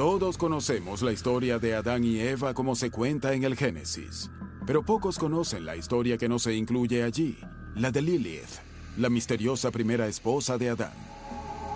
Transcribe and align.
Todos 0.00 0.38
conocemos 0.38 1.02
la 1.02 1.12
historia 1.12 1.58
de 1.58 1.74
Adán 1.74 2.04
y 2.04 2.20
Eva 2.20 2.54
como 2.54 2.74
se 2.74 2.90
cuenta 2.90 3.34
en 3.34 3.44
el 3.44 3.54
Génesis, 3.54 4.30
pero 4.66 4.82
pocos 4.82 5.18
conocen 5.18 5.66
la 5.66 5.76
historia 5.76 6.16
que 6.16 6.26
no 6.26 6.38
se 6.38 6.54
incluye 6.54 7.02
allí, 7.02 7.36
la 7.74 7.90
de 7.90 8.00
Lilith, 8.00 8.48
la 8.96 9.10
misteriosa 9.10 9.70
primera 9.70 10.06
esposa 10.06 10.56
de 10.56 10.70
Adán. 10.70 10.94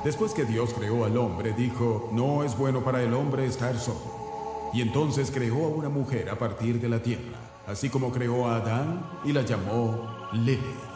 Después 0.07 0.33
que 0.33 0.47
Dios 0.47 0.73
creó 0.73 1.05
al 1.05 1.19
hombre, 1.19 1.53
dijo, 1.53 2.09
no 2.15 2.45
es 2.45 2.57
bueno 2.57 2.83
para 2.83 3.03
el 3.03 3.13
hombre 3.13 3.45
estar 3.45 3.79
solo. 3.79 4.71
Y 4.73 4.81
entonces 4.81 5.31
creó 5.31 5.67
a 5.67 5.69
una 5.69 5.91
mujer 5.91 6.31
a 6.31 6.39
partir 6.39 6.81
de 6.81 6.89
la 6.89 7.03
tierra, 7.03 7.39
así 7.67 7.91
como 7.91 8.11
creó 8.11 8.49
a 8.49 8.57
Adán 8.57 9.05
y 9.27 9.35
la 9.35 9.43
llamó 9.43 10.31
Lilith. 10.33 10.94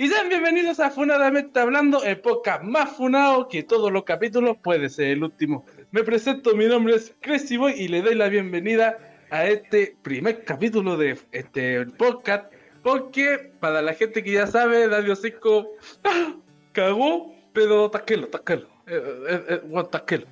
Y 0.00 0.08
sean 0.08 0.30
bienvenidos 0.30 0.80
a 0.80 0.88
Funadamente 0.88 1.60
Hablando, 1.60 2.02
el 2.02 2.18
podcast 2.20 2.62
más 2.62 2.88
funado 2.96 3.48
que 3.48 3.62
todos 3.62 3.92
los 3.92 4.04
capítulos, 4.04 4.56
puede 4.62 4.88
ser 4.88 5.08
el 5.08 5.24
último. 5.24 5.66
Me 5.90 6.02
presento, 6.02 6.56
mi 6.56 6.64
nombre 6.64 6.94
es 6.94 7.14
Crazy 7.20 7.58
y 7.76 7.86
le 7.88 8.00
doy 8.00 8.14
la 8.14 8.30
bienvenida 8.30 8.96
a 9.28 9.44
este 9.44 9.94
primer 10.00 10.46
capítulo 10.46 10.96
de 10.96 11.18
este 11.32 11.84
podcast, 11.84 12.50
porque 12.82 13.52
para 13.60 13.82
la 13.82 13.92
gente 13.92 14.24
que 14.24 14.32
ya 14.32 14.46
sabe, 14.46 14.88
Dario 14.88 15.14
Cisco 15.14 15.68
¡ah! 16.04 16.34
cagó, 16.72 17.34
pero 17.52 17.90
taquelo, 17.90 18.28
taquelo, 18.28 18.68
eh, 18.86 19.02
eh, 19.28 19.60
eh, 19.62 19.84
taquelo. 19.90 20.26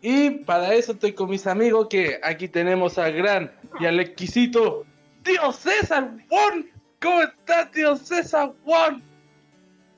Y 0.00 0.30
para 0.30 0.72
eso 0.72 0.92
estoy 0.92 1.12
con 1.12 1.28
mis 1.28 1.46
amigos, 1.46 1.88
que 1.90 2.18
aquí 2.22 2.48
tenemos 2.48 2.96
al 2.96 3.12
gran 3.12 3.52
y 3.78 3.84
al 3.84 4.00
exquisito 4.00 4.86
Tío 5.22 5.52
César 5.52 6.16
Juan. 6.30 6.71
¿Cómo 7.02 7.20
está, 7.20 7.68
tío 7.68 7.96
César 7.96 8.52
Juan? 8.64 9.02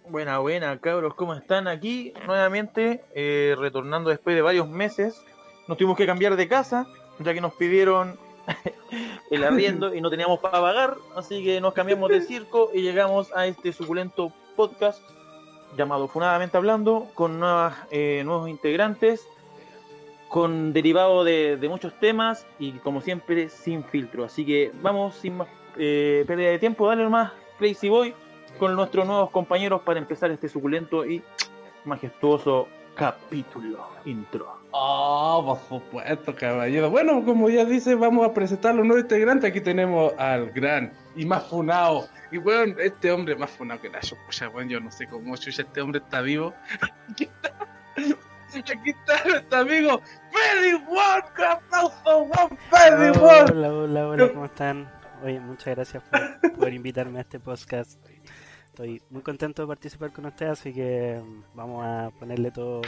Buena, 0.09 0.39
buena, 0.39 0.79
cabros, 0.81 1.15
¿cómo 1.15 1.35
están 1.35 1.69
aquí? 1.69 2.15
Nuevamente, 2.27 3.05
eh, 3.15 3.55
retornando 3.59 4.09
después 4.09 4.35
de 4.35 4.41
varios 4.41 4.67
meses. 4.67 5.23
Nos 5.69 5.77
tuvimos 5.77 5.99
que 5.99 6.07
cambiar 6.07 6.35
de 6.35 6.49
casa, 6.49 6.87
ya 7.19 7.35
que 7.35 7.43
nos 7.43 7.53
pidieron 7.57 8.19
el 9.31 9.45
arriendo 9.45 9.95
y 9.95 10.01
no 10.01 10.09
teníamos 10.09 10.39
para 10.39 10.63
pagar, 10.63 10.97
así 11.15 11.45
que 11.45 11.61
nos 11.61 11.75
cambiamos 11.75 12.09
de 12.09 12.23
circo 12.23 12.71
y 12.73 12.81
llegamos 12.81 13.31
a 13.37 13.47
este 13.47 13.75
suculento 13.75 14.33
podcast 14.57 15.03
llamado 15.77 16.09
Funadamente 16.09 16.57
Hablando, 16.57 17.09
con 17.13 17.39
nuevas, 17.39 17.77
eh, 17.91 18.23
nuevos 18.25 18.49
integrantes, 18.49 19.29
con 20.31 20.73
derivado 20.73 21.23
de, 21.23 21.59
de 21.59 21.69
muchos 21.69 21.93
temas 22.01 22.47
y 22.59 22.73
como 22.73 23.03
siempre 23.03 23.51
sin 23.51 23.85
filtro. 23.85 24.25
Así 24.25 24.47
que 24.47 24.73
vamos 24.81 25.17
sin 25.17 25.37
más 25.37 25.49
eh, 25.77 26.25
pérdida 26.27 26.51
de 26.51 26.59
tiempo, 26.59 26.89
dale 26.89 27.05
nomás 27.05 27.33
Crazy 27.59 27.89
Boy 27.89 28.15
con 28.59 28.75
nuestros 28.75 29.07
nuevos 29.07 29.31
compañeros 29.31 29.83
para 29.83 29.99
empezar 29.99 30.31
este 30.31 30.49
suculento 30.49 31.05
y 31.05 31.23
majestuoso 31.85 32.69
capítulo 32.95 33.89
intro. 34.05 34.59
Oh, 34.71 35.43
por 35.45 35.81
supuesto, 35.81 36.35
caballero. 36.35 36.91
Bueno, 36.91 37.25
como 37.25 37.49
ya 37.51 37.65
dice, 37.65 37.95
vamos 37.95 38.27
a 38.27 38.33
presentar 38.33 38.73
a 38.73 38.75
los 38.75 38.87
nuevos 38.87 39.05
integrantes. 39.05 39.51
Aquí 39.51 39.61
tenemos 39.61 40.13
al 40.19 40.51
gran 40.51 40.93
y 41.17 41.25
más 41.25 41.45
funado. 41.45 42.09
Y 42.31 42.39
bueno, 42.39 42.77
este 42.79 43.11
hombre 43.11 43.37
más 43.37 43.51
funado 43.51 43.81
que 43.81 43.89
la 43.89 44.01
chucha, 44.01 44.49
bueno, 44.49 44.71
yo 44.71 44.81
no 44.81 44.91
sé 44.91 45.07
cómo 45.07 45.37
chucha 45.37 45.63
este 45.63 45.81
hombre 45.81 46.01
está 46.05 46.21
vivo. 46.21 46.55
Aquí 47.11 47.25
está, 47.25 48.73
aquí 48.73 48.91
está 48.91 49.29
nuestro 49.29 49.59
amigo 49.59 50.01
Freddy 50.31 50.75
One, 50.75 51.49
aplauso, 51.49 52.19
One, 52.19 52.59
Freddy 52.71 53.19
One. 53.19 53.51
Hola, 53.53 53.73
hola, 53.73 54.09
hola, 54.09 54.29
¿cómo 54.29 54.45
están? 54.45 54.89
Oye, 55.23 55.41
muchas 55.41 55.75
gracias 55.75 56.03
por, 56.59 56.73
invitarme 56.73 57.19
a 57.19 57.23
este 57.23 57.41
podcast. 57.41 58.01
Estoy 58.67 59.01
muy 59.11 59.23
contento 59.23 59.63
de 59.63 59.69
participar 59.69 60.13
con 60.13 60.27
ustedes, 60.27 60.53
así 60.53 60.73
que 60.73 61.23
mm, 61.25 61.57
vamos 61.57 61.85
a 61.85 62.11
ponerle 62.19 62.51
todo 62.51 62.83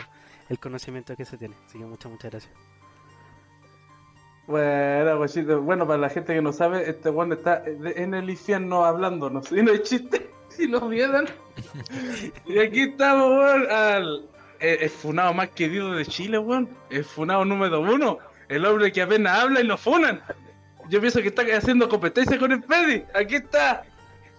el 0.49 0.59
conocimiento 0.59 1.17
que 1.17 1.25
se 1.25 1.39
tiene. 1.39 1.55
Así 1.67 1.79
que 1.79 1.85
muchas, 1.85 2.11
muchas 2.11 2.31
gracias. 2.31 2.53
Bueno, 4.47 5.17
guachito, 5.17 5.63
bueno, 5.63 5.87
para 5.87 5.99
la 5.99 6.09
gente 6.09 6.35
que 6.35 6.43
no 6.43 6.53
sabe, 6.53 6.89
este 6.89 7.11
Juan 7.11 7.33
está 7.33 7.63
en 7.67 8.15
el 8.15 8.29
infierno 8.31 8.85
hablándonos. 8.85 9.51
Y 9.53 9.63
no 9.63 9.73
hay 9.73 9.83
chiste, 9.83 10.31
si 10.49 10.69
nos 10.69 10.89
vieran. 10.89 11.27
y 12.47 12.59
aquí 12.59 12.83
estamos, 12.83 13.31
weón, 13.31 13.71
al 13.71 14.29
el 14.61 14.91
funado 14.91 15.35
más 15.35 15.51
querido 15.51 15.93
de 15.93 16.07
Chile, 16.07 16.39
weón. 16.39 16.69
El 16.91 17.05
funado 17.05 17.45
número 17.45 17.81
uno. 17.81 18.19
El 18.49 18.65
hombre 18.65 18.93
que 18.93 19.03
apenas 19.03 19.43
habla 19.43 19.61
y 19.61 19.65
lo 19.65 19.77
funan. 19.77 20.23
Yo 20.89 21.01
pienso 21.01 21.21
que 21.21 21.29
está 21.29 21.43
haciendo 21.57 21.89
competencia 21.89 22.39
con 22.39 22.53
el 22.53 22.63
Pedi. 22.63 23.05
Aquí 23.15 23.37
está. 23.37 23.85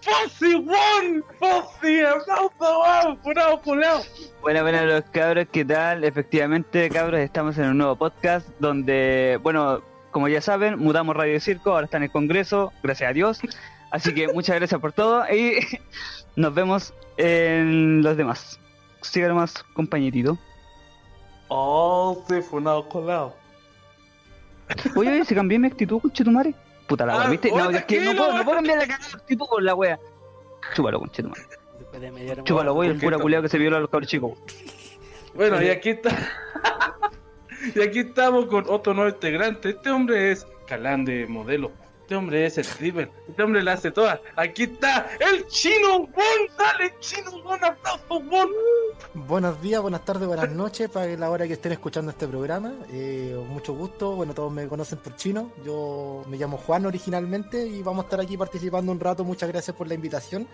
Fossi 0.00 0.54
One. 0.54 1.22
Fossi, 1.38 2.00
aplauso, 2.00 2.52
weón. 2.58 3.18
Funado, 3.18 3.60
funado. 3.60 4.02
Bueno, 4.40 4.62
bueno, 4.62 4.86
los 4.86 5.04
cabros, 5.10 5.46
¿qué 5.52 5.64
tal? 5.64 6.04
Efectivamente, 6.04 6.88
cabros, 6.88 7.20
estamos 7.20 7.58
en 7.58 7.70
un 7.70 7.78
nuevo 7.78 7.96
podcast 7.96 8.48
donde, 8.60 9.38
bueno, 9.42 9.82
como 10.10 10.28
ya 10.28 10.40
saben, 10.40 10.78
mudamos 10.78 11.16
Radio 11.16 11.38
Circo, 11.40 11.72
ahora 11.72 11.84
está 11.84 11.98
en 11.98 12.04
el 12.04 12.10
Congreso, 12.10 12.72
gracias 12.82 13.10
a 13.10 13.12
Dios. 13.12 13.40
Así 13.90 14.14
que 14.14 14.28
muchas 14.28 14.56
gracias 14.56 14.80
por 14.80 14.92
todo 14.92 15.24
y 15.32 15.58
nos 16.36 16.54
vemos 16.54 16.94
en 17.16 18.02
los 18.02 18.16
demás. 18.16 18.58
Sigan 19.02 19.34
más, 19.34 19.62
compañerito. 19.74 20.38
Oh, 21.48 22.24
sí, 22.28 22.40
funado 22.42 22.88
colado. 22.88 23.34
Oye, 24.96 25.10
oye, 25.10 25.24
se 25.24 25.34
cambié 25.34 25.58
mi 25.58 25.66
actitud, 25.68 26.00
conchetumare. 26.00 26.54
Puta 26.86 27.04
la 27.06 27.16
wea, 27.16 27.26
Ah, 27.26 27.30
¿viste? 27.30 27.50
No, 27.50 27.70
es 27.70 27.84
que 27.84 28.00
no 28.00 28.14
puedo, 28.14 28.36
no 28.36 28.44
puedo 28.44 28.56
cambiar 28.56 28.78
la 28.78 28.86
cagada 28.86 29.08
de 29.08 29.14
actitud 29.16 29.46
con 29.46 29.64
la 29.64 29.74
wea. 29.74 29.98
Chúpalo, 30.74 30.98
conchetumare. 31.00 31.42
Chúpalo, 32.44 32.74
voy, 32.74 32.86
el 32.88 32.92
¿por 32.94 33.00
qué 33.00 33.06
pura 33.06 33.16
no? 33.18 33.22
culiao 33.22 33.42
que 33.42 33.48
se 33.48 33.58
viola 33.58 33.76
a 33.78 33.80
los 33.80 33.90
cabros 33.90 34.08
chicos. 34.08 34.38
Bueno, 35.34 35.62
y 35.62 35.68
aquí 35.68 35.90
está. 35.90 36.10
y 37.74 37.80
aquí 37.80 38.00
estamos 38.00 38.46
con 38.46 38.64
otro 38.68 38.94
nuevo 38.94 39.10
integrante. 39.10 39.70
Este 39.70 39.90
hombre 39.90 40.32
es 40.32 40.46
Calán 40.66 41.04
de 41.04 41.26
modelo. 41.26 41.70
Este 42.08 42.16
hombre 42.16 42.46
es 42.46 42.56
el 42.56 42.64
stripper. 42.64 43.10
Este 43.28 43.42
hombre 43.42 43.62
la 43.62 43.74
hace 43.74 43.90
todas. 43.90 44.18
Aquí 44.34 44.62
está 44.62 45.10
el 45.20 45.46
chino 45.46 45.98
Won. 45.98 46.56
Dale, 46.56 46.94
chino. 47.00 47.30
Buenos 49.12 49.60
días, 49.60 49.82
buenas 49.82 50.06
tardes, 50.06 50.26
buenas 50.26 50.50
noches 50.50 50.88
para 50.88 51.06
la 51.18 51.28
hora 51.28 51.46
que 51.46 51.52
estén 51.52 51.72
escuchando 51.72 52.10
este 52.10 52.26
programa. 52.26 52.72
Eh, 52.90 53.38
mucho 53.50 53.74
gusto, 53.74 54.12
bueno, 54.12 54.32
todos 54.32 54.50
me 54.50 54.66
conocen 54.68 55.00
por 55.00 55.16
chino. 55.16 55.52
Yo 55.62 56.24
me 56.28 56.38
llamo 56.38 56.56
Juan 56.56 56.86
originalmente 56.86 57.66
y 57.66 57.82
vamos 57.82 58.04
a 58.04 58.06
estar 58.06 58.20
aquí 58.22 58.38
participando 58.38 58.90
un 58.90 59.00
rato. 59.00 59.22
Muchas 59.22 59.50
gracias 59.50 59.76
por 59.76 59.86
la 59.86 59.92
invitación. 59.92 60.48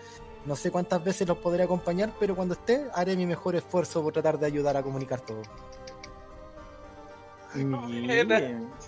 No 0.45 0.57
sé 0.57 0.71
cuántas 0.71 1.01
veces 1.05 1.25
los 1.25 1.37
podré 1.37 1.63
acompañar, 1.63 2.11
pero 2.19 2.35
cuando 2.35 2.55
esté 2.55 2.85
haré 2.93 3.15
mi 3.15 3.25
mejor 3.25 3.55
esfuerzo 3.55 4.03
por 4.03 4.11
tratar 4.11 4.37
de 4.37 4.45
ayudar 4.45 4.75
a 4.75 4.83
comunicar 4.83 5.21
todo. 5.21 5.41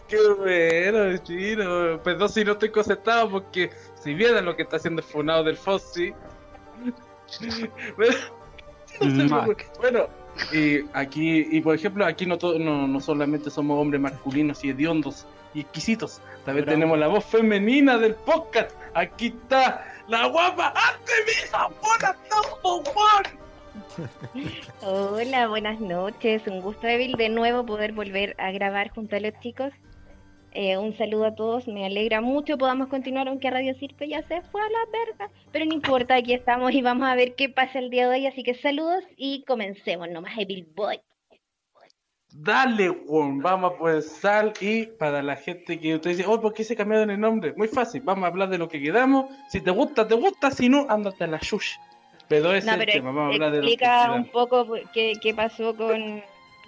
Qué 0.07 0.17
bueno, 0.37 1.17
chino. 1.23 2.01
Perdón 2.03 2.29
si 2.29 2.43
no 2.45 2.53
estoy 2.53 2.69
concentrado 2.71 3.29
porque 3.29 3.71
si 4.01 4.13
vieran 4.13 4.45
lo 4.45 4.55
que 4.55 4.63
está 4.63 4.77
haciendo 4.77 5.01
el 5.01 5.07
funado 5.07 5.43
del 5.43 5.57
Fossi. 5.57 6.13
Bueno, 9.79 10.07
y 10.51 10.79
aquí, 10.93 11.47
y 11.51 11.61
por 11.61 11.75
ejemplo, 11.75 12.05
aquí 12.05 12.25
no, 12.25 12.37
to- 12.37 12.57
no, 12.59 12.87
no 12.87 12.99
solamente 12.99 13.49
somos 13.49 13.79
hombres 13.79 14.01
masculinos 14.01 14.63
y 14.63 14.69
hediondos 14.69 15.25
y 15.53 15.61
exquisitos, 15.61 16.21
también 16.45 16.65
Bravo. 16.65 16.75
tenemos 16.75 16.99
la 16.99 17.07
voz 17.07 17.25
femenina 17.25 17.97
del 17.97 18.15
podcast. 18.15 18.71
Aquí 18.93 19.27
está 19.27 19.85
la 20.07 20.27
guapa 20.27 20.67
Artemisa. 20.75 21.67
¡Buenas 21.81 22.15
tardes, 22.29 22.93
Juan! 22.93 23.23
Hola, 24.81 25.47
buenas 25.47 25.79
noches. 25.79 26.45
Un 26.47 26.61
gusto 26.61 26.87
débil 26.87 27.13
de 27.13 27.29
nuevo 27.29 27.65
poder 27.65 27.93
volver 27.93 28.35
a 28.37 28.51
grabar 28.51 28.89
junto 28.89 29.15
a 29.15 29.19
los 29.19 29.33
chicos. 29.39 29.71
Eh, 30.51 30.77
un 30.77 30.97
saludo 30.97 31.25
a 31.25 31.35
todos. 31.35 31.67
Me 31.67 31.85
alegra 31.85 32.21
mucho 32.21 32.57
podamos 32.57 32.87
continuar, 32.87 33.27
aunque 33.27 33.51
Radio 33.51 33.75
Circo 33.75 34.05
ya 34.05 34.21
se 34.27 34.41
fue 34.41 34.61
a 34.61 34.69
la 34.69 35.05
verga. 35.05 35.31
Pero 35.51 35.65
no 35.65 35.73
importa, 35.73 36.15
aquí 36.15 36.33
estamos 36.33 36.73
y 36.73 36.81
vamos 36.81 37.07
a 37.07 37.15
ver 37.15 37.35
qué 37.35 37.49
pasa 37.49 37.79
el 37.79 37.89
día 37.89 38.09
de 38.09 38.15
hoy. 38.15 38.27
Así 38.27 38.43
que 38.43 38.55
saludos 38.55 39.03
y 39.15 39.43
comencemos 39.45 40.09
nomás, 40.09 40.37
Evil 40.37 40.67
Boy. 40.75 40.99
Dale, 42.29 42.89
Juan, 43.07 43.39
vamos 43.39 43.71
a 43.71 43.75
empezar 43.75 44.53
y 44.59 44.85
para 44.85 45.23
la 45.23 45.35
gente 45.37 45.79
que 45.79 45.95
usted 45.95 46.11
dice, 46.11 46.25
oh, 46.27 46.39
¿por 46.39 46.53
qué 46.53 46.63
se 46.63 46.75
cambiaron 46.75 47.09
el 47.09 47.19
nombre? 47.19 47.53
Muy 47.55 47.67
fácil, 47.67 48.01
vamos 48.01 48.25
a 48.25 48.27
hablar 48.27 48.49
de 48.49 48.57
lo 48.57 48.67
que 48.67 48.81
quedamos. 48.81 49.31
Si 49.49 49.61
te 49.61 49.71
gusta, 49.71 50.07
te 50.07 50.13
gusta, 50.13 50.51
si 50.51 50.69
no, 50.69 50.85
ándate 50.89 51.23
a 51.23 51.27
la 51.27 51.39
shush. 51.41 51.77
Pero 52.27 52.53
ese 52.53 52.67
No, 52.67 52.73
es 52.73 52.79
el 52.79 52.85
pero 52.85 52.91
tema, 52.93 53.11
vamos 53.11 53.31
a 53.31 53.33
hablar 53.35 53.51
de 53.51 53.57
explica 53.59 54.11
un 54.11 54.25
poco 54.25 54.67
qué, 54.93 55.13
qué 55.21 55.33
pasó 55.33 55.75
con, 55.75 56.21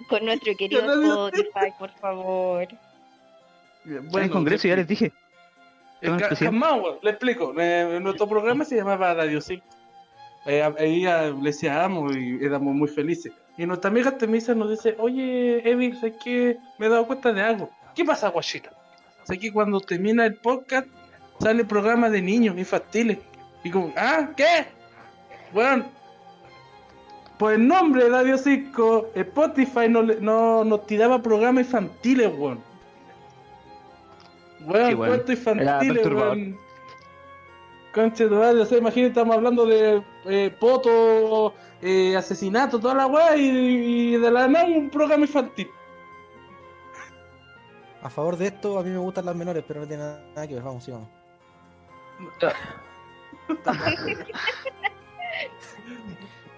con 0.08 0.24
nuestro 0.24 0.54
querido 0.56 1.28
Spotify, 1.28 1.72
por 1.78 1.90
favor. 1.90 2.68
Bueno, 3.84 4.26
en 4.26 4.28
Congreso 4.32 4.68
ya 4.68 4.76
les 4.76 4.88
dije. 4.88 5.12
Eh, 6.02 6.10
le 7.02 7.10
explico. 7.10 7.54
Eh, 7.58 7.98
nuestro 8.00 8.26
programa 8.26 8.64
se 8.64 8.76
llamaba 8.76 9.12
Radio 9.14 9.40
Circo. 9.40 9.66
Eh, 10.46 10.62
a- 10.62 10.74
ella 10.78 11.24
le 11.30 11.42
decía 11.42 11.84
amo 11.84 12.10
y 12.10 12.42
éramos 12.42 12.74
muy 12.74 12.88
felices. 12.88 13.32
Y 13.58 13.66
nuestra 13.66 13.90
amiga 13.90 14.16
Temisa 14.16 14.54
nos 14.54 14.70
dice, 14.70 14.94
oye, 14.98 15.68
Evil, 15.68 15.98
sé 16.00 16.14
que 16.24 16.56
me 16.78 16.86
he 16.86 16.88
dado 16.88 17.06
cuenta 17.06 17.32
de 17.32 17.42
algo. 17.42 17.70
¿Qué 17.94 18.04
pasa, 18.04 18.28
guachita? 18.28 18.70
Sé 19.24 19.38
que 19.38 19.52
cuando 19.52 19.80
termina 19.80 20.24
el 20.24 20.36
podcast 20.36 20.88
sale 21.38 21.60
el 21.62 21.66
programa 21.66 22.08
de 22.08 22.22
niños 22.22 22.56
infantiles. 22.56 23.18
Y 23.62 23.70
como, 23.70 23.92
ah, 23.96 24.30
¿qué? 24.34 24.64
Bueno, 25.52 25.84
por 27.38 27.52
el 27.54 27.66
nombre 27.66 28.04
de 28.04 28.10
Radio 28.10 28.38
5, 28.38 29.08
Spotify 29.14 29.88
no, 29.88 30.02
le- 30.02 30.20
no 30.20 30.62
nos 30.64 30.86
tiraba 30.86 31.22
programas 31.22 31.64
infantiles, 31.66 32.30
weón. 32.36 32.60
Weón, 34.66 34.90
Sí, 34.90 34.94
cuentos 34.96 35.30
Era 35.30 35.40
infantiles, 35.84 36.06
weón. 36.06 36.58
Conche 37.94 38.28
de 38.28 38.36
madre, 38.36 38.60
o 38.60 38.64
sea, 38.66 38.78
imagínate, 38.78 39.08
estamos 39.08 39.34
hablando 39.34 39.66
de 39.66 40.00
eh, 40.26 40.54
poto, 40.60 41.54
eh, 41.82 42.14
asesinato, 42.16 42.78
toda 42.78 42.94
la 42.94 43.06
weá, 43.08 43.36
y, 43.36 43.48
y 43.48 44.16
de 44.16 44.30
la 44.30 44.46
nada 44.46 44.66
un 44.66 44.90
programa 44.90 45.24
infantil. 45.24 45.68
A 48.02 48.08
favor 48.08 48.36
de 48.36 48.46
esto, 48.46 48.78
a 48.78 48.82
mí 48.84 48.90
me 48.90 48.98
gustan 48.98 49.24
las 49.26 49.34
menores, 49.34 49.64
pero 49.66 49.80
no 49.80 49.88
tiene 49.88 50.04
nada 50.04 50.46
que 50.46 50.54
ver. 50.54 50.62
Vamos, 50.62 50.84
sigamos. 50.84 51.08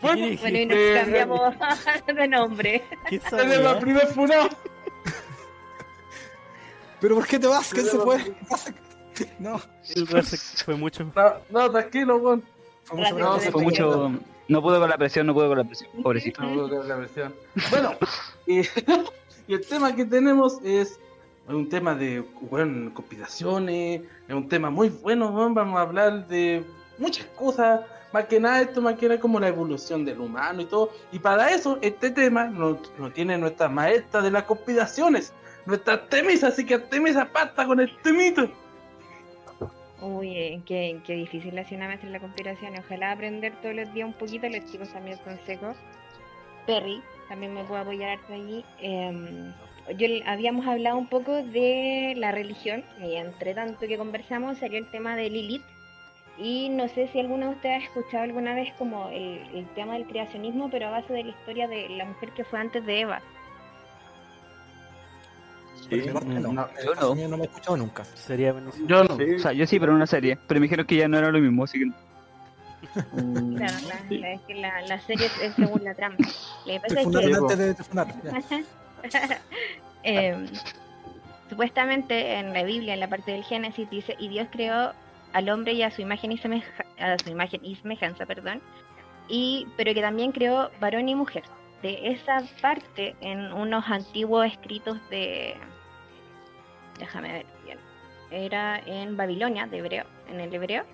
Bueno, 0.01 0.27
¿Qué 0.27 0.37
Bueno, 0.41 0.59
y 0.59 0.67
nos 0.67 1.03
cambiamos 1.03 1.55
de 2.07 2.29
nombre. 2.29 2.83
¿Qué 3.09 3.19
tenemos 3.19 3.55
el 3.57 3.63
sabía? 3.63 3.81
primer 3.81 4.07
funado. 4.09 4.49
¿Pero 7.01 7.17
por 7.17 7.27
qué 7.27 7.39
te 7.39 7.47
vas? 7.47 7.71
¿Quién 7.73 7.87
se 7.87 7.99
fue? 7.99 8.19
No, 9.39 9.61
El 9.95 10.07
Fue 10.65 10.75
mucho. 10.75 11.05
No, 11.15 11.35
no, 11.51 11.71
tranquilo, 11.71 12.17
weón. 12.17 12.43
fue 12.85 12.97
mucho 12.97 13.11
No, 13.11 13.15
menos. 13.17 13.45
Fue 13.51 13.63
mucho. 13.63 14.13
No 14.49 14.63
pude 14.63 14.79
con 14.79 14.89
la 14.89 14.97
presión, 14.97 15.27
no 15.27 15.35
pude 15.35 15.49
con 15.49 15.59
la 15.59 15.65
presión. 15.65 15.91
Pobrecito. 16.03 16.43
No 16.43 16.55
puedo 16.55 16.69
creer 16.69 16.85
la 16.87 16.97
versión. 16.97 17.35
Bueno, 17.71 17.93
y, 18.47 18.61
y 19.47 19.55
el 19.55 19.67
tema 19.67 19.95
que 19.95 20.07
tenemos 20.07 20.59
es 20.65 20.99
un 21.47 21.69
tema 21.69 21.95
de 21.95 22.25
bueno, 22.43 22.93
conspiraciones, 22.95 24.01
es 24.27 24.35
un 24.35 24.49
tema 24.49 24.71
muy 24.71 24.89
bueno, 24.89 25.29
weón, 25.29 25.53
vamos 25.55 25.79
a 25.79 25.83
hablar 25.83 26.27
de 26.27 26.65
muchas 26.99 27.27
cosas, 27.37 27.81
más 28.13 28.27
que 28.27 28.41
nada 28.41 28.61
esto, 28.61 28.81
más 28.81 28.97
que 28.97 29.09
nada 29.09 29.21
como 29.21 29.41
la 29.41 29.49
evolución 29.49 30.05
del 30.05 30.21
humano 30.21 30.63
y 30.63 30.67
todo, 30.67 30.91
y 31.13 31.19
para 31.19 31.51
eso 31.51 31.79
este 31.83 32.11
tema 32.11 32.47
lo, 32.47 32.81
lo 32.99 33.13
tiene 33.13 33.39
nuestra 33.39 33.69
maestra 33.69 34.23
de 34.23 34.31
las 34.31 34.45
conspiraciones, 34.45 35.33
nuestra 35.67 36.07
Temisa, 36.09 36.49
así 36.49 36.65
que 36.67 36.79
Temisa 36.79 37.27
pasta 37.27 37.67
con 37.67 37.81
el 37.81 37.97
temito. 38.03 38.49
Uy, 40.03 40.37
eh, 40.37 40.61
qué, 40.67 41.01
qué 41.07 41.15
difícil 41.15 41.57
hacer 41.57 41.79
una 41.79 41.87
maestra 41.87 42.09
en 42.09 42.13
la 42.13 42.19
conspiración. 42.19 42.77
Ojalá 42.77 43.13
aprender 43.13 43.53
todos 43.63 43.77
los 43.77 43.95
días 43.95 44.09
un 44.09 44.15
poquito. 44.15 44.49
Los 44.49 44.65
chicos 44.65 44.93
también 44.93 45.17
son 45.25 45.39
secos. 45.47 45.77
Perry 46.67 47.01
también 47.29 47.55
me 47.55 47.63
puede 47.65 47.83
apoyar 47.83 48.19
harto 48.19 48.35
allí. 48.35 48.65
Em, 48.81 49.53
yo 49.97 50.07
habíamos 50.27 50.67
hablado 50.67 50.99
un 50.99 51.07
poco 51.07 51.33
de 51.43 52.15
la 52.17 52.33
religión 52.33 52.85
y 53.01 53.15
entre 53.15 53.55
tanto 53.55 53.87
que 53.87 53.97
conversamos 53.97 54.59
salió 54.59 54.79
el 54.79 54.91
tema 54.91 55.15
de 55.15 55.31
Lilith. 55.31 55.63
Y 56.43 56.69
no 56.71 56.89
sé 56.89 57.09
si 57.13 57.21
alguno 57.21 57.47
de 57.51 57.53
ustedes 57.55 57.83
ha 57.83 57.85
escuchado 57.85 58.25
alguna 58.25 58.55
vez 58.55 58.73
como 58.77 59.09
el, 59.11 59.39
el 59.55 59.67
tema 59.77 59.95
del 59.95 60.07
creacionismo, 60.07 60.69
pero 60.71 60.89
a 60.89 60.91
base 60.91 61.13
de 61.13 61.23
la 61.23 61.31
historia 61.31 61.69
de 61.69 61.89
la 61.91 62.05
mujer 62.05 62.31
que 62.31 62.43
fue 62.45 62.59
antes 62.59 62.85
de 62.85 63.01
Eva. 63.01 63.21
Mi 65.91 66.01
parte, 66.09 66.29
no. 66.29 66.53
No, 66.53 66.69
yo 66.85 66.95
no. 67.15 67.29
no 67.29 67.37
me 67.37 67.45
he 67.45 67.47
escuchado 67.47 67.77
nunca. 67.77 68.05
Sería 68.05 68.53
buenísimo. 68.53 68.89
Yo 68.89 69.05
no. 69.05 69.15
O 69.15 69.39
sea, 69.39 69.53
yo 69.53 69.67
sí, 69.67 69.79
pero 69.79 69.93
en 69.93 69.97
una 69.97 70.07
serie. 70.07 70.39
Pero 70.49 70.59
me 70.61 70.65
dijeron 70.65 70.87
que 70.87 70.97
ya 70.97 71.07
no 71.09 71.19
era 71.19 71.31
lo 71.31 71.39
mismo, 71.39 71.65
así 71.65 71.79
que. 71.79 71.87
Mm, 73.23 73.57
Claro, 73.57 73.75
la, 73.87 74.17
la- 74.19 74.33
es 74.33 74.41
que 74.43 74.55
la, 74.55 74.81
la 74.83 75.01
serie 75.01 75.27
es, 75.27 75.39
es 75.41 75.55
según 75.55 75.85
la 75.85 75.95
trama. 75.95 76.17
Que 76.65 76.81
pasa 76.81 77.01
es 77.03 77.07
que 77.07 77.13
Sí, 77.23 77.33
antes 77.35 77.59
de. 77.59 78.65
Em, 80.05 80.49
supuestamente 81.49 82.35
en 82.35 82.53
la 82.53 82.65
Biblia, 82.65 82.95
en 82.95 83.01
la 83.01 83.09
parte 83.09 83.31
del 83.33 83.45
Génesis, 83.45 83.89
dice, 83.91 84.17
y 84.19 84.29
Dios 84.29 84.49
creó 84.51 84.93
al 85.33 85.49
hombre 85.49 85.73
y 85.73 85.83
a 85.83 85.91
su 85.91 86.03
imagen 86.03 86.33
y 86.33 86.39
semeja- 86.39 86.85
a 86.99 87.19
su 87.19 87.31
imagen 87.31 87.65
y 87.65 87.77
semejanza, 87.77 88.27
perdón, 88.27 88.61
y, 89.29 89.67
pero 89.77 89.95
que 89.95 90.01
también 90.01 90.33
creó 90.33 90.71
varón 90.81 91.09
y 91.09 91.15
mujer. 91.15 91.45
De 91.83 92.11
esa 92.11 92.43
parte, 92.61 93.17
en 93.21 93.53
unos 93.53 93.89
antiguos 93.89 94.47
escritos 94.47 94.99
de, 95.11 95.57
déjame 96.99 97.33
ver 97.33 97.47
bien, 97.65 97.79
era 98.31 98.79
en 98.87 99.17
Babilonia, 99.17 99.67
de 99.67 99.79
hebreo, 99.79 100.05
en 100.29 100.41
el 100.41 100.55
hebreo, 100.55 100.85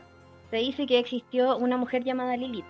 se 0.50 0.56
dice 0.56 0.86
que 0.86 0.98
existió 0.98 1.56
una 1.56 1.76
mujer 1.76 2.04
llamada 2.04 2.36
Lilith. 2.36 2.64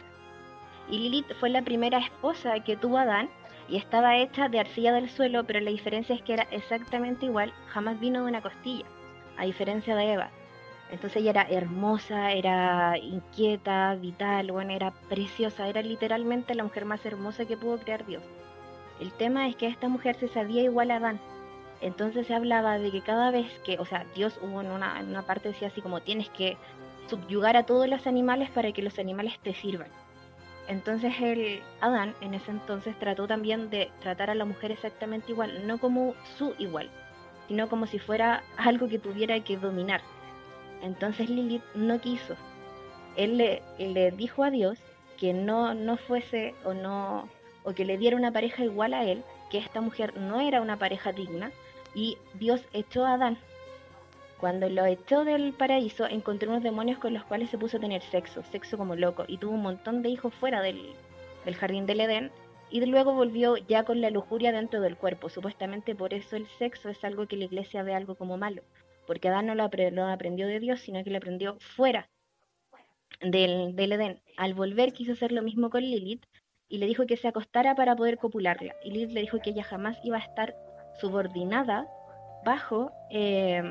Y 0.91 0.99
Lilith 0.99 1.32
fue 1.38 1.50
la 1.50 1.62
primera 1.62 1.99
esposa 1.99 2.59
que 2.61 2.76
tuvo 2.76 2.99
Adán 2.99 3.29
y 3.69 3.76
estaba 3.76 4.17
hecha 4.17 4.49
de 4.49 4.61
arcilla 4.61 4.93
del 4.93 5.11
suelo, 5.11 5.44
pero 5.44 5.61
la 5.61 5.70
diferencia 5.70 6.15
es 6.15 6.23
que 6.23 6.32
era 6.32 6.47
exactamente 6.50 7.26
igual, 7.26 7.53
jamás 7.69 8.00
vino 8.00 8.23
de 8.23 8.31
una 8.31 8.41
costilla, 8.41 8.87
a 9.37 9.44
diferencia 9.44 9.94
de 9.94 10.12
Eva. 10.15 10.31
Entonces 10.90 11.23
ella 11.23 11.31
era 11.31 11.43
hermosa, 11.43 12.32
era 12.32 12.96
inquieta, 12.99 13.94
vital, 13.94 14.50
bueno, 14.52 14.73
era 14.73 14.93
preciosa, 15.08 15.69
era 15.69 15.82
literalmente 15.82 16.55
la 16.55 16.64
mujer 16.64 16.87
más 16.87 17.05
hermosa 17.05 17.44
que 17.44 17.56
pudo 17.56 17.79
crear 17.79 18.06
Dios. 18.06 18.23
El 19.00 19.12
tema 19.12 19.49
es 19.49 19.56
que 19.56 19.67
esta 19.67 19.88
mujer 19.88 20.17
se 20.17 20.29
sabía 20.29 20.62
igual 20.62 20.90
a 20.90 20.96
Adán. 20.96 21.20
Entonces 21.81 22.26
se 22.26 22.35
hablaba 22.35 22.79
de 22.79 22.90
que 22.90 23.02
cada 23.02 23.31
vez 23.31 23.46
que, 23.64 23.79
o 23.79 23.85
sea, 23.85 24.05
Dios 24.14 24.38
hubo 24.43 24.61
en 24.61 24.70
una, 24.70 25.23
parte 25.26 25.50
decía 25.50 25.69
así 25.69 25.81
como 25.81 26.00
tienes 26.00 26.29
que 26.31 26.56
subyugar 27.08 27.56
a 27.56 27.64
todos 27.64 27.87
los 27.88 28.06
animales 28.06 28.50
para 28.50 28.73
que 28.73 28.82
los 28.82 28.99
animales 28.99 29.38
te 29.43 29.55
sirvan. 29.55 29.88
Entonces 30.67 31.14
el 31.20 31.62
Adán 31.81 32.14
en 32.20 32.34
ese 32.34 32.50
entonces 32.50 32.99
trató 32.99 33.26
también 33.26 33.70
de 33.70 33.91
tratar 34.00 34.31
a 34.31 34.34
la 34.34 34.44
mujer 34.44 34.73
exactamente 34.73 35.32
igual, 35.32 35.67
no 35.67 35.79
como 35.79 36.14
su 36.37 36.55
igual, 36.58 36.91
sino 37.46 37.69
como 37.69 37.87
si 37.87 37.99
fuera 37.99 38.43
algo 38.56 38.88
que 38.88 38.99
tuviera 38.99 39.38
que 39.41 39.56
dominar. 39.56 40.02
Entonces 40.83 41.29
Lilith 41.29 41.65
no 41.75 42.01
quiso. 42.01 42.37
Él 43.17 43.37
le, 43.37 44.11
dijo 44.13 44.45
a 44.45 44.51
Dios 44.51 44.79
que 45.17 45.33
no, 45.33 45.75
no 45.75 45.97
fuese 45.97 46.55
o 46.65 46.75
no 46.75 47.29
o 47.65 47.75
que 47.75 47.85
le 47.85 47.99
diera 47.99 48.17
una 48.17 48.33
pareja 48.33 48.65
igual 48.65 48.95
a 48.95 49.05
él, 49.05 49.25
que 49.51 49.59
esta 49.59 49.81
mujer 49.81 50.17
no 50.17 50.41
era 50.41 50.63
una 50.63 50.79
pareja 50.79 51.13
digna, 51.13 51.51
y 51.95 52.17
Dios 52.35 52.63
echó 52.73 53.05
a 53.05 53.15
Adán. 53.15 53.37
Cuando 54.39 54.69
lo 54.69 54.87
echó 54.87 55.25
del 55.25 55.53
paraíso, 55.53 56.07
encontró 56.07 56.51
unos 56.51 56.63
demonios 56.63 56.99
con 56.99 57.13
los 57.13 57.25
cuales 57.25 57.51
se 57.51 57.59
puso 57.59 57.77
a 57.77 57.81
tener 57.81 58.03
sexo, 58.03 58.43
sexo 58.45 58.79
como 58.79 58.95
loco, 58.95 59.25
y 59.27 59.39
tuvo 59.39 59.53
un 59.53 59.63
montón 59.63 60.01
de 60.01 60.09
hijos 60.09 60.33
fuera 60.35 60.63
del, 60.63 60.95
del 61.45 61.57
jardín 61.57 61.87
del 61.87 62.01
Edén, 62.01 62.31
y 62.71 62.85
luego 62.87 63.13
volvió 63.13 63.57
ya 63.57 63.85
con 63.85 64.01
la 64.01 64.11
lujuria 64.11 64.53
dentro 64.53 64.81
del 64.81 64.97
cuerpo. 64.97 65.29
Supuestamente 65.29 65.95
por 65.95 66.15
eso 66.15 66.37
el 66.37 66.47
sexo 66.59 66.89
es 66.89 67.03
algo 67.05 67.27
que 67.27 67.37
la 67.37 67.45
iglesia 67.45 67.83
ve 67.83 67.95
algo 67.95 68.15
como 68.15 68.37
malo, 68.37 68.63
porque 69.08 69.28
Adán 69.28 69.46
no 69.46 69.56
lo, 69.56 69.64
apre- 69.64 69.90
lo 69.90 70.06
aprendió 70.06 70.46
de 70.46 70.60
Dios, 70.60 70.78
sino 70.81 71.02
que 71.02 71.10
lo 71.10 71.16
aprendió 71.19 71.56
fuera 71.58 72.08
del, 73.20 73.75
del 73.75 73.93
Edén. 73.93 74.22
Al 74.37 74.55
volver 74.55 74.93
quiso 74.93 75.12
hacer 75.12 75.32
lo 75.32 75.43
mismo 75.43 75.70
con 75.70 75.82
Lilith 75.82 76.25
y 76.69 76.78
le 76.78 76.87
dijo 76.87 77.06
que 77.06 77.16
se 77.16 77.26
acostara 77.26 77.75
para 77.75 77.96
poder 77.96 78.19
copularla. 78.19 78.76
Y 78.84 78.93
Lilith 78.93 79.12
le 79.12 79.22
dijo 79.22 79.40
que 79.40 79.50
ella 79.50 79.64
jamás 79.64 79.99
iba 80.05 80.19
a 80.19 80.20
estar 80.20 80.55
subordinada 81.00 81.88
bajo 82.44 82.93
eh, 83.10 83.62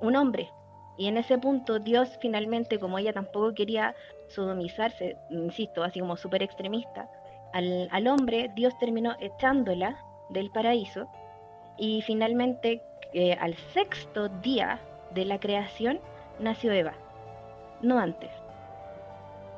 un 0.00 0.16
hombre. 0.16 0.48
Y 0.96 1.08
en 1.08 1.18
ese 1.18 1.36
punto 1.36 1.78
Dios 1.78 2.16
finalmente, 2.22 2.78
como 2.78 2.98
ella 2.98 3.12
tampoco 3.12 3.52
quería 3.52 3.94
sodomizarse, 4.28 5.16
insisto, 5.28 5.82
así 5.82 6.00
como 6.00 6.16
súper 6.16 6.42
extremista, 6.42 7.10
al, 7.52 7.88
al 7.90 8.06
hombre, 8.06 8.50
Dios 8.54 8.78
terminó 8.78 9.16
echándola 9.20 9.98
del 10.30 10.50
paraíso 10.50 11.08
y 11.78 12.02
finalmente 12.02 12.82
al 13.40 13.54
sexto 13.72 14.28
día 14.28 14.80
de 15.14 15.24
la 15.24 15.40
creación 15.40 16.00
nació 16.38 16.72
Eva, 16.72 16.94
no 17.80 17.98
antes. 17.98 18.30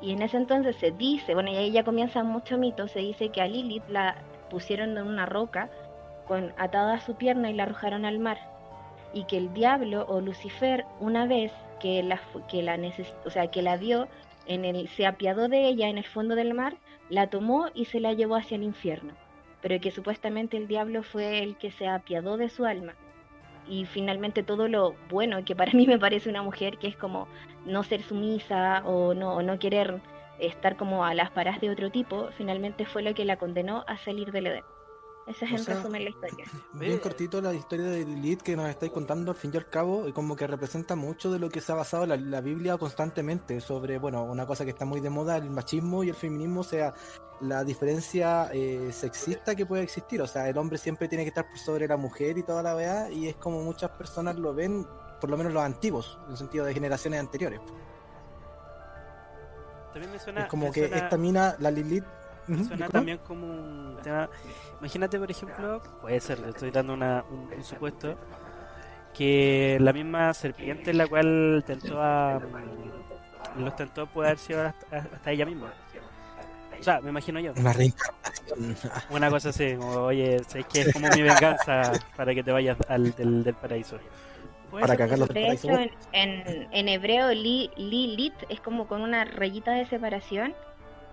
Y 0.01 0.13
en 0.13 0.21
ese 0.21 0.37
entonces 0.37 0.75
se 0.77 0.91
dice, 0.91 1.33
bueno, 1.33 1.51
y 1.51 1.57
ahí 1.57 1.71
ya 1.71 1.83
comienza 1.83 2.23
mucho 2.23 2.57
mito, 2.57 2.87
se 2.87 2.99
dice 2.99 3.29
que 3.29 3.41
a 3.41 3.47
Lilith 3.47 3.87
la 3.89 4.15
pusieron 4.49 4.97
en 4.97 5.05
una 5.05 5.25
roca 5.25 5.69
con 6.27 6.53
atada 6.57 6.93
a 6.93 7.01
su 7.01 7.15
pierna 7.15 7.49
y 7.49 7.53
la 7.53 7.63
arrojaron 7.63 8.05
al 8.05 8.19
mar. 8.19 8.37
Y 9.13 9.25
que 9.25 9.37
el 9.37 9.53
diablo 9.53 10.05
o 10.07 10.21
Lucifer, 10.21 10.85
una 10.99 11.25
vez 11.25 11.51
que 11.79 12.03
la, 12.03 12.21
que 12.47 12.61
la, 12.61 12.77
que 13.51 13.61
la 13.61 13.77
vio, 13.77 14.07
en 14.45 14.63
el, 14.63 14.87
se 14.89 15.05
apiadó 15.05 15.47
de 15.47 15.67
ella 15.67 15.89
en 15.89 15.97
el 15.97 16.05
fondo 16.05 16.35
del 16.35 16.53
mar, 16.53 16.77
la 17.09 17.27
tomó 17.27 17.67
y 17.73 17.85
se 17.85 17.99
la 17.99 18.13
llevó 18.13 18.35
hacia 18.35 18.55
el 18.55 18.63
infierno. 18.63 19.13
Pero 19.61 19.81
que 19.81 19.91
supuestamente 19.91 20.55
el 20.55 20.67
diablo 20.67 21.03
fue 21.03 21.43
el 21.43 21.57
que 21.57 21.71
se 21.71 21.87
apiadó 21.87 22.37
de 22.37 22.49
su 22.49 22.65
alma. 22.65 22.93
Y 23.69 23.85
finalmente 23.85 24.43
todo 24.43 24.67
lo 24.67 24.95
bueno, 25.09 25.45
que 25.45 25.55
para 25.55 25.71
mí 25.73 25.87
me 25.87 25.99
parece 25.99 26.29
una 26.29 26.41
mujer 26.41 26.77
que 26.77 26.87
es 26.87 26.97
como 26.97 27.27
no 27.65 27.83
ser 27.83 28.01
sumisa 28.01 28.83
o 28.85 29.13
no, 29.13 29.41
no 29.41 29.59
querer 29.59 30.01
estar 30.39 30.75
como 30.75 31.05
a 31.05 31.13
las 31.13 31.31
paras 31.31 31.61
de 31.61 31.69
otro 31.69 31.89
tipo, 31.89 32.29
finalmente 32.37 32.85
fue 32.85 33.03
lo 33.03 33.13
que 33.13 33.25
la 33.25 33.37
condenó 33.37 33.83
a 33.87 33.97
salir 33.97 34.31
del 34.31 34.47
Edén. 34.47 34.63
Esa 35.29 35.45
es 35.45 35.51
O 35.51 35.55
en 35.57 35.63
sea, 35.63 35.75
resumen 35.75 36.03
la 36.03 36.09
historia. 36.09 36.45
Bien 36.73 36.97
cortito 36.97 37.39
la 37.39 37.53
historia 37.53 37.85
de 37.85 38.03
Lilith 38.03 38.41
que 38.41 38.55
nos 38.55 38.67
estáis 38.67 38.91
contando 38.91 39.29
al 39.31 39.37
fin 39.37 39.51
y 39.53 39.57
al 39.57 39.69
cabo, 39.69 40.07
y 40.07 40.11
como 40.11 40.35
que 40.35 40.47
representa 40.47 40.95
mucho 40.95 41.31
de 41.31 41.37
lo 41.37 41.49
que 41.49 41.61
se 41.61 41.71
ha 41.71 41.75
basado 41.75 42.05
la, 42.07 42.17
la 42.17 42.41
Biblia 42.41 42.77
constantemente 42.77 43.61
sobre, 43.61 43.99
bueno, 43.99 44.23
una 44.23 44.47
cosa 44.47 44.65
que 44.65 44.71
está 44.71 44.85
muy 44.85 45.01
de 45.01 45.11
moda, 45.11 45.37
el 45.37 45.51
machismo 45.51 46.03
y 46.03 46.09
el 46.09 46.15
feminismo, 46.15 46.61
o 46.61 46.63
sea, 46.63 46.95
la 47.41 47.63
diferencia 47.63 48.49
eh, 48.51 48.89
sexista 48.91 49.55
que 49.55 49.65
puede 49.67 49.83
existir, 49.83 50.19
o 50.21 50.27
sea, 50.27 50.49
el 50.49 50.57
hombre 50.57 50.79
siempre 50.79 51.07
tiene 51.07 51.23
que 51.25 51.29
estar 51.29 51.47
por 51.47 51.59
sobre 51.59 51.87
la 51.87 51.95
mujer 51.95 52.37
y 52.39 52.43
toda 52.43 52.63
la 52.63 52.73
verdad, 52.73 53.09
y 53.11 53.27
es 53.27 53.35
como 53.35 53.61
muchas 53.61 53.91
personas 53.91 54.35
lo 54.35 54.53
ven, 54.55 54.87
por 55.21 55.29
lo 55.29 55.37
menos 55.37 55.53
los 55.53 55.61
antiguos, 55.63 56.17
en 56.25 56.31
el 56.31 56.37
sentido 56.37 56.65
de 56.65 56.73
generaciones 56.73 57.19
anteriores. 57.19 57.59
También 59.93 60.11
me 60.11 60.19
suena. 60.19 60.41
es 60.41 60.47
como 60.47 60.65
me 60.67 60.71
que 60.71 60.87
suena- 60.87 60.97
esta 61.03 61.17
mina, 61.17 61.55
la 61.59 61.71
Lilith, 61.71 62.03
Suena 62.67 62.87
también 62.89 63.19
como 63.19 63.47
un 63.47 63.97
tema. 64.01 64.29
Imagínate, 64.79 65.19
por 65.19 65.29
ejemplo, 65.29 65.81
puede 66.01 66.19
ser, 66.19 66.39
le 66.39 66.49
estoy 66.49 66.71
dando 66.71 66.93
una, 66.93 67.23
un, 67.29 67.51
un 67.53 67.63
supuesto, 67.63 68.17
que 69.13 69.77
la 69.79 69.93
misma 69.93 70.33
serpiente 70.33 70.93
la 70.93 71.07
cual 71.07 71.63
tentó 71.65 72.01
a. 72.01 72.41
los 73.57 73.75
tentó 73.75 74.07
puede 74.07 74.29
haber 74.29 74.39
sido 74.39 74.65
hasta, 74.65 74.97
hasta 74.97 75.31
ella 75.31 75.45
misma. 75.45 75.73
O 76.79 76.83
sea, 76.83 77.01
me 77.01 77.09
imagino 77.09 77.39
yo. 77.39 77.51
Una 77.57 77.73
reencarnación. 77.73 78.75
Una 79.09 79.29
cosa 79.29 79.49
así, 79.49 79.75
como, 79.75 79.91
oye, 80.03 80.39
sé 80.47 80.63
que 80.63 80.81
es 80.81 80.93
como 80.93 81.09
mi 81.09 81.21
venganza 81.21 81.91
para 82.15 82.33
que 82.33 82.43
te 82.43 82.51
vayas 82.51 82.77
al, 82.87 83.13
del, 83.15 83.43
del 83.43 83.53
paraíso. 83.53 83.99
Para 84.71 84.95
cagar 84.95 85.19
los 85.19 85.29
De 85.29 85.49
hecho, 85.51 85.69
en, 85.69 85.91
en, 86.13 86.67
en 86.71 86.87
hebreo, 86.89 87.31
li, 87.33 87.71
Lilith 87.75 88.35
es 88.49 88.61
como 88.61 88.87
con 88.87 89.01
una 89.01 89.25
rayita 89.25 89.71
de 89.71 89.85
separación. 89.87 90.53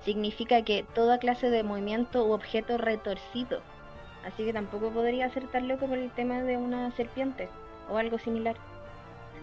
Significa 0.04 0.62
que 0.62 0.84
toda 0.94 1.18
clase 1.18 1.50
de 1.50 1.62
movimiento 1.62 2.24
u 2.24 2.32
objeto 2.32 2.78
retorcido. 2.78 3.60
Así 4.24 4.44
que 4.44 4.52
tampoco 4.52 4.90
podría 4.90 5.30
ser 5.30 5.46
tan 5.48 5.68
loco 5.68 5.86
por 5.86 5.98
el 5.98 6.10
tema 6.10 6.42
de 6.42 6.56
una 6.56 6.90
serpiente 6.92 7.48
o 7.88 7.96
algo 7.96 8.18
similar. 8.18 8.56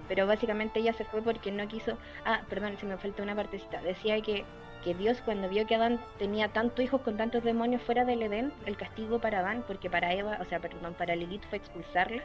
Pero 0.08 0.28
básicamente 0.28 0.80
ella 0.80 0.94
se 0.94 1.06
fue 1.06 1.22
porque 1.22 1.52
no 1.52 1.68
quiso. 1.68 1.98
Ah, 2.26 2.42
perdón, 2.50 2.78
se 2.78 2.86
me 2.86 2.98
faltó 2.98 3.24
una 3.24 3.36
partecita. 3.36 3.82
Decía 3.82 4.20
que, 4.22 4.44
que 4.84 4.94
Dios, 4.94 5.22
cuando 5.24 5.48
vio 5.48 5.66
que 5.66 5.76
Adán 5.76 6.02
tenía 6.20 6.50
tantos 6.50 6.84
hijos 6.84 7.02
con 7.02 7.16
tantos 7.16 7.44
demonios 7.44 7.82
fuera 7.84 8.04
del 8.04 8.22
Edén, 8.22 8.52
el 8.66 8.76
castigo 8.76 9.20
para 9.20 9.40
Adán, 9.40 9.64
porque 9.66 9.90
para 9.90 10.14
Eva, 10.14 10.38
o 10.42 10.46
sea, 10.46 10.60
perdón, 10.60 10.94
para 10.96 11.16
Lilith 11.16 11.46
fue 11.50 11.60
expulsarla. 11.60 12.24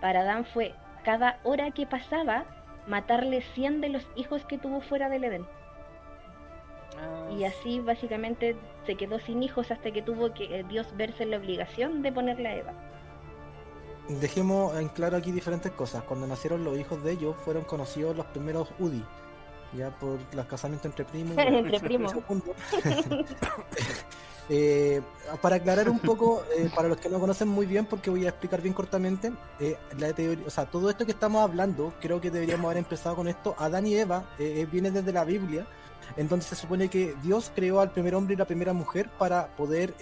Para 0.00 0.20
Adán 0.20 0.44
fue 0.46 0.74
cada 1.04 1.40
hora 1.42 1.72
que 1.72 1.86
pasaba 1.86 2.44
matarle 2.86 3.42
100 3.54 3.80
de 3.80 3.88
los 3.88 4.06
hijos 4.14 4.44
que 4.46 4.58
tuvo 4.58 4.80
fuera 4.80 5.08
del 5.08 5.24
Edén. 5.24 5.46
Ah, 7.00 7.30
Y 7.32 7.44
así 7.44 7.80
básicamente 7.80 8.56
se 8.86 8.96
quedó 8.96 9.18
sin 9.20 9.42
hijos 9.42 9.70
hasta 9.70 9.90
que 9.92 10.02
tuvo 10.02 10.32
que 10.34 10.60
eh, 10.60 10.64
Dios 10.68 10.86
verse 10.96 11.22
en 11.22 11.30
la 11.30 11.36
obligación 11.38 12.02
de 12.02 12.10
ponerle 12.12 12.48
a 12.48 12.56
Eva. 12.56 12.72
Dejemos 14.08 14.74
en 14.78 14.88
claro 14.88 15.16
aquí 15.18 15.30
diferentes 15.32 15.70
cosas. 15.72 16.02
Cuando 16.04 16.26
nacieron 16.26 16.64
los 16.64 16.78
hijos 16.78 17.02
de 17.04 17.12
ellos, 17.12 17.36
fueron 17.44 17.64
conocidos 17.64 18.16
los 18.16 18.24
primeros 18.26 18.68
UDI, 18.78 19.04
ya 19.76 19.90
por 19.98 20.18
los 20.34 20.46
casamientos 20.46 20.86
entre 20.86 21.04
primos. 21.04 21.36
y- 21.36 21.40
Entre 21.56 21.80
primos. 21.88 22.12
Eh, 24.50 25.02
para 25.42 25.56
aclarar 25.56 25.90
un 25.90 25.98
poco, 25.98 26.42
eh, 26.56 26.70
para 26.74 26.88
los 26.88 26.96
que 26.96 27.10
no 27.10 27.20
conocen 27.20 27.48
muy 27.48 27.66
bien, 27.66 27.84
porque 27.84 28.08
voy 28.08 28.24
a 28.24 28.30
explicar 28.30 28.62
bien 28.62 28.72
cortamente, 28.72 29.32
eh, 29.60 29.76
la 29.98 30.12
teoría, 30.14 30.46
o 30.46 30.50
sea, 30.50 30.64
todo 30.64 30.88
esto 30.88 31.04
que 31.04 31.12
estamos 31.12 31.42
hablando, 31.42 31.92
creo 32.00 32.20
que 32.20 32.30
deberíamos 32.30 32.64
haber 32.64 32.78
empezado 32.78 33.16
con 33.16 33.28
esto. 33.28 33.54
Adán 33.58 33.86
y 33.86 33.94
Eva 33.94 34.24
viene 34.38 34.90
desde 34.90 35.12
la 35.12 35.24
Biblia, 35.24 35.66
en 36.16 36.28
donde 36.28 36.44
se 36.44 36.54
supone 36.54 36.88
que 36.88 37.14
Dios 37.22 37.52
creó 37.54 37.80
al 37.80 37.90
primer 37.90 38.14
hombre 38.14 38.34
y 38.34 38.36
la 38.38 38.46
primera 38.46 38.72
mujer 38.72 39.10
para 39.18 39.48
poder 39.56 39.94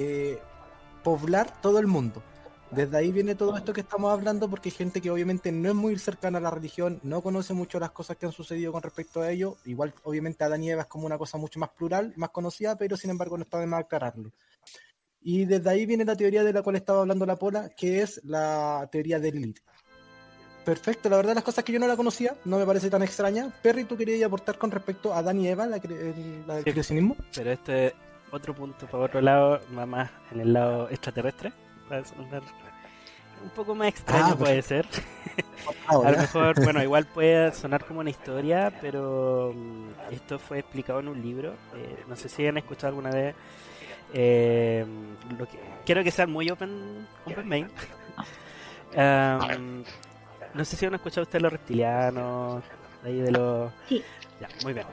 poblar 1.03 1.61
todo 1.61 1.79
el 1.81 1.89
mundo. 1.89 2.23
Desde 2.71 2.97
ahí 2.99 3.13
viene 3.13 3.35
todo 3.37 3.57
esto 3.57 3.73
que 3.73 3.81
estamos 3.81 4.13
hablando, 4.13 4.51
porque 4.51 4.69
hay 4.71 4.75
gente 4.75 5.01
que 5.01 5.11
obviamente 5.11 5.53
no 5.53 5.69
es 5.69 5.75
muy 5.75 5.97
cercana 5.99 6.39
a 6.39 6.41
la 6.41 6.51
religión, 6.51 6.99
no 7.05 7.23
conoce 7.23 7.55
mucho 7.55 7.79
las 7.79 7.93
cosas 7.93 8.17
que 8.17 8.27
han 8.27 8.33
sucedido 8.33 8.73
con 8.73 8.83
respecto 8.83 9.21
a 9.21 9.31
ello. 9.31 9.57
Igual, 9.65 9.95
obviamente, 10.03 10.43
Adán 10.45 10.63
y 10.65 10.71
Eva 10.71 10.83
es 10.83 10.89
como 10.89 11.07
una 11.07 11.17
cosa 11.17 11.39
mucho 11.39 11.61
más 11.61 11.71
plural, 11.71 12.13
más 12.17 12.31
conocida, 12.31 12.77
pero 12.77 12.97
sin 12.97 13.11
embargo 13.11 13.37
no 13.39 13.45
está 13.45 13.59
de 13.61 13.67
más 13.67 13.81
aclararlo. 13.81 14.33
Y 15.21 15.45
desde 15.45 15.71
ahí 15.71 15.87
viene 15.87 16.05
la 16.05 16.17
teoría 16.17 16.43
de 16.45 16.53
la 16.53 16.63
cual 16.63 16.77
estaba 16.77 17.01
hablando 17.01 17.25
la 17.25 17.37
Pola, 17.37 17.69
que 17.71 18.03
es 18.03 18.21
la 18.25 18.89
teoría 18.91 19.19
de 19.21 19.33
Lilith. 19.33 19.61
Perfecto, 20.65 21.09
la 21.09 21.17
verdad 21.17 21.35
las 21.37 21.45
cosas 21.45 21.63
que 21.65 21.73
yo 21.73 21.79
no 21.79 21.87
la 21.87 21.97
conocía, 21.97 22.35
no 22.45 22.59
me 22.59 22.67
parece 22.67 22.91
tan 22.91 23.03
extraña. 23.03 23.53
Perry, 23.63 23.85
¿tú 23.85 23.97
querías 23.97 24.27
aportar 24.27 24.59
con 24.59 24.73
respecto 24.73 25.15
a 25.15 25.19
Adán 25.19 25.39
y 25.41 25.47
Eva, 25.49 25.67
la, 25.67 25.77
el- 25.77 26.45
la 26.47 26.55
del 26.57 26.65
Sí. 26.65 26.73
creacionismo? 26.73 27.17
Pero 27.35 27.53
este 27.53 27.95
otro 28.33 28.53
punto 28.55 28.87
para 28.87 29.05
otro 29.05 29.21
lado, 29.21 29.61
más 29.71 30.11
en 30.33 30.41
el 30.41 30.53
lado 30.53 30.89
extraterrestre. 30.91 31.53
Va 31.91 31.99
a 31.99 32.05
sonar 32.05 32.43
un 33.43 33.51
poco 33.51 33.75
más 33.75 33.89
extraño 33.89 34.29
Ah, 34.31 34.37
puede 34.37 34.63
ser. 34.63 34.87
A 35.89 35.95
lo 35.95 36.19
mejor, 36.19 36.63
bueno, 36.65 36.83
igual 36.83 37.07
puede 37.07 37.53
sonar 37.53 37.85
como 37.85 38.01
una 38.01 38.11
historia, 38.11 38.73
pero 38.81 39.53
mm, 39.55 40.13
esto 40.13 40.39
fue 40.39 40.59
explicado 40.61 41.01
en 41.01 41.09
un 41.09 41.21
libro. 41.21 41.55
eh, 41.75 42.05
no 42.09 42.17
sé 42.17 42.29
si 42.29 42.47
han 42.47 42.57
escuchado 42.57 42.89
alguna 42.89 43.11
vez. 43.11 43.35
eh, 44.15 44.85
lo 45.39 45.47
que, 45.47 45.59
quiero 45.85 46.03
que 46.03 46.11
sean 46.11 46.31
muy 46.31 46.49
open, 46.51 47.07
open 47.27 47.49
main. 47.49 47.69
No 50.55 50.65
sé 50.65 50.77
si 50.77 50.87
han 50.87 50.95
escuchado 50.95 51.23
ustedes 51.25 51.43
los 51.43 51.53
reptilianos, 51.53 52.65
de 53.03 53.11
ahí 53.11 53.21
de 53.21 53.31
los... 53.31 53.71
Sí. 53.89 54.03
Ya, 54.41 54.49
muy 54.65 54.73
bien. 54.73 54.87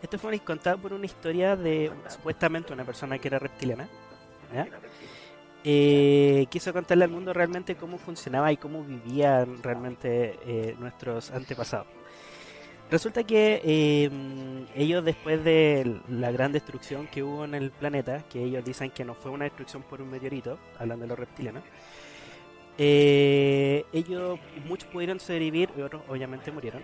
Esto 0.00 0.18
fue 0.20 0.38
contado 0.38 0.78
por 0.78 0.92
una 0.92 1.06
historia 1.06 1.56
de 1.56 1.90
supuestamente 2.08 2.72
una 2.72 2.84
persona 2.84 3.18
que 3.18 3.26
era 3.26 3.40
reptiliana. 3.40 3.88
¿ya? 4.54 4.68
Eh, 5.62 6.46
quiso 6.50 6.72
contarle 6.72 7.04
al 7.04 7.10
mundo 7.10 7.32
realmente 7.32 7.76
cómo 7.76 7.98
funcionaba 7.98 8.50
y 8.50 8.56
cómo 8.56 8.82
vivían 8.82 9.62
realmente 9.62 10.38
eh, 10.46 10.74
nuestros 10.78 11.30
antepasados. 11.30 11.86
Resulta 12.90 13.22
que 13.22 13.62
eh, 13.64 14.10
ellos 14.74 15.04
después 15.04 15.44
de 15.44 16.00
la 16.08 16.32
gran 16.32 16.50
destrucción 16.50 17.06
que 17.06 17.22
hubo 17.22 17.44
en 17.44 17.54
el 17.54 17.70
planeta, 17.70 18.24
que 18.28 18.42
ellos 18.42 18.64
dicen 18.64 18.90
que 18.90 19.04
no 19.04 19.14
fue 19.14 19.30
una 19.30 19.44
destrucción 19.44 19.84
por 19.84 20.02
un 20.02 20.10
meteorito, 20.10 20.58
hablando 20.76 21.04
de 21.04 21.08
los 21.08 21.18
reptilianos, 21.18 21.62
eh, 22.78 23.84
ellos, 23.92 24.40
muchos 24.66 24.88
pudieron 24.88 25.20
sobrevivir 25.20 25.70
y 25.76 25.82
otros 25.82 26.02
obviamente 26.08 26.50
murieron. 26.50 26.82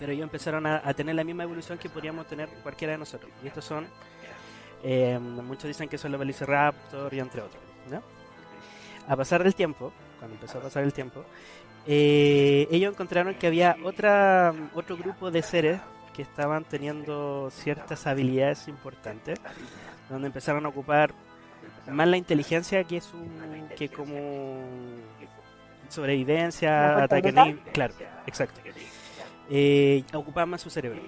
Pero 0.00 0.10
ellos 0.10 0.24
empezaron 0.24 0.66
a, 0.66 0.92
tener 0.94 1.14
la 1.14 1.22
misma 1.22 1.44
evolución 1.44 1.78
que 1.78 1.88
podríamos 1.88 2.26
tener 2.26 2.48
cualquiera 2.64 2.92
de 2.92 2.98
nosotros. 2.98 3.30
Y 3.44 3.46
estos 3.46 3.64
son, 3.64 3.86
eh, 4.82 5.16
muchos 5.20 5.68
dicen 5.68 5.88
que 5.88 5.96
son 5.96 6.10
los 6.10 6.18
Velociraptor 6.18 7.14
y 7.14 7.20
entre 7.20 7.42
otros. 7.42 7.73
¿No? 7.90 8.02
A 9.06 9.16
pasar 9.16 9.42
del 9.42 9.54
tiempo, 9.54 9.92
cuando 10.18 10.36
empezó 10.36 10.58
a 10.58 10.62
pasar 10.62 10.84
el 10.84 10.92
tiempo, 10.92 11.24
eh, 11.86 12.66
ellos 12.70 12.92
encontraron 12.92 13.34
que 13.34 13.46
había 13.46 13.76
otra, 13.84 14.54
otro 14.74 14.96
grupo 14.96 15.30
de 15.30 15.42
seres 15.42 15.80
que 16.14 16.22
estaban 16.22 16.64
teniendo 16.64 17.50
ciertas 17.50 18.06
habilidades 18.06 18.68
importantes, 18.68 19.38
donde 20.08 20.28
empezaron 20.28 20.64
a 20.64 20.68
ocupar 20.68 21.12
más 21.90 22.08
la 22.08 22.16
inteligencia 22.16 22.84
que 22.84 23.00
su 23.00 23.18
que 23.76 23.88
como 23.88 24.62
¿La 25.84 25.90
sobrevivencia, 25.90 27.04
ataque 27.04 27.32
claro, 27.72 27.94
exacto. 28.26 28.60
Eh, 29.50 30.02
ocupaban 30.14 30.48
más 30.48 30.62
su 30.62 30.70
cerebro. 30.70 31.00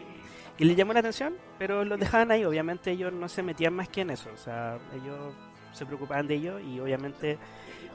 Y 0.58 0.64
les 0.64 0.76
llamó 0.76 0.92
la 0.92 1.00
atención, 1.00 1.34
pero 1.58 1.84
los 1.84 1.98
dejaban 1.98 2.30
ahí, 2.30 2.44
obviamente 2.44 2.90
ellos 2.90 3.12
no 3.12 3.28
se 3.28 3.42
metían 3.42 3.74
más 3.74 3.88
que 3.88 4.02
en 4.02 4.10
eso, 4.10 4.30
o 4.32 4.36
sea, 4.36 4.78
ellos 4.94 5.34
se 5.76 5.86
preocupaban 5.86 6.26
de 6.26 6.34
ello 6.34 6.58
y 6.58 6.80
obviamente 6.80 7.38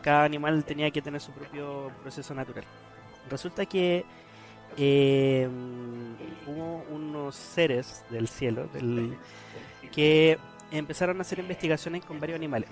cada 0.01 0.23
animal 0.23 0.63
tenía 0.63 0.91
que 0.91 1.01
tener 1.01 1.21
su 1.21 1.31
propio 1.31 1.91
proceso 2.01 2.33
natural. 2.33 2.65
Resulta 3.29 3.65
que 3.65 4.05
eh, 4.77 5.47
hubo 6.47 6.83
unos 6.89 7.35
seres 7.35 8.03
del 8.09 8.27
cielo 8.27 8.69
que 9.91 10.37
empezaron 10.71 11.17
a 11.19 11.21
hacer 11.21 11.39
investigaciones 11.39 12.05
con 12.05 12.19
varios 12.19 12.37
animales. 12.37 12.69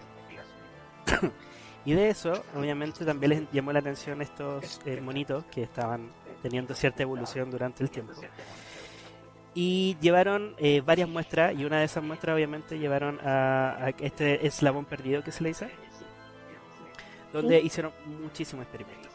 y 1.86 1.94
de 1.94 2.10
eso, 2.10 2.44
obviamente, 2.56 3.06
también 3.06 3.30
les 3.32 3.52
llamó 3.52 3.74
la 3.74 3.80
atención 3.80 4.22
estos 4.22 4.80
eh, 4.86 5.02
monitos 5.02 5.44
que 5.46 5.64
estaban 5.64 6.12
teniendo 6.42 6.74
cierta 6.74 7.04
evolución 7.04 7.52
durante 7.52 7.84
el 7.84 7.90
tiempo. 7.90 8.14
Y 9.62 9.98
llevaron 10.00 10.56
eh, 10.58 10.80
varias 10.80 11.10
muestras, 11.10 11.54
y 11.54 11.66
una 11.66 11.80
de 11.80 11.84
esas 11.84 12.02
muestras, 12.02 12.34
obviamente, 12.34 12.80
llevaron 12.80 13.20
a, 13.20 13.88
a 13.88 13.90
este 13.90 14.48
eslabón 14.48 14.86
perdido 14.86 15.22
que 15.22 15.34
se 15.34 15.44
le 15.44 15.50
dice, 15.50 15.70
donde 17.34 17.60
hicieron 17.60 17.92
muchísimos 18.22 18.64
experimentos. 18.64 19.12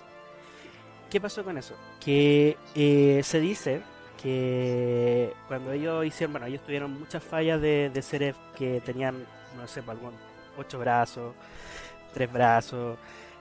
¿Qué 1.09 1.19
pasó 1.19 1.43
con 1.45 1.57
eso? 1.57 1.75
Que 1.99 2.59
eh, 2.75 3.23
se 3.25 3.41
dice 3.41 3.81
que 4.23 5.33
cuando 5.49 5.73
ellos 5.73 6.05
hicieron, 6.05 6.33
bueno, 6.33 6.47
ellos 6.47 6.61
tuvieron 6.61 6.93
muchas 6.93 7.25
fallas 7.25 7.59
de, 7.59 7.89
de 7.89 8.03
seres 8.03 8.37
que 8.55 8.83
tenían, 8.83 9.25
no 9.57 9.67
sé, 9.67 9.83
algún 9.89 10.13
ocho 10.59 10.79
brazos, 10.79 11.35
tres 12.13 12.31
brazos, 12.31 12.99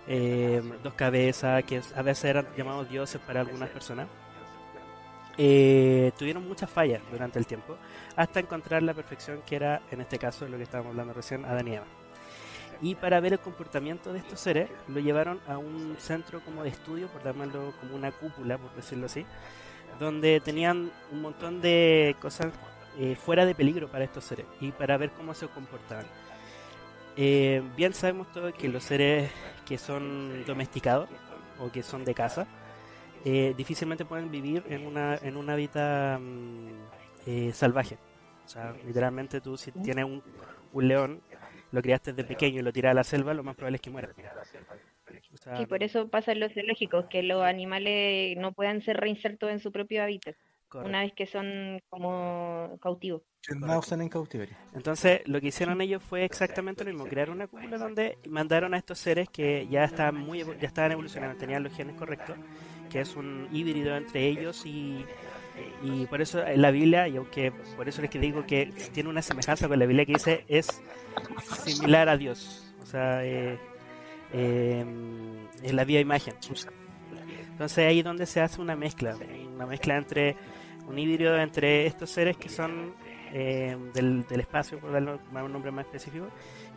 eh, 0.08 0.62
dos 0.82 0.94
cabezas, 0.94 1.66
que 1.66 1.82
a 1.96 2.02
veces 2.02 2.24
eran 2.24 2.48
llamados 2.56 2.90
dioses 2.90 3.20
para 3.28 3.42
algunas 3.42 3.68
personas. 3.72 4.08
Eh, 5.38 6.12
tuvieron 6.18 6.48
muchas 6.48 6.70
fallas 6.70 7.02
durante 7.12 7.40
el 7.40 7.48
tiempo 7.48 7.78
hasta 8.16 8.40
encontrar 8.40 8.84
la 8.84 8.94
perfección 8.94 9.42
que 9.46 9.56
era, 9.56 9.82
en 9.90 10.02
este 10.02 10.20
caso, 10.20 10.48
lo 10.48 10.58
que 10.58 10.64
estábamos 10.64 10.92
hablando 10.92 11.14
recién, 11.14 11.46
Adán 11.46 11.68
y 11.68 11.76
Eva. 11.76 11.86
Y 12.82 12.96
para 12.96 13.20
ver 13.20 13.34
el 13.34 13.40
comportamiento 13.40 14.12
de 14.12 14.20
estos 14.20 14.40
seres, 14.40 14.70
lo 14.88 15.00
llevaron 15.00 15.40
a 15.48 15.58
un 15.58 15.96
centro 16.00 16.42
como 16.42 16.64
de 16.64 16.70
estudio, 16.70 17.08
por 17.08 17.24
llamarlo 17.24 17.74
como 17.80 17.96
una 17.96 18.12
cúpula, 18.12 18.58
por 18.58 18.74
decirlo 18.76 19.06
así, 19.06 19.26
donde 20.00 20.42
tenían 20.42 20.92
un 21.12 21.22
montón 21.22 21.62
de 21.62 22.16
cosas 22.20 22.48
eh, 23.00 23.16
fuera 23.16 23.46
de 23.46 23.56
peligro 23.56 23.88
para 23.88 24.04
estos 24.04 24.24
seres 24.24 24.46
y 24.60 24.72
para 24.72 24.98
ver 24.98 25.12
cómo 25.12 25.34
se 25.34 25.48
comportaban. 25.48 26.06
Eh, 27.16 27.62
bien 27.76 27.94
sabemos 27.94 28.32
todos 28.32 28.54
que 28.54 28.68
los 28.68 28.84
seres 28.84 29.32
que 29.66 29.78
son 29.78 30.46
domesticados 30.46 31.10
o 31.60 31.72
que 31.72 31.84
son 31.84 32.04
de 32.06 32.14
casa 32.14 32.48
eh, 33.24 33.54
difícilmente 33.56 34.06
pueden 34.06 34.32
vivir 34.32 34.64
en 34.68 34.86
una 34.86 35.18
en 35.22 35.38
un 35.38 35.50
hábitat 35.50 36.20
mm, 36.20 36.70
eh, 37.26 37.52
salvaje. 37.54 37.98
O 38.46 38.48
sea, 38.48 38.74
literalmente 38.86 39.42
tú 39.42 39.58
si 39.58 39.72
tienes 39.72 40.06
un, 40.06 40.24
un 40.74 40.88
león 40.88 41.22
lo 41.72 41.82
criaste 41.82 42.14
desde 42.14 42.28
pequeño 42.28 42.60
y 42.60 42.64
lo 42.64 42.72
tiras 42.74 42.92
a 42.92 42.96
la 42.96 43.04
selva, 43.04 43.34
lo 43.34 43.44
más 43.44 43.56
probable 43.56 43.78
es 43.78 43.82
que 43.82 43.90
muera. 43.90 44.10
O 45.34 45.38
sea, 45.38 45.62
Y 45.62 45.66
por 45.66 45.84
eso 45.84 46.10
pasa 46.10 46.32
en 46.32 46.40
los 46.40 46.54
zoológicos, 46.54 47.06
que 47.10 47.24
los 47.24 47.44
animales 47.44 48.38
no 48.38 48.52
puedan 48.54 48.82
ser 48.82 48.98
reinsertos 48.98 49.52
en 49.52 49.60
su 49.60 49.72
propio 49.72 50.04
hábitat, 50.04 50.36
correcto. 50.70 50.90
una 50.90 51.02
vez 51.02 51.14
que 51.14 51.26
son 51.26 51.80
como 51.90 52.78
cautivos. 52.82 53.24
Que 53.42 53.56
no 53.56 53.78
usan 53.80 54.02
en 54.02 54.10
cautiverio. 54.10 54.56
Entonces, 54.74 55.22
lo 55.26 55.42
que 55.42 55.48
hicieron 55.48 55.82
ellos 55.82 56.02
fue 56.04 56.24
exactamente 56.24 56.84
lo 56.84 56.92
mismo, 56.92 57.08
crear 57.08 57.30
una 57.30 57.48
cúpula 57.48 57.78
donde 57.78 58.18
mandaron 58.30 58.74
a 58.74 58.78
estos 58.78 59.00
seres 59.00 59.28
que 59.30 59.68
ya 59.68 59.84
estaban 59.84 60.16
muy 60.16 60.40
evo- 60.44 60.58
ya 60.58 60.68
estaban 60.68 60.92
evolucionando, 60.94 61.36
tenían 61.38 61.64
los 61.64 61.74
genes 61.74 61.96
correctos, 61.96 62.38
que 62.94 63.02
es 63.02 63.16
un 63.16 63.50
híbrido 63.52 63.98
entre 63.98 64.28
ellos 64.28 64.66
y 64.66 65.04
y 65.84 66.06
por 66.08 66.22
eso 66.22 66.44
la 66.56 66.72
Biblia, 66.72 67.08
y 67.08 67.18
aunque 67.18 67.52
por 67.76 67.88
eso 67.88 68.02
es 68.02 68.10
que 68.10 68.20
digo 68.20 68.46
que 68.46 68.72
tiene 68.92 69.10
una 69.10 69.22
semejanza 69.22 69.68
con 69.68 69.78
la 69.78 69.86
Biblia 69.86 70.06
que 70.06 70.14
dice 70.14 70.46
es 70.48 70.82
similar 71.64 72.10
a 72.10 72.18
Dios, 72.18 72.74
o 72.82 72.86
sea, 72.86 73.24
eh, 73.24 73.60
eh, 74.34 74.86
es 75.62 75.74
la 75.74 75.84
vía 75.84 76.00
imagen. 76.00 76.34
Entonces 77.52 77.78
ahí 77.88 78.00
es 78.00 78.06
donde 78.06 78.26
se 78.26 78.42
hace 78.42 78.62
una 78.62 78.76
mezcla, 78.76 79.16
una 79.54 79.68
mezcla 79.68 79.98
entre 79.98 80.36
un 80.88 80.98
híbrido 80.98 81.38
entre 81.38 81.86
estos 81.86 82.10
seres 82.10 82.36
que 82.36 82.50
son 82.50 82.96
eh, 83.32 83.78
del, 83.94 84.26
del 84.26 84.40
espacio, 84.40 84.80
por 84.80 84.92
darle 84.92 85.20
un 85.34 85.52
nombre 85.52 85.72
más 85.72 85.86
específico, 85.86 86.30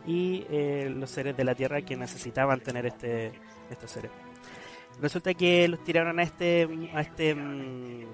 y 0.05 0.45
eh, 0.51 0.93
los 0.95 1.09
seres 1.09 1.35
de 1.35 1.43
la 1.43 1.55
Tierra 1.55 1.81
que 1.81 1.95
necesitaban 1.95 2.59
tener 2.59 2.85
este 2.85 3.31
estos 3.71 3.91
seres. 3.91 4.11
Resulta 5.01 5.33
que 5.33 5.67
los 5.67 5.83
tiraron 5.83 6.19
a 6.19 6.23
este 6.23 6.67
a 6.93 7.01
este 7.01 7.35
mm, 7.35 8.05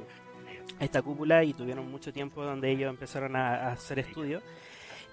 a 0.80 0.84
esta 0.84 1.02
cúpula 1.02 1.44
y 1.44 1.54
tuvieron 1.54 1.90
mucho 1.90 2.12
tiempo 2.12 2.44
donde 2.44 2.72
ellos 2.72 2.90
empezaron 2.90 3.36
a, 3.36 3.72
hacer 3.72 4.00
estudios 4.00 4.44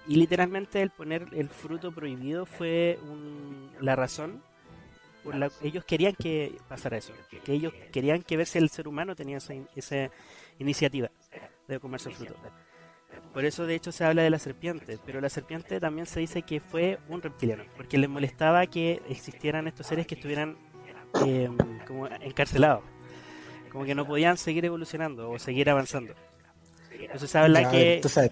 y 0.07 0.15
literalmente 0.15 0.81
el 0.81 0.89
poner 0.89 1.27
el 1.33 1.49
fruto 1.49 1.91
prohibido 1.91 2.45
fue 2.45 2.99
la 3.79 3.95
razón 3.95 4.41
por 5.23 5.35
la 5.35 5.51
ellos 5.61 5.85
querían 5.85 6.15
que 6.15 6.57
pasara 6.67 6.97
eso, 6.97 7.13
que 7.43 7.53
ellos 7.53 7.73
querían 7.91 8.23
que 8.23 8.37
ver 8.37 8.47
si 8.47 8.57
el 8.57 8.69
ser 8.69 8.87
humano 8.87 9.15
tenía 9.15 9.37
esa, 9.37 9.53
esa 9.75 10.09
iniciativa 10.57 11.11
de 11.67 11.79
comerse 11.79 12.09
el 12.09 12.15
fruto. 12.15 12.35
Por 13.33 13.45
eso 13.45 13.65
de 13.65 13.75
hecho 13.75 13.91
se 13.91 14.03
habla 14.03 14.23
de 14.23 14.29
la 14.29 14.39
serpiente, 14.39 14.97
pero 15.05 15.21
la 15.21 15.29
serpiente 15.29 15.79
también 15.79 16.05
se 16.05 16.19
dice 16.19 16.41
que 16.41 16.59
fue 16.59 16.97
un 17.07 17.21
reptiliano, 17.21 17.63
porque 17.77 17.97
les 17.97 18.09
molestaba 18.09 18.65
que 18.67 19.01
existieran 19.09 19.67
estos 19.67 19.87
seres 19.87 20.07
que 20.07 20.15
estuvieran 20.15 20.57
eh, 21.25 21.49
como 21.87 22.07
encarcelados, 22.07 22.83
como 23.71 23.85
que 23.85 23.95
no 23.95 24.05
podían 24.05 24.37
seguir 24.37 24.65
evolucionando 24.65 25.29
o 25.31 25.39
seguir 25.39 25.69
avanzando. 25.69 26.13
Entonces 26.91 27.35
habla 27.35 27.61
Ya, 27.63 27.71
que 27.71 27.95
entonces, 27.95 28.31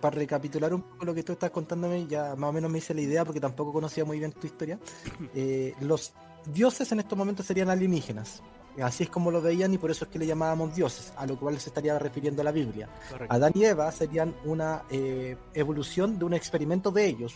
para 0.00 0.16
recapitular 0.16 0.72
un 0.72 0.82
poco 0.82 1.04
lo 1.04 1.14
que 1.14 1.22
tú 1.22 1.32
estás 1.32 1.50
contándome, 1.50 2.06
ya 2.06 2.36
más 2.36 2.50
o 2.50 2.52
menos 2.52 2.70
me 2.70 2.78
hice 2.78 2.94
la 2.94 3.00
idea 3.00 3.24
porque 3.24 3.40
tampoco 3.40 3.72
conocía 3.72 4.04
muy 4.04 4.18
bien 4.18 4.32
tu 4.32 4.46
historia. 4.46 4.78
Eh, 5.34 5.74
los 5.80 6.12
dioses 6.46 6.90
en 6.92 7.00
estos 7.00 7.16
momentos 7.16 7.46
serían 7.46 7.70
alienígenas. 7.70 8.42
Así 8.82 9.04
es 9.04 9.10
como 9.10 9.30
lo 9.30 9.40
veían 9.42 9.72
y 9.74 9.78
por 9.78 9.90
eso 9.90 10.04
es 10.04 10.10
que 10.10 10.18
le 10.18 10.26
llamábamos 10.26 10.74
dioses, 10.74 11.12
a 11.16 11.26
lo 11.26 11.38
cual 11.38 11.58
se 11.60 11.70
estaría 11.70 11.98
refiriendo 11.98 12.42
la 12.42 12.52
Biblia. 12.52 12.88
correcto, 13.10 13.34
Adán 13.34 13.52
y 13.54 13.64
Eva 13.64 13.90
serían 13.92 14.34
una 14.44 14.82
eh, 14.90 15.36
evolución 15.54 16.18
de 16.18 16.24
un 16.24 16.34
experimento 16.34 16.90
de 16.90 17.06
ellos. 17.06 17.34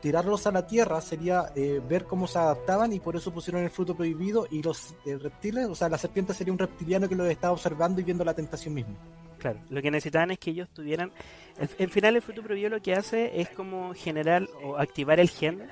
Tirarlos 0.00 0.46
a 0.46 0.52
la 0.52 0.66
tierra 0.66 1.00
sería 1.00 1.46
eh, 1.56 1.80
ver 1.88 2.04
cómo 2.04 2.26
se 2.28 2.38
adaptaban 2.38 2.92
y 2.92 3.00
por 3.00 3.16
eso 3.16 3.32
pusieron 3.32 3.64
el 3.64 3.70
fruto 3.70 3.96
prohibido 3.96 4.46
y 4.50 4.62
los 4.62 4.94
eh, 5.04 5.18
reptiles, 5.18 5.66
o 5.66 5.74
sea, 5.74 5.88
la 5.88 5.98
serpiente 5.98 6.32
sería 6.34 6.52
un 6.52 6.58
reptiliano 6.58 7.08
que 7.08 7.16
los 7.16 7.26
estaba 7.28 7.52
observando 7.52 8.00
y 8.00 8.04
viendo 8.04 8.24
la 8.24 8.32
tentación 8.34 8.74
misma. 8.74 8.94
claro, 9.38 9.58
lo 9.70 9.82
que 9.82 9.90
necesitaban 9.90 10.30
es 10.30 10.38
que 10.38 10.50
ellos 10.50 10.68
tuvieran, 10.72 11.10
el, 11.58 11.68
en 11.78 11.90
final 11.90 12.14
el 12.14 12.22
fruto 12.22 12.42
prohibido 12.42 12.70
lo 12.70 12.80
que 12.80 12.94
hace 12.94 13.40
es 13.40 13.48
como 13.50 13.92
generar 13.94 14.46
o 14.62 14.76
activar 14.76 15.18
el 15.18 15.28
gen 15.30 15.68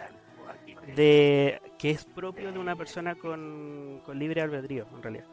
de 0.96 1.60
que 1.78 1.90
es 1.90 2.04
propio 2.04 2.52
de 2.52 2.58
una 2.58 2.74
persona 2.76 3.14
con, 3.14 4.00
con 4.04 4.18
libre 4.18 4.40
albedrío, 4.42 4.86
en 4.94 5.02
realidad. 5.02 5.26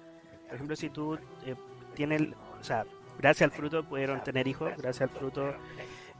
Por 0.45 0.55
ejemplo, 0.55 0.75
si 0.75 0.89
tú 0.89 1.15
eh, 1.45 1.55
tienes, 1.95 2.21
el- 2.21 2.35
o 2.59 2.63
sea, 2.63 2.85
gracias 3.17 3.51
al 3.51 3.57
fruto 3.57 3.83
pudieron 3.83 4.23
tener 4.23 4.47
hijos, 4.47 4.71
gracias 4.77 5.01
al 5.01 5.09
fruto 5.09 5.53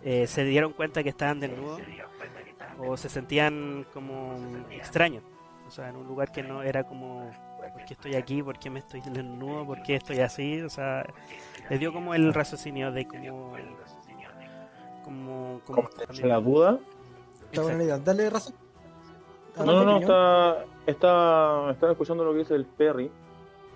eh, 0.04 0.28
se 0.28 0.44
dieron 0.44 0.74
cuenta 0.74 1.02
que 1.04 1.10
estaban 1.10 1.40
desnudos 1.40 1.82
o 2.80 2.98
se 2.98 3.10
sentían 3.10 3.86
como 3.94 4.36
extraños, 4.72 5.24
o 5.68 5.72
sea, 5.72 5.90
en 5.90 5.96
un 5.98 6.08
lugar 6.08 6.32
que 6.32 6.44
no 6.44 6.62
era 6.64 6.84
como, 6.84 7.30
¿por 7.74 7.86
qué 7.86 7.94
estoy 7.94 8.16
aquí? 8.16 8.42
¿Por 8.44 8.58
qué 8.60 8.70
me 8.70 8.80
estoy 8.80 9.02
desnudo? 9.02 9.66
¿Por 9.66 9.82
qué 9.84 9.96
estoy 9.96 10.20
así? 10.20 10.62
O 10.62 10.70
sea, 10.70 11.06
les 11.70 11.80
dio 11.80 11.92
como 11.94 12.14
el 12.14 12.34
raciocinio 12.34 12.92
de 12.92 13.06
como... 13.08 13.54
Como, 15.04 15.60
como 15.66 15.84
Como 15.90 16.28
la 16.28 16.40
duda. 16.40 16.80
Está 17.52 17.62
buena 17.62 17.78
la 17.78 17.84
idea. 17.84 17.98
Dale 18.00 18.30
razón. 18.30 18.56
No, 19.58 19.66
no, 19.66 19.84
no, 19.84 19.98
está, 20.00 20.66
está, 20.88 21.72
estaba 21.72 21.92
escuchando 21.92 22.24
lo 22.24 22.32
que 22.32 22.40
dice 22.40 22.56
el 22.56 22.66
Perry 22.66 23.12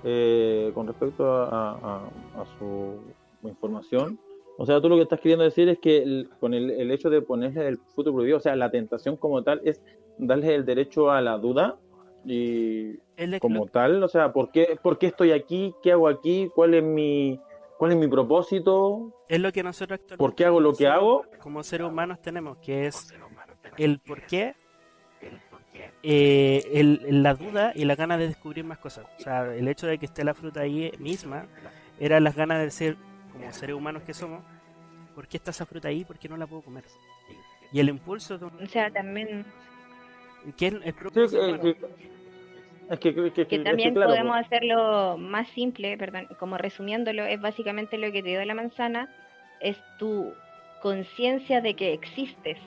eh, 0.04 0.72
con 0.74 0.88
respecto 0.88 1.30
a, 1.32 1.46
a- 1.50 1.74
a- 1.76 2.42
a 2.42 2.46
su 2.58 2.98
información. 3.44 4.18
O 4.58 4.66
sea, 4.66 4.82
tú 4.82 4.90
lo 4.90 4.96
que 4.96 5.04
estás 5.04 5.20
queriendo 5.20 5.44
decir 5.44 5.70
es 5.70 5.78
que 5.80 5.98
el- 6.02 6.30
con 6.40 6.54
el, 6.54 6.72
el 6.72 6.92
hecho 6.92 7.10
de 7.10 7.22
ponerle 7.22 7.68
el 7.68 7.78
fruto 7.94 8.14
prohibido, 8.14 8.38
o 8.38 8.42
sea, 8.42 8.56
la 8.56 8.72
tentación 8.72 9.16
como 9.18 9.44
tal 9.44 9.62
es 9.64 9.82
darle 10.18 10.56
el 10.56 10.66
derecho 10.66 11.12
a 11.12 11.22
la 11.22 11.38
duda 11.38 11.78
y 12.26 12.94
de- 13.16 13.40
como 13.40 13.68
tal, 13.68 14.02
o 14.04 14.08
sea, 14.08 14.34
¿por 14.34 14.52
qué, 14.52 14.78
¿por 14.82 14.98
qué 14.98 15.08
estoy 15.08 15.32
aquí? 15.32 15.74
¿Qué 15.84 15.92
hago 15.92 16.08
aquí? 16.08 16.50
¿Cuál 16.56 16.74
es 16.74 16.84
mi, 16.84 17.40
cuál 17.78 17.92
es 17.92 17.98
mi 17.98 18.08
propósito? 18.08 19.14
es 19.30 19.40
lo 19.40 19.52
que 19.52 19.62
nosotros 19.62 20.00
actualmente 20.00 20.18
¿Por 20.18 20.36
qué 20.36 20.46
hago 20.46 20.60
lo 20.60 20.74
que 20.74 20.88
hago? 20.88 21.24
como 21.40 21.62
seres 21.64 21.88
humanos 21.88 22.20
tenemos, 22.22 22.58
que 22.58 22.88
es 22.88 23.14
el 23.78 24.00
por 24.00 24.22
qué, 24.24 24.56
eh, 26.04 26.64
el, 26.74 27.22
la 27.24 27.34
duda 27.36 27.72
y 27.76 27.86
la 27.86 27.96
gana 27.96 28.18
de 28.18 28.28
descubrir 28.28 28.64
más 28.64 28.78
cosas. 28.80 29.06
O 29.20 29.22
sea, 29.22 29.54
el 29.54 29.68
hecho 29.68 29.88
de 29.88 29.98
que 29.98 30.06
esté 30.06 30.24
la 30.24 30.34
fruta 30.34 30.62
ahí 30.62 30.92
misma 31.00 31.46
era 32.00 32.20
las 32.20 32.36
ganas 32.36 32.62
de 32.62 32.72
ser, 32.72 32.98
como 33.38 33.52
seres 33.54 33.76
humanos 33.76 34.04
que 34.04 34.14
somos, 34.14 34.44
¿por 35.16 35.28
qué 35.28 35.38
está 35.38 35.52
esa 35.52 35.66
fruta 35.66 35.88
ahí? 35.88 36.04
¿Por 36.06 36.18
qué 36.20 36.28
no 36.30 36.38
la 36.38 36.48
puedo 36.48 36.62
comer? 36.62 36.84
Y 37.72 37.80
el 37.80 37.90
impulso 37.90 38.38
de 38.38 38.46
un- 38.46 38.64
O 38.64 38.68
sea, 38.68 38.90
también 38.92 39.46
que 40.58 40.68
es 40.68 40.74
el 40.84 40.94
propio 40.94 41.28
Sí, 41.28 41.36
ser 41.36 41.42
que- 41.42 41.48
humano. 41.48 41.64
que- 41.64 42.94
es 42.94 43.00
que, 43.00 43.14
que- 43.16 43.24
que- 43.24 43.32
que 43.34 43.42
es 43.42 43.48
que, 43.48 43.60
también 43.60 43.94
claro, 43.94 44.12
podemos 44.12 44.36
pues, 44.38 44.46
hacerlo 44.46 45.18
más 45.18 45.48
simple, 45.50 45.98
perdón, 45.98 46.28
como 46.40 46.58
resumiéndolo, 46.58 47.26
es 47.26 47.42
básicamente 47.42 47.98
lo 47.98 48.12
que 48.12 48.24
te 48.24 48.30
dio 48.30 48.46
la 48.46 48.54
manzana, 48.54 49.10
es 49.60 49.78
tu 50.00 50.34
conciencia 50.82 51.60
de 51.62 51.74
que 51.74 51.94
existes, 51.94 52.58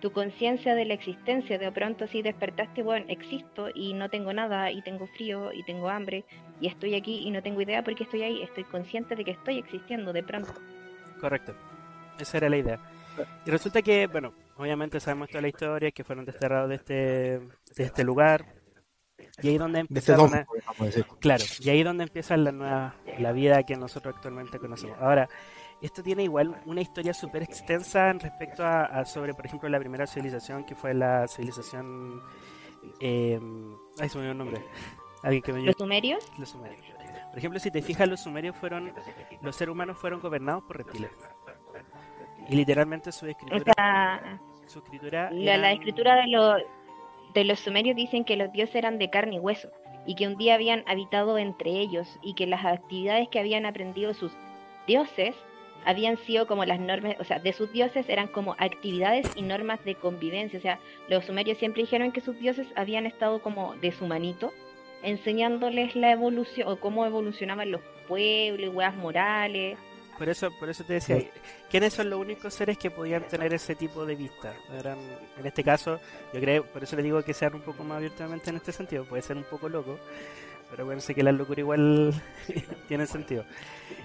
tu 0.00 0.12
conciencia 0.12 0.74
de 0.74 0.84
la 0.84 0.94
existencia, 0.94 1.58
de 1.58 1.72
pronto 1.72 2.06
si 2.06 2.22
despertaste, 2.22 2.82
bueno, 2.82 3.06
existo 3.08 3.68
y 3.74 3.94
no 3.94 4.08
tengo 4.08 4.32
nada, 4.32 4.70
y 4.70 4.82
tengo 4.82 5.06
frío, 5.06 5.52
y 5.52 5.62
tengo 5.64 5.88
hambre, 5.88 6.24
y 6.60 6.68
estoy 6.68 6.94
aquí 6.94 7.22
y 7.26 7.30
no 7.30 7.42
tengo 7.42 7.60
idea 7.60 7.82
por 7.82 7.94
qué 7.94 8.04
estoy 8.04 8.22
ahí, 8.22 8.42
estoy 8.42 8.64
consciente 8.64 9.16
de 9.16 9.24
que 9.24 9.32
estoy 9.32 9.58
existiendo 9.58 10.12
de 10.12 10.22
pronto. 10.22 10.52
Correcto. 11.20 11.54
Esa 12.18 12.38
era 12.38 12.48
la 12.48 12.56
idea. 12.56 12.78
Y 13.44 13.50
resulta 13.50 13.82
que, 13.82 14.06
bueno, 14.06 14.32
obviamente 14.56 15.00
sabemos 15.00 15.28
toda 15.28 15.42
la 15.42 15.48
historia, 15.48 15.90
que 15.90 16.04
fueron 16.04 16.24
desterrados 16.24 16.68
de 16.68 16.74
este, 16.76 16.94
de 16.94 17.84
este 17.84 18.04
lugar. 18.04 18.44
Y 19.42 19.48
ahí 19.48 19.54
es 19.54 19.60
donde 19.60 19.78
De 19.88 19.98
este 19.98 20.12
empezaron 20.12 20.34
a. 20.34 20.46
Claro, 21.20 21.44
y 21.60 21.70
ahí 21.70 21.82
donde 21.82 22.04
empieza 22.04 22.36
la 22.36 22.52
nueva, 22.52 22.94
la 23.18 23.32
vida 23.32 23.62
que 23.64 23.76
nosotros 23.76 24.14
actualmente 24.16 24.58
conocemos. 24.58 24.96
Ahora, 25.00 25.28
esto 25.80 26.02
tiene 26.02 26.24
igual 26.24 26.60
una 26.66 26.80
historia 26.80 27.14
súper 27.14 27.42
extensa 27.42 28.10
en 28.10 28.20
respecto 28.20 28.64
a, 28.64 28.84
a 28.84 29.04
sobre, 29.04 29.34
por 29.34 29.46
ejemplo, 29.46 29.68
la 29.68 29.78
primera 29.78 30.06
civilización 30.06 30.64
que 30.64 30.74
fue 30.74 30.94
la 30.94 31.28
civilización... 31.28 32.22
Eh, 33.00 33.40
ay, 34.00 34.08
se 34.08 34.18
me 34.18 34.28
olvidó 34.28 34.32
el 34.32 34.38
nombre. 34.38 34.64
Alguien 35.22 35.42
que 35.42 35.52
me. 35.52 35.62
Los 35.62 35.76
sumerios, 35.76 36.32
Los 36.38 36.50
sumerios. 36.50 36.80
Por 37.28 37.38
ejemplo, 37.38 37.60
si 37.60 37.70
te 37.70 37.82
fijas, 37.82 38.08
los 38.08 38.20
sumerios 38.20 38.56
fueron... 38.56 38.92
Los 39.42 39.56
seres 39.56 39.72
humanos 39.72 39.98
fueron 39.98 40.20
gobernados 40.20 40.64
por 40.64 40.78
reptiles. 40.78 41.10
Y 42.48 42.56
literalmente 42.56 43.12
su 43.12 43.26
o 43.26 43.28
escritura... 43.28 43.74
sea, 43.76 44.40
su 44.66 44.78
escritura 44.78 45.30
La, 45.30 45.56
la 45.58 45.72
escritura 45.72 46.16
de, 46.16 46.28
los 46.28 46.62
de 47.34 47.44
los 47.44 47.60
sumerios 47.60 47.94
dicen 47.94 48.24
que 48.24 48.36
los 48.36 48.50
dioses 48.52 48.74
eran 48.74 48.98
de 48.98 49.10
carne 49.10 49.36
y 49.36 49.38
hueso 49.38 49.70
y 50.06 50.14
que 50.14 50.26
un 50.26 50.36
día 50.36 50.54
habían 50.54 50.82
habitado 50.86 51.36
entre 51.38 51.70
ellos 51.70 52.18
y 52.22 52.34
que 52.34 52.46
las 52.46 52.64
actividades 52.64 53.28
que 53.28 53.38
habían 53.38 53.66
aprendido 53.66 54.14
sus 54.14 54.32
dioses 54.86 55.36
habían 55.84 56.16
sido 56.18 56.46
como 56.46 56.64
las 56.64 56.80
normas, 56.80 57.16
o 57.18 57.24
sea, 57.24 57.38
de 57.38 57.52
sus 57.52 57.72
dioses 57.72 58.08
eran 58.08 58.28
como 58.28 58.54
actividades 58.58 59.26
y 59.34 59.42
normas 59.42 59.84
de 59.84 59.94
convivencia. 59.94 60.58
O 60.58 60.62
sea, 60.62 60.78
los 61.08 61.24
sumerios 61.24 61.58
siempre 61.58 61.82
dijeron 61.82 62.12
que 62.12 62.20
sus 62.20 62.38
dioses 62.38 62.66
habían 62.76 63.06
estado 63.06 63.40
como 63.40 63.74
de 63.76 63.92
su 63.92 64.06
manito, 64.06 64.52
enseñándoles 65.02 65.94
la 65.96 66.12
evolución 66.12 66.68
o 66.68 66.76
cómo 66.80 67.06
evolucionaban 67.06 67.70
los 67.70 67.80
pueblos, 68.06 68.66
y 68.66 68.68
weas 68.68 68.94
morales. 68.96 69.78
Por 70.18 70.28
eso, 70.28 70.50
por 70.58 70.68
eso 70.68 70.82
te 70.82 70.94
decía, 70.94 71.16
¿quiénes 71.70 71.94
son 71.94 72.10
los 72.10 72.18
únicos 72.18 72.52
seres 72.52 72.76
que 72.76 72.90
podían 72.90 73.28
tener 73.28 73.54
ese 73.54 73.76
tipo 73.76 74.04
de 74.04 74.16
vista? 74.16 74.52
Eran, 74.76 74.98
en 75.38 75.46
este 75.46 75.62
caso, 75.62 76.00
yo 76.34 76.40
creo, 76.40 76.64
por 76.66 76.82
eso 76.82 76.96
le 76.96 77.04
digo 77.04 77.22
que 77.22 77.32
sean 77.32 77.54
un 77.54 77.60
poco 77.60 77.84
más 77.84 77.98
abiertamente 77.98 78.50
en 78.50 78.56
este 78.56 78.72
sentido, 78.72 79.04
puede 79.04 79.22
ser 79.22 79.36
un 79.36 79.44
poco 79.44 79.68
loco, 79.68 80.00
pero 80.70 81.00
sé 81.00 81.14
que 81.14 81.22
la 81.22 81.32
locura 81.32 81.60
igual 81.60 82.12
tiene 82.88 83.06
sentido. 83.06 83.44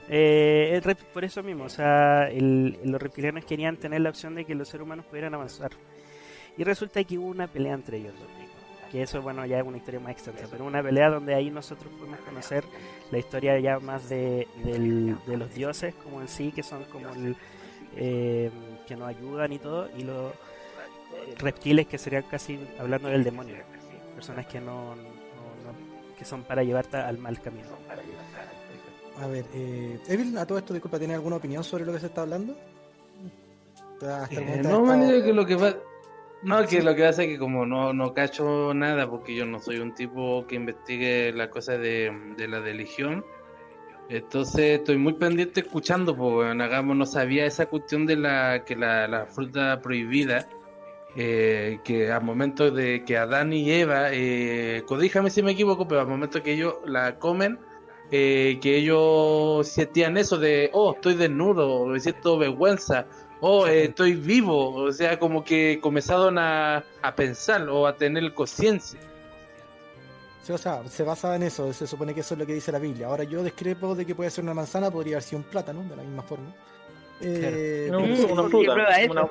Eh, 0.09 0.81
por 1.13 1.23
eso 1.23 1.43
mismo, 1.43 1.65
o 1.65 1.69
sea, 1.69 2.27
el- 2.29 2.77
los 2.83 3.01
reptilianos 3.01 3.45
querían 3.45 3.77
tener 3.77 4.01
la 4.01 4.09
opción 4.09 4.35
de 4.35 4.45
que 4.45 4.55
los 4.55 4.67
seres 4.69 4.83
humanos 4.85 5.05
pudieran 5.05 5.33
avanzar. 5.33 5.71
Y 6.57 6.63
resulta 6.63 7.03
que 7.03 7.17
hubo 7.17 7.27
una 7.27 7.47
pelea 7.47 7.73
entre 7.73 7.97
ellos. 7.97 8.13
Que 8.91 9.01
eso, 9.01 9.21
bueno, 9.23 9.43
ya 9.45 9.57
es 9.59 9.65
una 9.65 9.77
historia 9.77 9.99
más 9.99 10.11
extensa, 10.11 10.45
pero 10.51 10.65
una 10.65 10.83
pelea 10.83 11.09
donde 11.09 11.33
ahí 11.33 11.49
nosotros 11.49 11.91
podemos 11.97 12.19
conocer 12.19 12.63
la 13.11 13.17
historia 13.17 13.57
ya 13.59 13.79
más 13.79 14.07
de, 14.07 14.47
del- 14.63 15.15
de 15.25 15.37
los 15.37 15.51
dioses 15.55 15.95
como 15.95 16.21
en 16.21 16.27
sí, 16.27 16.51
que 16.51 16.61
son 16.61 16.83
como 16.85 17.09
el, 17.09 17.35
eh, 17.95 18.51
que 18.87 18.95
nos 18.95 19.07
ayudan 19.07 19.51
y 19.51 19.57
todo, 19.57 19.89
y 19.97 20.03
los 20.03 20.31
eh, 20.31 21.35
reptiles 21.39 21.87
que 21.87 21.97
serían 21.97 22.21
casi 22.29 22.59
hablando 22.79 23.09
del 23.09 23.23
demonio, 23.23 23.55
personas 24.13 24.45
que 24.45 24.61
no- 24.61 24.95
que 26.17 26.25
son 26.25 26.43
para 26.43 26.63
llevarte 26.63 26.97
al 26.97 27.17
mal 27.17 27.39
camino. 27.41 27.69
A 29.21 29.27
ver, 29.27 29.45
eh, 29.53 29.99
Evil, 30.07 30.37
a 30.37 30.45
todo 30.45 30.57
esto, 30.57 30.73
disculpa, 30.73 30.97
¿tiene 30.97 31.13
alguna 31.13 31.35
opinión 31.35 31.63
sobre 31.63 31.85
lo 31.85 31.93
que 31.93 31.99
se 31.99 32.07
está 32.07 32.21
hablando? 32.21 32.55
Hasta 33.95 34.25
el 34.31 34.37
Eh, 34.39 34.61
no, 34.63 34.91
estado- 34.93 35.23
que 35.23 35.33
lo 35.33 35.45
que 35.45 35.55
va... 35.55 35.75
No, 36.41 36.65
que 36.65 36.81
lo 36.81 36.93
que 36.93 37.03
pasa 37.03 37.23
es 37.23 37.29
que 37.29 37.37
como 37.39 37.65
no, 37.65 37.93
no 37.93 38.13
cacho 38.13 38.73
nada, 38.73 39.09
porque 39.09 39.33
yo 39.33 39.45
no 39.45 39.59
soy 39.61 39.77
un 39.79 39.93
tipo 39.95 40.45
que 40.45 40.55
investigue 40.55 41.31
las 41.31 41.47
cosas 41.47 41.79
de, 41.79 42.11
de 42.35 42.47
la 42.49 42.59
religión, 42.59 43.23
entonces 44.09 44.79
estoy 44.79 44.97
muy 44.97 45.13
pendiente 45.13 45.61
escuchando, 45.61 46.17
pues 46.17 46.49
Hagamos 46.59 46.97
no 46.97 47.05
sabía 47.05 47.45
esa 47.45 47.67
cuestión 47.67 48.05
de 48.05 48.17
la 48.17 48.65
que 48.65 48.75
la, 48.75 49.07
la 49.07 49.25
fruta 49.25 49.79
prohibida, 49.81 50.45
eh, 51.15 51.79
que 51.83 52.11
al 52.11 52.23
momento 52.23 52.71
de 52.71 53.03
que 53.05 53.17
Adán 53.17 53.53
y 53.53 53.71
Eva, 53.71 54.07
eh, 54.11 54.83
corríjame 54.85 55.29
si 55.29 55.43
me 55.43 55.51
equivoco, 55.51 55.87
pero 55.87 56.01
al 56.01 56.07
momento 56.07 56.41
que 56.41 56.53
ellos 56.53 56.75
la 56.85 57.19
comen, 57.19 57.59
eh, 58.11 58.59
que 58.61 58.77
ellos 58.77 59.67
sentían 59.67 60.17
eso 60.17 60.37
de, 60.37 60.69
oh, 60.73 60.93
estoy 60.93 61.15
desnudo, 61.15 61.85
me 61.85 61.99
siento 61.99 62.37
vergüenza, 62.37 63.05
oh, 63.41 63.67
eh, 63.67 63.85
estoy 63.85 64.13
vivo, 64.13 64.73
o 64.75 64.91
sea, 64.91 65.19
como 65.19 65.43
que 65.43 65.79
comenzaron 65.81 66.37
a, 66.37 66.83
a 67.01 67.15
pensar 67.15 67.67
o 67.69 67.87
a 67.87 67.95
tener 67.95 68.33
conciencia. 68.33 68.99
Sí, 70.43 70.51
o 70.51 70.57
sea, 70.57 70.85
se 70.89 71.03
basa 71.03 71.35
en 71.37 71.43
eso, 71.43 71.71
se 71.71 71.87
supone 71.87 72.13
que 72.13 72.19
eso 72.19 72.33
es 72.33 72.39
lo 72.39 72.45
que 72.45 72.53
dice 72.53 72.69
la 72.71 72.79
Biblia. 72.79 73.07
Ahora 73.07 73.23
yo 73.23 73.41
discrepo 73.41 73.95
de 73.95 74.05
que 74.05 74.13
puede 74.13 74.29
ser 74.29 74.43
una 74.43 74.53
manzana, 74.53 74.91
podría 74.91 75.15
haber 75.15 75.23
sido 75.23 75.37
un 75.37 75.45
plátano, 75.45 75.83
de 75.83 75.95
la 75.95 76.03
misma 76.03 76.21
forma. 76.21 76.53
Eh, 77.25 77.87
No, 77.91 77.99
una 77.99 78.15
¿por 78.15 78.45
qué 78.45 78.49
fruta. 78.49 78.73
una- 79.09 79.27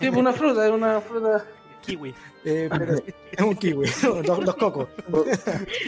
Sí, 0.00 0.08
una 0.08 0.32
fruta, 0.32 0.66
es 0.66 0.72
una 0.72 1.00
fruta. 1.00 1.44
Kiwi. 1.82 2.14
eh, 2.44 2.68
pero 2.70 2.94
es 3.32 3.40
un 3.40 3.54
kiwi, 3.56 3.86
los, 4.26 4.44
los 4.44 4.54
cocos. 4.56 4.88
¿Por, 5.10 5.24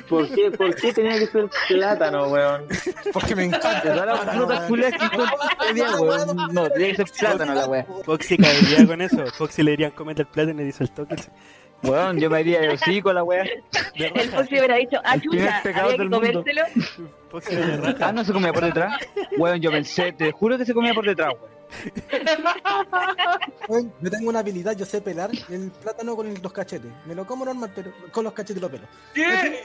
por 0.08 0.28
qué, 0.34 0.50
¿Por 0.50 0.74
qué 0.74 0.92
tenía 0.94 1.18
que 1.18 1.26
ser 1.26 1.48
plátano, 1.68 2.28
weón? 2.28 2.64
Porque 3.12 3.34
me 3.36 3.44
encanta. 3.44 3.82
Todas 3.82 4.06
las 4.06 4.34
frutas 4.34 4.60
culiadas 4.68 4.98
que 4.98 5.04
encuentro 5.04 5.36
hoy 5.68 5.74
día, 5.74 6.00
weón, 6.00 6.36
No, 6.52 6.70
tiene 6.70 6.90
que 6.94 6.96
ser 7.06 7.06
plátano 7.18 7.54
la 7.54 7.66
wea. 7.66 7.86
Foxy 8.04 8.36
caería 8.38 8.86
con 8.86 9.02
eso. 9.02 9.26
Foxy 9.36 9.62
le 9.62 9.72
dirían 9.72 9.90
comete 9.90 10.22
el 10.22 10.28
plátano 10.28 10.62
y 10.62 10.64
dice 10.64 10.84
el 10.84 10.90
toque. 10.90 11.16
Weón, 11.82 12.18
yo 12.18 12.28
me 12.28 12.40
iría 12.40 12.60
de 12.60 12.70
hocico 12.70 13.12
la 13.12 13.22
wea. 13.22 13.44
De 13.96 14.06
El. 14.06 14.30
Foxy 14.30 14.56
hubiera 14.56 14.76
dicho, 14.76 14.98
ah, 15.04 15.14
El 15.14 15.22
chucha, 15.22 15.62
había 15.64 15.96
que 15.96 16.10
comérselo. 16.10 16.62
Ah, 18.00 18.12
no 18.12 18.24
se 18.24 18.32
comía 18.32 18.52
por 18.52 18.64
detrás. 18.64 18.94
Weón, 19.38 19.60
yo 19.60 19.70
pensé, 19.70 20.12
te 20.12 20.30
juro 20.32 20.58
que 20.58 20.66
se 20.66 20.74
comía 20.74 20.92
por 20.92 21.06
detrás, 21.06 21.32
weón. 23.68 23.92
Yo 24.00 24.10
tengo 24.10 24.28
una 24.28 24.40
habilidad, 24.40 24.76
yo 24.76 24.84
sé 24.84 25.00
pelar 25.00 25.30
el 25.48 25.70
plátano 25.70 26.16
con 26.16 26.34
los 26.42 26.52
cachetes. 26.52 26.90
Me 27.06 27.14
lo 27.14 27.24
como 27.24 27.44
normal, 27.44 27.70
pero 27.74 27.92
con 28.10 28.24
los 28.24 28.32
cachetes 28.32 28.60
lo 28.60 28.68
pelo. 28.68 28.86
¿Qué? 29.14 29.62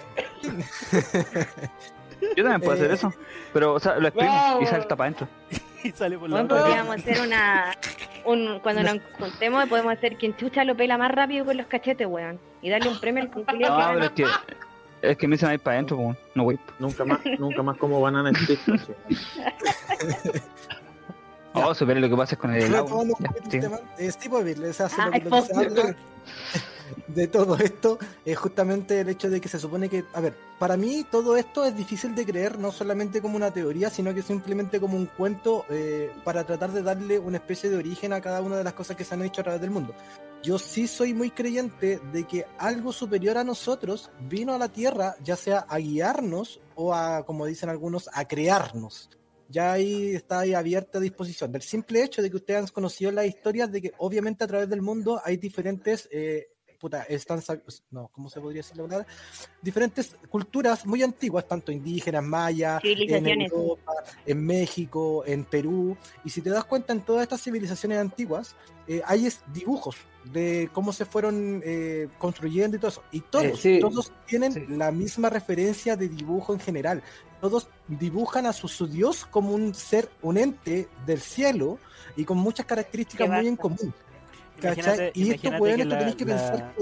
Yo 2.38 2.44
también 2.44 2.62
puedo 2.62 2.74
hacer 2.74 2.92
eso. 2.92 3.14
Pero, 3.54 3.74
o 3.74 3.80
sea, 3.80 3.98
lo 3.98 4.08
exprimo 4.08 4.60
y 4.62 4.66
salta 4.66 4.96
para 4.96 5.10
adentro. 5.10 5.28
Y 5.86 5.92
sale 5.92 6.18
por 6.18 6.30
la 6.30 6.36
¿Cuánto? 6.38 6.56
boca. 6.56 6.66
Podríamos 6.68 6.96
hacer 6.98 7.22
una. 7.22 7.76
Un, 8.26 8.60
cuando 8.60 8.82
nos 8.84 8.98
juntemos, 9.20 9.68
podemos 9.70 9.94
hacer 9.94 10.18
quien 10.18 10.36
chucha 10.36 10.64
lo 10.64 10.76
pela 10.76 10.98
más 10.98 11.12
rápido 11.12 11.46
con 11.46 11.58
los 11.58 11.68
cachetes, 11.68 12.08
weón. 12.08 12.40
Y 12.62 12.70
darle 12.72 12.90
un 12.90 13.00
premio 13.00 13.22
al 13.24 13.30
cumpleaños 13.32 13.70
No, 13.70 13.78
que 13.78 13.84
pero 13.84 13.94
gana. 13.94 14.06
es 14.06 14.12
que. 14.12 14.26
Es 15.12 15.18
que 15.18 15.28
me 15.28 15.36
dicen 15.36 15.50
ahí 15.50 15.58
para 15.60 15.76
adentro, 15.76 15.98
weón. 15.98 16.18
No, 16.34 16.44
wey. 16.44 16.58
Nunca 16.80 17.06
más, 17.06 17.20
nunca 17.38 17.62
más 17.62 17.78
como 17.78 18.02
banana 18.02 18.32
split. 18.32 18.60
Oh, 21.58 21.74
supere 21.74 22.02
lo 22.02 22.10
que 22.10 22.18
pasa 22.18 22.36
es 22.36 22.42
con 22.42 22.54
el 22.54 22.64
helado. 22.64 22.86
Hace 22.86 23.62
Ah, 24.98 25.06
lo 25.08 25.74
que, 25.74 25.96
de 27.08 27.28
todo 27.28 27.58
esto 27.58 27.98
es 28.24 28.38
justamente 28.38 29.02
el 29.02 29.10
hecho 29.10 29.30
de 29.30 29.42
que 29.42 29.50
se 29.50 29.60
supone 29.60 29.90
que, 29.90 30.06
a 30.14 30.22
ver, 30.22 30.36
para 30.60 30.78
mí 30.78 31.06
todo 31.10 31.38
esto 31.38 31.66
es 31.66 31.76
difícil 31.76 32.16
de 32.16 32.26
creer, 32.26 32.60
no 32.60 32.72
solamente 32.72 33.22
como 33.22 33.36
una 33.36 33.52
teoría, 33.52 33.90
sino 33.90 34.14
que 34.14 34.22
simplemente 34.22 34.80
como 34.80 34.98
un 34.98 35.06
cuento 35.06 35.66
eh, 35.70 36.12
para 36.24 36.44
tratar 36.44 36.72
de 36.72 36.84
darle 36.84 37.20
una 37.20 37.38
especie 37.38 37.70
de 37.70 37.78
origen 37.78 38.14
a 38.14 38.22
cada 38.22 38.42
una 38.42 38.58
de 38.58 38.64
las 38.64 38.74
cosas 38.74 38.96
que 38.96 39.04
se 39.04 39.14
han 39.14 39.24
hecho 39.24 39.42
a 39.42 39.46
través 39.46 39.62
del 39.62 39.72
mundo. 39.72 39.94
Yo 40.44 40.60
sí 40.60 40.88
soy 40.88 41.14
muy 41.14 41.32
creyente 41.32 42.00
de 42.12 42.24
que 42.26 42.46
algo 42.58 42.94
superior 42.94 43.38
a 43.38 43.44
nosotros 43.44 44.12
vino 44.30 44.54
a 44.54 44.60
la 44.60 44.70
Tierra, 44.70 45.16
ya 45.24 45.36
sea 45.36 45.66
a 45.68 45.78
guiarnos 45.78 46.62
o 46.76 46.94
a, 46.94 47.26
como 47.26 47.46
dicen 47.46 47.70
algunos, 47.70 48.10
a 48.14 48.28
crearnos 48.28 49.10
ya 49.50 49.74
ahí 49.74 50.16
está 50.16 50.40
ahí 50.40 50.54
abierta 50.54 50.98
a 50.98 51.02
disposición. 51.02 51.52
Del 51.52 51.62
simple 51.62 52.04
hecho 52.04 52.22
de 52.22 52.30
que 52.30 52.38
ustedes 52.38 52.60
han 52.60 52.68
conocido 52.68 53.12
las 53.12 53.26
historias 53.26 53.72
de 53.72 53.82
que 53.82 53.94
obviamente 53.98 54.44
a 54.44 54.48
través 54.48 54.70
del 54.70 54.82
mundo 54.82 55.22
hay 55.24 55.38
diferentes, 55.38 56.08
eh, 56.12 56.48
puta, 56.80 57.04
están, 57.04 57.40
sab- 57.42 57.62
no, 57.92 58.10
¿cómo 58.14 58.30
se 58.30 58.40
podría 58.42 58.60
decir 58.62 58.78
la 58.78 58.84
palabra? 58.84 59.08
Diferentes 59.62 60.16
culturas 60.30 60.86
muy 60.86 61.02
antiguas, 61.04 61.48
tanto 61.48 61.72
indígenas, 61.72 62.24
mayas, 62.24 62.84
en 62.84 62.90
Civilizaciones. 62.96 63.52
Europa, 63.52 63.94
en 64.26 64.46
México, 64.46 65.24
en 65.26 65.44
Perú. 65.46 65.98
Y 66.24 66.30
si 66.30 66.42
te 66.42 66.50
das 66.50 66.66
cuenta, 66.66 66.94
en 66.94 67.02
todas 67.02 67.24
estas 67.24 67.42
civilizaciones 67.42 67.98
antiguas 68.00 68.56
eh, 68.88 69.02
hay 69.06 69.28
dibujos 69.54 69.96
de 70.26 70.70
cómo 70.74 70.94
se 70.94 71.06
fueron 71.06 71.62
eh, 71.64 72.08
construyendo 72.18 72.78
y 72.78 72.80
todo 72.80 72.90
eso. 72.90 73.04
Y 73.12 73.22
todos, 73.22 73.46
Eh, 73.46 73.56
sí. 73.58 73.80
todos 73.80 74.12
tienen 74.28 74.54
Sí. 74.54 74.66
la 74.70 74.92
misma 74.92 75.30
referencia 75.30 75.96
de 75.96 76.08
dibujo 76.08 76.54
en 76.54 76.60
general. 76.60 77.02
Todos 77.42 77.68
dibujan 77.88 78.46
a 78.46 78.54
su, 78.54 78.68
su 78.68 78.88
dios 78.88 79.26
como 79.26 79.52
un 79.54 79.74
ser, 79.76 80.10
un 80.22 80.38
ente 80.38 80.88
del 81.06 81.20
cielo 81.20 81.78
y 82.16 82.24
con 82.26 82.38
muchas 82.38 82.66
características 82.66 83.30
muy 83.30 83.48
en 83.48 83.56
común. 83.56 83.94
Imagínate- 84.62 84.92
¿Cachai? 84.92 85.12
Y 85.16 85.26
imagínate 85.28 85.76
que 85.76 85.84
tú 85.84 85.90
la- 85.90 86.00
tenés 86.00 86.16
que 86.16 86.26
la- 86.26 86.36
pensar 86.36 86.74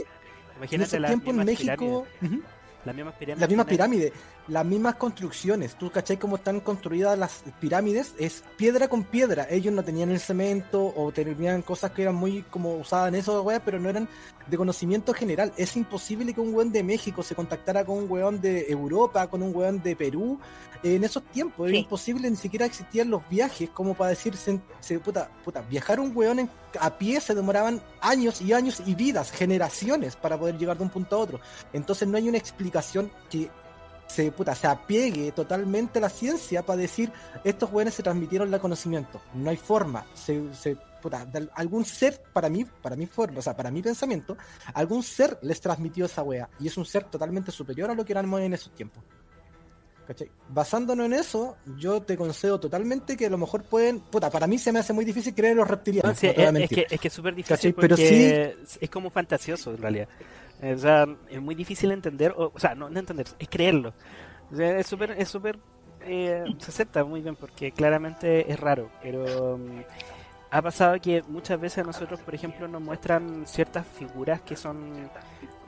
que 0.69 0.75
en 0.75 1.01
las 1.01 1.11
tiempos 1.11 1.33
en 1.33 1.45
México. 1.45 2.05
pirámides. 2.21 2.31
Ujú. 2.39 2.41
Las 2.85 2.95
mismas 2.95 3.13
pirámides. 3.15 3.39
Las 3.41 3.49
mismas 3.49 3.67
tienen- 3.67 3.89
pirámides, 3.91 4.13
las 4.47 4.65
mismas 4.65 4.95
construcciones. 4.95 5.75
¿Tú 5.77 5.89
cachai 5.91 6.17
cómo 6.17 6.35
están 6.35 6.59
construidas 6.59 7.17
las 7.17 7.43
pirámides? 7.59 8.13
Es 8.19 8.43
piedra 8.57 8.87
con 8.89 9.03
piedra. 9.03 9.47
Ellos 9.49 9.73
no 9.73 9.83
tenían 9.83 10.11
el 10.11 10.19
cemento 10.19 10.93
o 10.95 11.11
tenían 11.13 11.61
cosas 11.61 11.91
que 11.91 12.01
eran 12.01 12.15
muy 12.15 12.43
como 12.43 12.75
usadas 12.75 13.07
en 13.09 13.15
eso, 13.15 13.41
weas, 13.41 13.61
pero 13.63 13.79
no 13.79 13.89
eran 13.89 14.07
de 14.47 14.57
conocimiento 14.57 15.13
general. 15.13 15.53
Es 15.55 15.77
imposible 15.77 16.33
que 16.33 16.41
un 16.41 16.53
weón 16.53 16.71
de 16.71 16.83
México 16.83 17.23
se 17.23 17.35
contactara 17.35 17.85
con 17.85 17.97
un 17.99 18.11
weón 18.11 18.41
de 18.41 18.65
Europa, 18.69 19.27
con 19.27 19.41
un 19.41 19.55
weón 19.55 19.81
de 19.81 19.95
Perú. 19.95 20.37
En 20.83 21.05
esos 21.05 21.23
tiempos 21.23 21.67
era 21.69 21.77
Sí. 21.77 21.83
imposible, 21.83 22.29
ni 22.29 22.35
siquiera 22.35 22.65
existían 22.65 23.09
los 23.09 23.21
viajes 23.29 23.69
como 23.69 23.93
para 23.93 24.09
decir, 24.09 24.35
se, 24.35 24.59
se- 24.81 24.99
puta, 24.99 25.29
puta, 25.45 25.61
viajar 25.61 26.01
un 26.01 26.11
weón 26.13 26.39
en- 26.39 26.49
a 26.77 26.97
pie 26.97 27.21
se 27.21 27.33
demoraban 27.33 27.81
años 28.01 28.41
y 28.41 28.51
años 28.51 28.83
y 28.85 28.93
vidas, 28.93 29.31
generaciones 29.31 30.17
para 30.17 30.37
poder 30.37 30.57
llegar 30.57 30.77
de 30.77 30.83
un 30.83 30.89
punto 30.89 31.15
a 31.15 31.19
otro. 31.19 31.39
Entonces 31.71 32.05
no 32.09 32.17
hay 32.17 32.27
una 32.27 32.37
explicación 32.37 33.09
que 33.29 33.49
se, 34.07 34.31
puta, 34.31 34.53
se 34.55 34.67
apiegue 34.67 35.31
totalmente 35.31 35.99
a 35.99 36.03
la 36.03 36.09
ciencia 36.09 36.63
para 36.63 36.77
decir 36.77 37.11
estos 37.43 37.69
jóvenes 37.69 37.93
se 37.95 38.03
transmitieron 38.03 38.53
el 38.53 38.59
conocimiento. 38.59 39.21
No 39.33 39.49
hay 39.49 39.57
forma. 39.57 40.05
Se, 40.13 40.53
se- 40.53 40.77
puta, 41.01 41.27
algún 41.55 41.83
ser, 41.83 42.21
para 42.31 42.49
mí, 42.49 42.65
para 42.81 42.95
mi 42.95 43.05
forma, 43.07 43.39
o 43.39 43.41
sea, 43.41 43.55
para 43.55 43.69
mi 43.71 43.81
pensamiento, 43.81 44.37
algún 44.73 45.03
ser 45.03 45.37
les 45.41 45.59
transmitió 45.59 46.05
esa 46.05 46.23
wea. 46.23 46.49
Y 46.59 46.67
es 46.67 46.77
un 46.77 46.85
ser 46.85 47.03
totalmente 47.05 47.51
superior 47.51 47.89
a 47.91 47.95
lo 47.95 48.05
que 48.05 48.13
éramos 48.13 48.39
en 48.41 48.53
esos 48.53 48.73
tiempos. 48.73 49.03
¿Cachai? 50.07 50.29
Basándonos 50.49 51.05
en 51.05 51.13
eso, 51.13 51.55
yo 51.77 52.01
te 52.01 52.17
concedo 52.17 52.59
totalmente 52.59 53.15
que 53.15 53.27
a 53.27 53.29
lo 53.29 53.37
mejor 53.37 53.63
pueden. 53.63 54.01
Puta, 54.01 54.29
para 54.29 54.47
mí 54.47 54.57
se 54.59 54.71
me 54.73 54.79
hace 54.79 54.91
muy 54.91 55.05
difícil 55.05 55.33
creer 55.33 55.53
en 55.53 55.59
los 55.59 55.67
reptilianos. 55.67 56.11
No, 56.11 56.19
sí, 56.19 56.27
no 56.27 56.59
es, 56.59 56.63
es 56.63 56.69
que 56.69 56.87
es 56.89 56.99
que 57.01 57.09
súper 57.09 57.33
difícil. 57.35 57.73
Pero 57.73 57.95
porque 57.95 58.57
es 58.81 58.89
como 58.89 59.09
fantasioso 59.09 59.71
en 59.71 59.77
realidad. 59.77 60.09
O 60.63 60.77
sea, 60.77 61.05
es 61.29 61.41
muy 61.41 61.55
difícil 61.55 61.91
entender, 61.91 62.33
o, 62.37 62.51
o 62.53 62.59
sea, 62.59 62.75
no, 62.75 62.89
no 62.89 62.99
entender, 62.99 63.25
es 63.39 63.49
creerlo. 63.49 63.93
O 64.51 64.55
sea, 64.55 64.77
es 64.77 64.87
súper, 64.87 65.11
es 65.11 65.27
súper, 65.29 65.57
eh, 66.01 66.43
se 66.59 66.71
acepta 66.71 67.03
muy 67.03 67.21
bien 67.21 67.35
porque 67.35 67.71
claramente 67.71 68.51
es 68.51 68.59
raro, 68.59 68.89
pero 69.01 69.57
mm, 69.57 69.81
ha 70.51 70.61
pasado 70.61 70.99
que 71.01 71.23
muchas 71.27 71.59
veces 71.59 71.79
a 71.79 71.83
nosotros, 71.87 72.19
por 72.21 72.35
ejemplo, 72.35 72.67
nos 72.67 72.81
muestran 72.81 73.43
ciertas 73.47 73.87
figuras 73.87 74.41
que 74.41 74.55
son, 74.55 75.09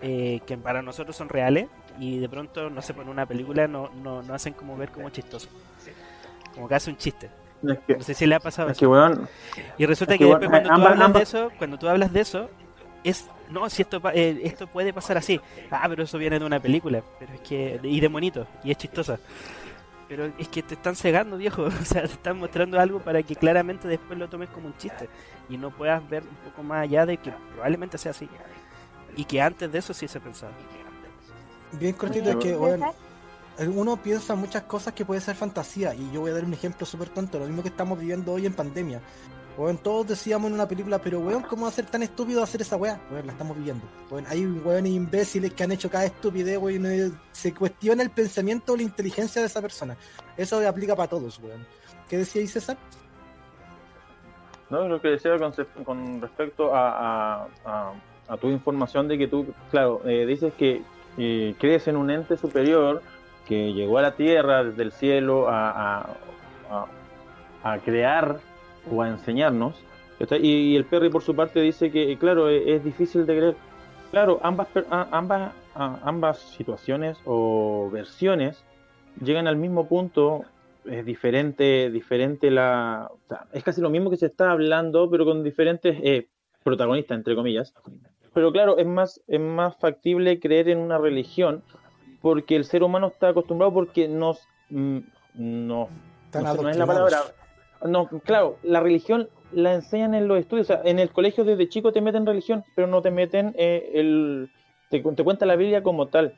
eh, 0.01 0.39
que 0.45 0.57
para 0.57 0.81
nosotros 0.81 1.15
son 1.15 1.29
reales 1.29 1.67
y 1.99 2.19
de 2.19 2.29
pronto, 2.29 2.69
no 2.69 2.81
sé, 2.81 2.93
por 2.93 3.07
una 3.09 3.25
película 3.25 3.67
no, 3.67 3.89
no, 4.03 4.21
no 4.21 4.33
hacen 4.33 4.53
como 4.53 4.77
ver 4.77 4.89
como 4.91 5.09
chistoso. 5.09 5.49
Como 6.53 6.67
que 6.67 6.75
hace 6.75 6.89
un 6.91 6.97
chiste. 6.97 7.29
Es 7.67 7.79
que, 7.79 7.95
No 7.97 8.03
sé 8.03 8.13
si 8.13 8.25
le 8.27 8.35
ha 8.35 8.39
pasado 8.39 8.69
es 8.69 8.73
eso. 8.73 8.79
que 8.81 8.87
weón, 8.87 9.27
Y 9.77 9.85
resulta 9.85 10.13
Es 10.13 10.19
que 10.19 10.25
que, 10.25 10.29
después 10.29 10.49
bueno, 10.49 10.69
cuando 10.69 10.69
tú 10.69 10.87
ambas- 10.87 10.97
de 10.99 11.03
ambas- 11.05 11.21
eso, 11.23 11.49
cuando 11.57 11.79
tú 11.79 11.87
hablas 11.87 12.13
de 12.13 12.19
eso, 12.21 12.49
es 13.09 13.25
no, 13.49 13.69
si 13.69 13.83
esto, 13.83 14.01
pa- 14.01 14.13
eh, 14.13 14.41
esto 14.43 14.67
puede 14.67 14.91
pasar 14.91 15.17
así. 15.17 15.39
Ah, 15.71 15.85
pero 15.87 16.03
eso 16.03 16.17
viene 16.17 16.39
de 16.39 16.45
una 16.45 16.59
película. 16.59 17.03
Pero 17.19 17.33
es 17.33 17.41
que, 17.41 17.79
y 17.83 17.99
de 17.99 18.09
monito, 18.09 18.47
y 18.63 18.71
es 18.71 18.77
chistosa. 18.77 19.19
Pero 20.07 20.31
es 20.37 20.47
que 20.49 20.61
te 20.63 20.73
están 20.75 20.95
cegando, 20.95 21.37
viejo. 21.37 21.63
O 21.81 21.85
sea, 21.85 22.01
te 22.03 22.13
están 22.13 22.37
mostrando 22.37 22.79
algo 22.79 22.99
para 22.99 23.21
que 23.23 23.35
claramente 23.35 23.87
después 23.87 24.17
lo 24.19 24.27
tomes 24.29 24.49
como 24.49 24.67
un 24.67 24.77
chiste. 24.77 25.07
Y 25.49 25.57
no 25.57 25.69
puedas 25.71 26.07
ver 26.09 26.23
un 26.23 26.49
poco 26.49 26.63
más 26.63 26.83
allá 26.83 27.05
de 27.05 27.17
que 27.17 27.31
probablemente 27.53 27.97
sea 27.97 28.11
así. 28.11 28.27
Y 29.15 29.25
que 29.25 29.41
antes 29.41 29.71
de 29.71 29.79
eso 29.79 29.93
sí 29.93 30.07
se 30.07 30.19
pensaba. 30.19 30.51
Bien 31.73 31.93
cortito, 31.93 32.29
es 32.31 32.35
que, 32.37 32.55
weón, 32.55 32.81
uno 33.73 33.97
piensa 33.97 34.35
muchas 34.35 34.63
cosas 34.63 34.93
que 34.93 35.05
puede 35.05 35.21
ser 35.21 35.35
fantasía. 35.35 35.93
Y 35.95 36.11
yo 36.11 36.21
voy 36.21 36.31
a 36.31 36.33
dar 36.33 36.45
un 36.45 36.53
ejemplo 36.53 36.85
súper 36.85 37.09
tonto, 37.09 37.39
lo 37.39 37.45
mismo 37.45 37.61
que 37.63 37.69
estamos 37.69 37.99
viviendo 37.99 38.33
hoy 38.33 38.45
en 38.45 38.53
pandemia. 38.53 39.01
Weón, 39.57 39.77
todos 39.77 40.07
decíamos 40.07 40.49
en 40.49 40.55
una 40.55 40.67
película, 40.67 40.99
pero 40.99 41.19
weón, 41.19 41.43
¿cómo 41.43 41.63
va 41.63 41.69
a 41.69 41.71
ser 41.71 41.85
tan 41.85 42.03
estúpido 42.03 42.43
hacer 42.43 42.61
esa 42.61 42.75
weá? 42.75 42.99
Weón, 43.09 43.25
la 43.25 43.31
estamos 43.31 43.55
viviendo. 43.55 43.85
Weón, 44.11 44.25
hay 44.27 44.45
weones 44.45 44.91
imbéciles 44.91 45.53
que 45.53 45.63
han 45.63 45.71
hecho 45.71 45.89
cada 45.89 46.05
estupidez, 46.05 46.57
weón, 46.57 46.85
y 46.85 47.13
se 47.31 47.53
cuestiona 47.53 48.03
el 48.03 48.09
pensamiento 48.09 48.73
o 48.73 48.77
la 48.77 48.83
inteligencia 48.83 49.41
de 49.41 49.47
esa 49.47 49.61
persona. 49.61 49.95
Eso 50.35 50.67
aplica 50.67 50.95
para 50.95 51.09
todos, 51.09 51.39
weón. 51.39 51.65
¿Qué 52.09 52.17
decía 52.17 52.41
ahí 52.41 52.47
César? 52.47 52.77
No, 54.69 54.87
lo 54.89 54.99
que 54.99 55.09
decía 55.09 55.31
con, 55.85 56.21
respecto 56.21 56.71
a, 56.73 57.47
tu 58.41 58.49
información 58.49 59.07
de 59.07 59.17
que 59.17 59.27
tú, 59.27 59.47
claro, 59.71 60.01
eh, 60.05 60.25
dices 60.25 60.53
que 60.55 60.81
eh, 61.17 61.55
crees 61.59 61.87
en 61.87 61.95
un 61.95 62.09
ente 62.09 62.35
superior 62.35 63.01
que 63.47 63.71
llegó 63.71 63.99
a 63.99 64.01
la 64.01 64.15
tierra 64.15 64.65
desde 64.65 64.83
el 64.83 64.91
cielo 64.91 65.47
a 65.47 66.17
crear 67.85 68.39
o 68.91 69.01
a 69.01 69.09
enseñarnos. 69.09 69.75
Y, 70.41 70.75
el 70.75 70.85
Perry 70.85 71.09
por 71.09 71.21
su 71.21 71.35
parte 71.35 71.59
dice 71.59 71.91
que, 71.91 72.17
claro, 72.17 72.49
eh, 72.49 72.75
es 72.75 72.83
difícil 72.83 73.25
de 73.25 73.37
creer. 73.37 73.55
Claro, 74.11 74.39
ambas, 74.43 74.67
ambas, 74.89 75.51
ambas 75.73 76.39
situaciones 76.39 77.17
o 77.25 77.89
versiones 77.91 78.63
llegan 79.21 79.47
al 79.47 79.57
mismo 79.57 79.87
punto 79.87 80.45
es 80.85 81.05
diferente, 81.05 81.89
diferente 81.89 82.51
la, 82.51 83.09
o 83.11 83.19
sea, 83.27 83.47
es 83.53 83.63
casi 83.63 83.81
lo 83.81 83.89
mismo 83.89 84.09
que 84.09 84.17
se 84.17 84.27
está 84.27 84.51
hablando, 84.51 85.09
pero 85.09 85.25
con 85.25 85.43
diferentes 85.43 85.97
eh, 86.03 86.27
protagonistas, 86.63 87.17
entre 87.17 87.35
comillas. 87.35 87.73
Pero 88.33 88.51
claro, 88.51 88.77
es 88.77 88.85
más, 88.85 89.21
es 89.27 89.39
más 89.39 89.75
factible 89.77 90.39
creer 90.39 90.69
en 90.69 90.77
una 90.77 90.97
religión 90.97 91.63
porque 92.21 92.55
el 92.55 92.65
ser 92.65 92.83
humano 92.83 93.07
está 93.07 93.29
acostumbrado 93.29 93.73
porque 93.73 94.07
nos, 94.07 94.47
mm, 94.69 94.99
nos 95.35 95.89
no, 96.33 96.55
sé, 96.55 96.61
no 96.61 96.69
es 96.69 96.77
la 96.77 96.85
palabra. 96.85 97.21
No, 97.83 98.07
claro, 98.07 98.57
la 98.63 98.79
religión 98.79 99.27
la 99.51 99.73
enseñan 99.73 100.13
en 100.15 100.27
los 100.27 100.39
estudios. 100.39 100.69
O 100.69 100.73
sea, 100.73 100.81
en 100.85 100.99
el 100.99 101.11
colegio 101.11 101.43
desde 101.43 101.69
chico 101.69 101.91
te 101.91 102.01
meten 102.01 102.25
religión, 102.25 102.63
pero 102.75 102.87
no 102.87 103.01
te 103.01 103.11
meten 103.11 103.53
eh, 103.57 103.91
el. 103.93 104.49
Te, 104.89 105.01
te 105.01 105.23
cuenta 105.23 105.45
la 105.45 105.55
Biblia 105.55 105.83
como 105.83 106.07
tal, 106.07 106.33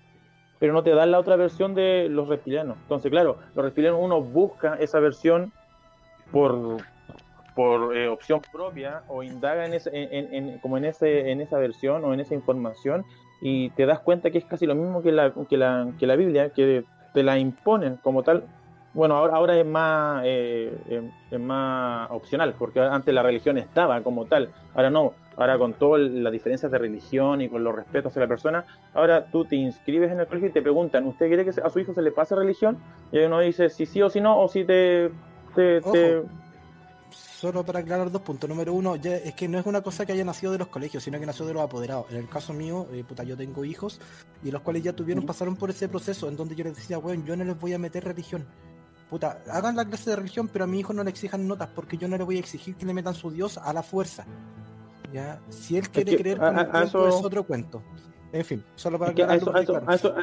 pero 0.59 0.73
no 0.73 0.83
te 0.83 0.91
dan 0.91 1.11
la 1.11 1.19
otra 1.19 1.35
versión 1.35 1.73
de 1.75 2.07
los 2.09 2.27
reptilianos. 2.27 2.77
Entonces, 2.83 3.11
claro, 3.11 3.37
los 3.55 3.65
reptilianos 3.65 3.99
uno 4.01 4.21
busca 4.21 4.75
esa 4.75 4.99
versión 4.99 5.51
por 6.31 6.77
por 7.55 7.97
eh, 7.97 8.07
opción 8.07 8.41
propia 8.51 9.01
o 9.07 9.23
indaga 9.23 9.65
en 9.65 9.73
ese, 9.73 9.89
en, 9.93 10.31
en- 10.31 10.59
como 10.59 10.77
en 10.77 10.85
ese 10.85 11.31
en 11.31 11.41
esa 11.41 11.57
versión 11.57 12.05
o 12.05 12.13
en 12.13 12.19
esa 12.19 12.35
información 12.35 13.03
y 13.41 13.71
te 13.71 13.87
das 13.87 13.99
cuenta 13.99 14.29
que 14.29 14.37
es 14.37 14.45
casi 14.45 14.67
lo 14.67 14.75
mismo 14.75 15.01
que 15.01 15.11
la 15.11 15.33
que 15.49 15.57
la, 15.57 15.87
que 15.99 16.05
la 16.05 16.15
Biblia 16.15 16.49
que 16.51 16.83
te 17.15 17.23
la 17.23 17.39
imponen 17.39 17.97
como 17.97 18.21
tal 18.21 18.43
bueno 18.97 19.15
ahora 19.15 19.35
ahora 19.35 19.57
es 19.57 19.65
más 19.65 20.23
eh, 20.25 20.75
eh, 20.89 21.09
es 21.29 21.39
más 21.39 22.09
opcional 22.11 22.55
porque 22.57 22.79
antes 22.81 23.13
la 23.13 23.21
religión 23.21 23.57
estaba 23.57 24.01
como 24.01 24.25
tal 24.25 24.49
ahora 24.73 24.89
no 24.89 25.13
ahora 25.37 25.57
con 25.59 25.73
todas 25.73 26.01
las 26.01 26.33
diferencias 26.33 26.71
de 26.71 26.77
religión 26.79 27.41
y 27.41 27.47
con 27.47 27.63
los 27.63 27.75
respetos 27.75 28.09
hacia 28.11 28.23
la 28.23 28.27
persona 28.27 28.65
ahora 28.95 29.27
tú 29.31 29.45
te 29.45 29.55
inscribes 29.55 30.11
en 30.11 30.19
el 30.19 30.25
colegio 30.27 30.49
y 30.49 30.51
te 30.51 30.61
preguntan 30.63 31.05
¿usted 31.05 31.27
quiere 31.27 31.45
que 31.45 31.51
a 31.61 31.69
su 31.69 31.79
hijo 31.79 31.93
se 31.93 32.01
le 32.01 32.11
pase 32.11 32.35
religión? 32.35 32.77
y 33.11 33.19
uno 33.19 33.39
dice 33.39 33.69
si 33.69 33.85
sí 33.85 34.01
o 34.01 34.09
si 34.09 34.19
no 34.19 34.39
o 34.39 34.47
si 34.47 34.65
te 34.65 35.11
te, 35.55 35.79
te- 35.81 36.17
Ojo. 36.17 36.27
Solo 37.09 37.63
para 37.63 37.79
aclarar 37.79 38.11
dos 38.11 38.21
puntos. 38.23 38.49
Número 38.49 38.73
uno, 38.73 38.95
ya 38.95 39.15
es 39.15 39.33
que 39.35 39.47
no 39.47 39.59
es 39.59 39.65
una 39.67 39.81
cosa 39.81 40.05
que 40.07 40.11
haya 40.11 40.25
nacido 40.25 40.51
de 40.51 40.57
los 40.57 40.67
colegios, 40.69 41.03
sino 41.03 41.19
que 41.19 41.25
nació 41.25 41.45
de 41.45 41.53
los 41.53 41.61
apoderados. 41.63 42.09
En 42.11 42.17
el 42.17 42.27
caso 42.27 42.51
mío, 42.51 42.87
eh, 42.91 43.03
puta, 43.07 43.23
yo 43.23 43.37
tengo 43.37 43.63
hijos 43.63 44.01
y 44.43 44.49
los 44.51 44.61
cuales 44.61 44.81
ya 44.83 44.93
tuvieron, 44.93 45.23
pasaron 45.25 45.55
por 45.55 45.69
ese 45.69 45.87
proceso 45.87 46.27
en 46.29 46.35
donde 46.35 46.55
yo 46.55 46.63
les 46.63 46.75
decía, 46.75 46.97
weón, 46.97 47.25
yo 47.25 47.35
no 47.37 47.43
les 47.43 47.59
voy 47.59 47.73
a 47.73 47.77
meter 47.79 48.03
religión. 48.03 48.43
Puta, 49.09 49.41
hagan 49.51 49.75
la 49.75 49.85
clase 49.85 50.09
de 50.09 50.15
religión, 50.17 50.49
pero 50.51 50.65
a 50.65 50.67
mi 50.67 50.79
hijo 50.79 50.91
no 50.93 51.03
le 51.03 51.09
exijan 51.09 51.47
notas, 51.47 51.69
porque 51.73 51.97
yo 51.97 52.07
no 52.07 52.17
le 52.17 52.23
voy 52.25 52.35
a 52.37 52.39
exigir 52.39 52.75
que 52.75 52.85
le 52.85 52.93
metan 52.93 53.13
su 53.13 53.31
Dios 53.31 53.57
a 53.57 53.71
la 53.71 53.81
fuerza. 53.83 54.25
Ya, 55.13 55.39
si 55.49 55.77
él 55.77 55.89
quiere 55.89 56.11
que 56.11 56.17
creer 56.17 56.41
a- 56.41 56.47
con 56.47 56.59
el 56.59 56.65
a- 56.65 56.71
tiempo 56.71 57.07
eso- 57.07 57.07
es 57.07 57.23
otro 57.25 57.43
cuento. 57.43 57.81
En 58.33 58.43
fin, 58.43 58.63
solo 58.75 58.99
para 58.99 59.11
Es 59.11 59.15
que 59.15 59.23
a 59.23 59.35
eso, 59.35 59.55
eso- 59.55 59.81
eso- 59.89 60.15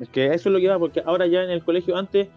es 0.00 0.08
que 0.08 0.26
eso 0.32 0.48
es 0.48 0.52
lo 0.52 0.58
que 0.58 0.68
va, 0.68 0.78
porque 0.78 1.02
ahora 1.04 1.26
ya 1.26 1.42
en 1.42 1.50
el 1.50 1.62
colegio 1.62 1.94
antes 1.96 2.28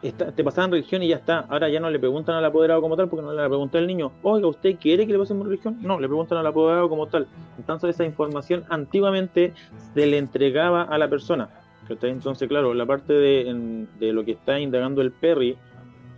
está- 0.00 0.32
te 0.32 0.42
pasaban 0.42 0.70
religión 0.70 1.02
y 1.02 1.08
ya 1.08 1.16
está. 1.16 1.40
Ahora 1.40 1.68
ya 1.68 1.80
no 1.80 1.90
le 1.90 1.98
preguntan 1.98 2.36
al 2.36 2.44
apoderado 2.46 2.80
como 2.80 2.96
tal, 2.96 3.10
porque 3.10 3.22
no 3.26 3.32
le 3.34 3.46
pregunta 3.46 3.76
al 3.76 3.86
niño, 3.86 4.12
oiga, 4.22 4.46
¿usted 4.48 4.76
quiere 4.80 5.06
que 5.06 5.12
le 5.12 5.18
pasemos 5.18 5.46
religión? 5.46 5.76
No, 5.82 6.00
le 6.00 6.06
preguntan 6.08 6.38
al 6.38 6.46
apoderado 6.46 6.88
como 6.88 7.06
tal. 7.08 7.28
Entonces 7.58 7.90
esa 7.90 8.04
información 8.06 8.64
antiguamente 8.70 9.52
se 9.92 10.06
le 10.06 10.16
entregaba 10.16 10.84
a 10.84 10.96
la 10.96 11.08
persona. 11.10 11.50
¿Cachai? 11.88 12.10
Entonces, 12.10 12.48
claro, 12.48 12.74
la 12.74 12.86
parte 12.86 13.12
de, 13.12 13.48
en- 13.48 13.88
de 13.98 14.12
lo 14.12 14.24
que 14.24 14.32
está 14.32 14.60
indagando 14.60 15.00
el 15.02 15.10
Perry 15.12 15.56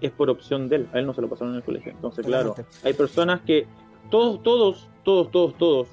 es 0.00 0.10
por 0.10 0.28
opción 0.30 0.68
de 0.68 0.76
él. 0.76 0.88
A 0.92 0.98
él 0.98 1.06
no 1.06 1.14
se 1.14 1.20
lo 1.22 1.28
pasaron 1.28 1.52
en 1.54 1.58
el 1.58 1.62
colegio. 1.64 1.92
Entonces, 1.92 2.26
claro, 2.26 2.54
hay 2.84 2.92
personas 2.94 3.40
que 3.42 3.66
todos, 4.10 4.42
todos, 4.42 4.88
todos, 5.04 5.30
todos, 5.30 5.54
todos, 5.54 5.88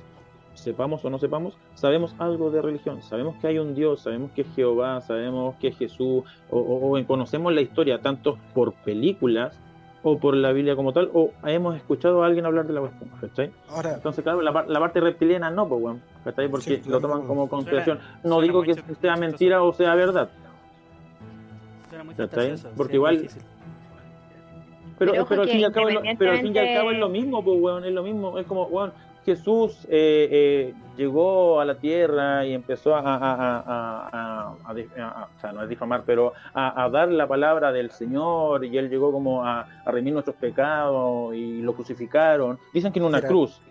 sepamos 0.53 1.05
o 1.05 1.09
no 1.11 1.19
sepamos, 1.19 1.55
sabemos 1.75 2.15
algo 2.17 2.49
de 2.49 2.61
religión, 2.63 3.01
sabemos 3.03 3.35
que 3.39 3.47
hay 3.47 3.59
un 3.59 3.75
Dios, 3.75 4.01
sabemos 4.01 4.31
que 4.31 4.41
es 4.41 4.47
Jehová, 4.55 5.01
sabemos 5.01 5.55
que 5.57 5.67
es 5.67 5.77
Jesús, 5.77 6.23
o, 6.49 6.57
o- 6.59 6.97
o 6.99 7.05
conocemos 7.05 7.53
la 7.53 7.61
historia 7.61 8.01
tanto 8.01 8.39
por 8.55 8.73
películas 8.73 9.59
o 10.03 10.17
por 10.19 10.36
la 10.36 10.51
Biblia 10.51 10.75
como 10.75 10.93
tal, 10.93 11.10
o 11.13 11.31
hemos 11.45 11.75
escuchado 11.75 12.23
a 12.23 12.27
alguien 12.27 12.45
hablar 12.45 12.65
de 12.67 12.73
la 12.73 12.81
cuestión, 12.81 13.10
¿cachai? 13.19 13.51
ahora, 13.69 13.95
Entonces, 13.95 14.23
claro, 14.23 14.41
la, 14.41 14.51
la 14.67 14.79
parte 14.79 15.01
reptiliana 15.01 15.49
no, 15.51 15.67
pues, 15.67 15.81
weón, 15.81 16.01
¿cachai? 16.23 16.47
Porque 16.49 16.77
Sí, 16.81 16.89
lo 16.89 17.01
toman 17.01 17.25
como 17.27 17.49
conspiración. 17.49 17.97
Suena- 17.97 18.19
No 18.23 18.29
suena 18.36 18.43
digo 18.43 18.62
que 18.63 18.75
chistoso. 18.75 19.01
sea 19.01 19.15
mentira 19.17 19.63
o 19.63 19.73
sea 19.73 19.95
verdad, 19.95 20.29
Suena 21.89 22.03
muy 22.03 22.15
Porque 22.75 22.95
igual- 22.95 23.17
difícil. 23.17 23.41
Pero, 24.99 25.12
Pero 25.12 25.25
pero, 25.27 25.41
al 25.43 25.47
fin 25.49 25.57
y 25.57 25.60
que 25.60 25.65
al 25.67 25.71
cabo 25.73 25.88
es 25.89 25.93
lo, 25.93 26.01
pero 26.17 26.31
al 26.31 26.38
fin 26.39 26.55
y 26.55 26.57
al 26.60 26.65
cabo 26.73 26.91
es 26.91 26.97
lo 26.97 27.05
independientemente- 27.07 27.19
mismo, 27.21 27.43
pues, 27.43 27.57
weón, 27.62 27.86
es 27.86 27.93
lo 27.93 28.03
mismo. 28.03 28.39
Es 28.39 28.45
como, 28.47 28.63
weón, 28.65 28.93
Jesús 29.27 29.85
eh, 29.89 30.29
eh, 30.31 30.73
llegó 30.95 31.59
a 31.59 31.65
la 31.65 31.75
tierra 31.75 32.45
y 32.45 32.53
empezó 32.53 32.95
a, 32.95 34.55
o 34.71 35.41
sea, 35.41 35.51
no 35.51 35.63
es 35.63 35.67
difamar, 35.67 36.03
pero 36.05 36.31
a, 36.53 36.87
dar 36.89 37.09
la 37.09 37.27
palabra 37.27 37.73
del 37.73 37.91
Señor 37.91 38.63
y 38.63 38.77
él 38.77 38.89
llegó 38.89 39.11
como 39.11 39.45
a, 39.45 39.67
remir 39.85 40.13
nuestros 40.13 40.37
pecados 40.37 41.35
y 41.35 41.61
lo 41.61 41.73
crucificaron. 41.73 42.57
Dicen 42.73 42.93
que 42.93 42.99
en 42.99 43.05
una 43.05 43.21
cruz. 43.21 43.61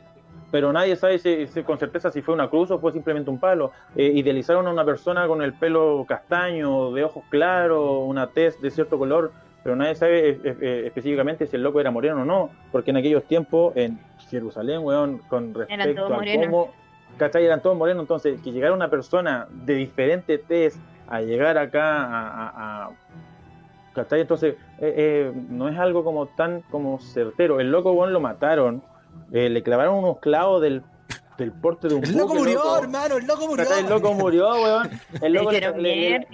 Pero 0.50 0.72
nadie 0.74 0.94
sabe 0.94 1.18
si- 1.18 1.46
si- 1.46 1.62
con 1.62 1.78
certeza 1.78 2.10
si 2.10 2.20
fue 2.20 2.34
una 2.34 2.50
cruz 2.50 2.70
o 2.70 2.78
fue 2.78 2.92
simplemente 2.92 3.30
un 3.30 3.40
palo. 3.40 3.72
Eh, 3.96 4.12
idealizaron 4.14 4.66
a 4.66 4.70
una 4.72 4.84
persona 4.84 5.26
con 5.26 5.40
el 5.40 5.54
pelo 5.54 6.04
castaño, 6.06 6.92
de 6.92 7.02
ojos 7.02 7.24
claros, 7.30 8.02
una 8.04 8.26
tez 8.26 8.60
de 8.60 8.70
cierto 8.70 8.98
color, 8.98 9.32
pero 9.66 9.74
nadie 9.74 9.96
sabe 9.96 10.29
eh, 10.31 10.38
eh, 10.44 10.83
específicamente 10.87 11.48
si 11.48 11.57
el 11.57 11.62
loco 11.64 11.81
era 11.81 11.90
moreno 11.90 12.22
o 12.22 12.24
no, 12.24 12.50
porque 12.70 12.92
en 12.92 12.98
aquellos 12.98 13.24
tiempos 13.24 13.76
en 13.76 13.98
Jerusalén, 14.31 14.79
weón, 14.85 15.18
con 15.29 15.52
respecto 15.55 15.94
todos 15.96 16.12
a 16.12 16.14
morenos. 16.14 16.46
cómo, 16.46 16.70
¿cachai? 17.16 17.44
Eran 17.44 17.61
todos 17.62 17.76
morenos, 17.76 18.02
entonces 18.05 18.40
que 18.42 18.52
llegara 18.52 18.72
una 18.72 18.88
persona 18.88 19.48
de 19.50 19.74
diferente 19.74 20.38
tez 20.38 20.79
a 21.09 21.20
llegar 21.20 21.59
acá 21.59 22.05
a... 22.05 22.29
a- 22.29 22.85
a- 22.85 22.90
¿cachai? 23.92 24.20
Entonces 24.20 24.55
eh, 24.79 24.94
eh, 24.96 25.33
no 25.48 25.68
es 25.68 25.76
algo 25.76 26.05
como 26.05 26.26
tan 26.26 26.61
como 26.70 27.00
certero. 27.00 27.59
El 27.59 27.72
loco, 27.72 27.90
weón, 27.90 28.12
lo 28.12 28.20
mataron, 28.20 28.85
eh, 29.33 29.48
le 29.48 29.62
clavaron 29.64 29.96
unos 29.96 30.18
clavos 30.20 30.62
del, 30.62 30.83
del 31.38 31.50
porte 31.50 31.88
de 31.88 31.94
un 31.96 32.05
el 32.05 32.12
loco 32.12 32.29
buque, 32.29 32.38
murió, 32.38 32.59
loco. 32.62 32.79
hermano, 32.79 33.16
el 33.16 33.26
loco 33.26 33.48
murió. 33.48 33.64
¿Cachai? 33.64 33.83
El 33.83 33.90
loco 33.90 34.12
murió, 34.14 34.48
weón. 34.62 34.90
El 35.22 35.33
loco 35.33 35.50
le- 35.50 36.26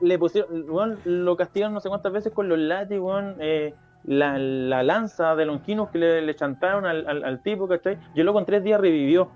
le- 0.00 0.18
pusieron, 0.18 0.68
weón, 0.70 0.98
lo 1.04 1.36
castigaron 1.36 1.74
no 1.74 1.80
sé 1.80 1.88
cuántas 1.88 2.12
veces 2.12 2.32
con 2.32 2.48
los 2.48 2.58
látigos, 2.58 3.22
eh, 3.40 3.74
la, 4.04 4.38
la 4.38 4.82
lanza 4.82 5.34
de 5.34 5.46
Longinos 5.46 5.88
que 5.90 5.98
le, 5.98 6.22
le 6.22 6.34
chantaron 6.34 6.84
al, 6.86 7.06
al, 7.08 7.24
al 7.24 7.42
tipo, 7.42 7.66
¿cachai? 7.68 7.98
Y 8.14 8.20
el 8.20 8.26
loco 8.26 8.38
en 8.38 8.44
tres 8.44 8.62
días 8.62 8.80
revivió, 8.80 9.28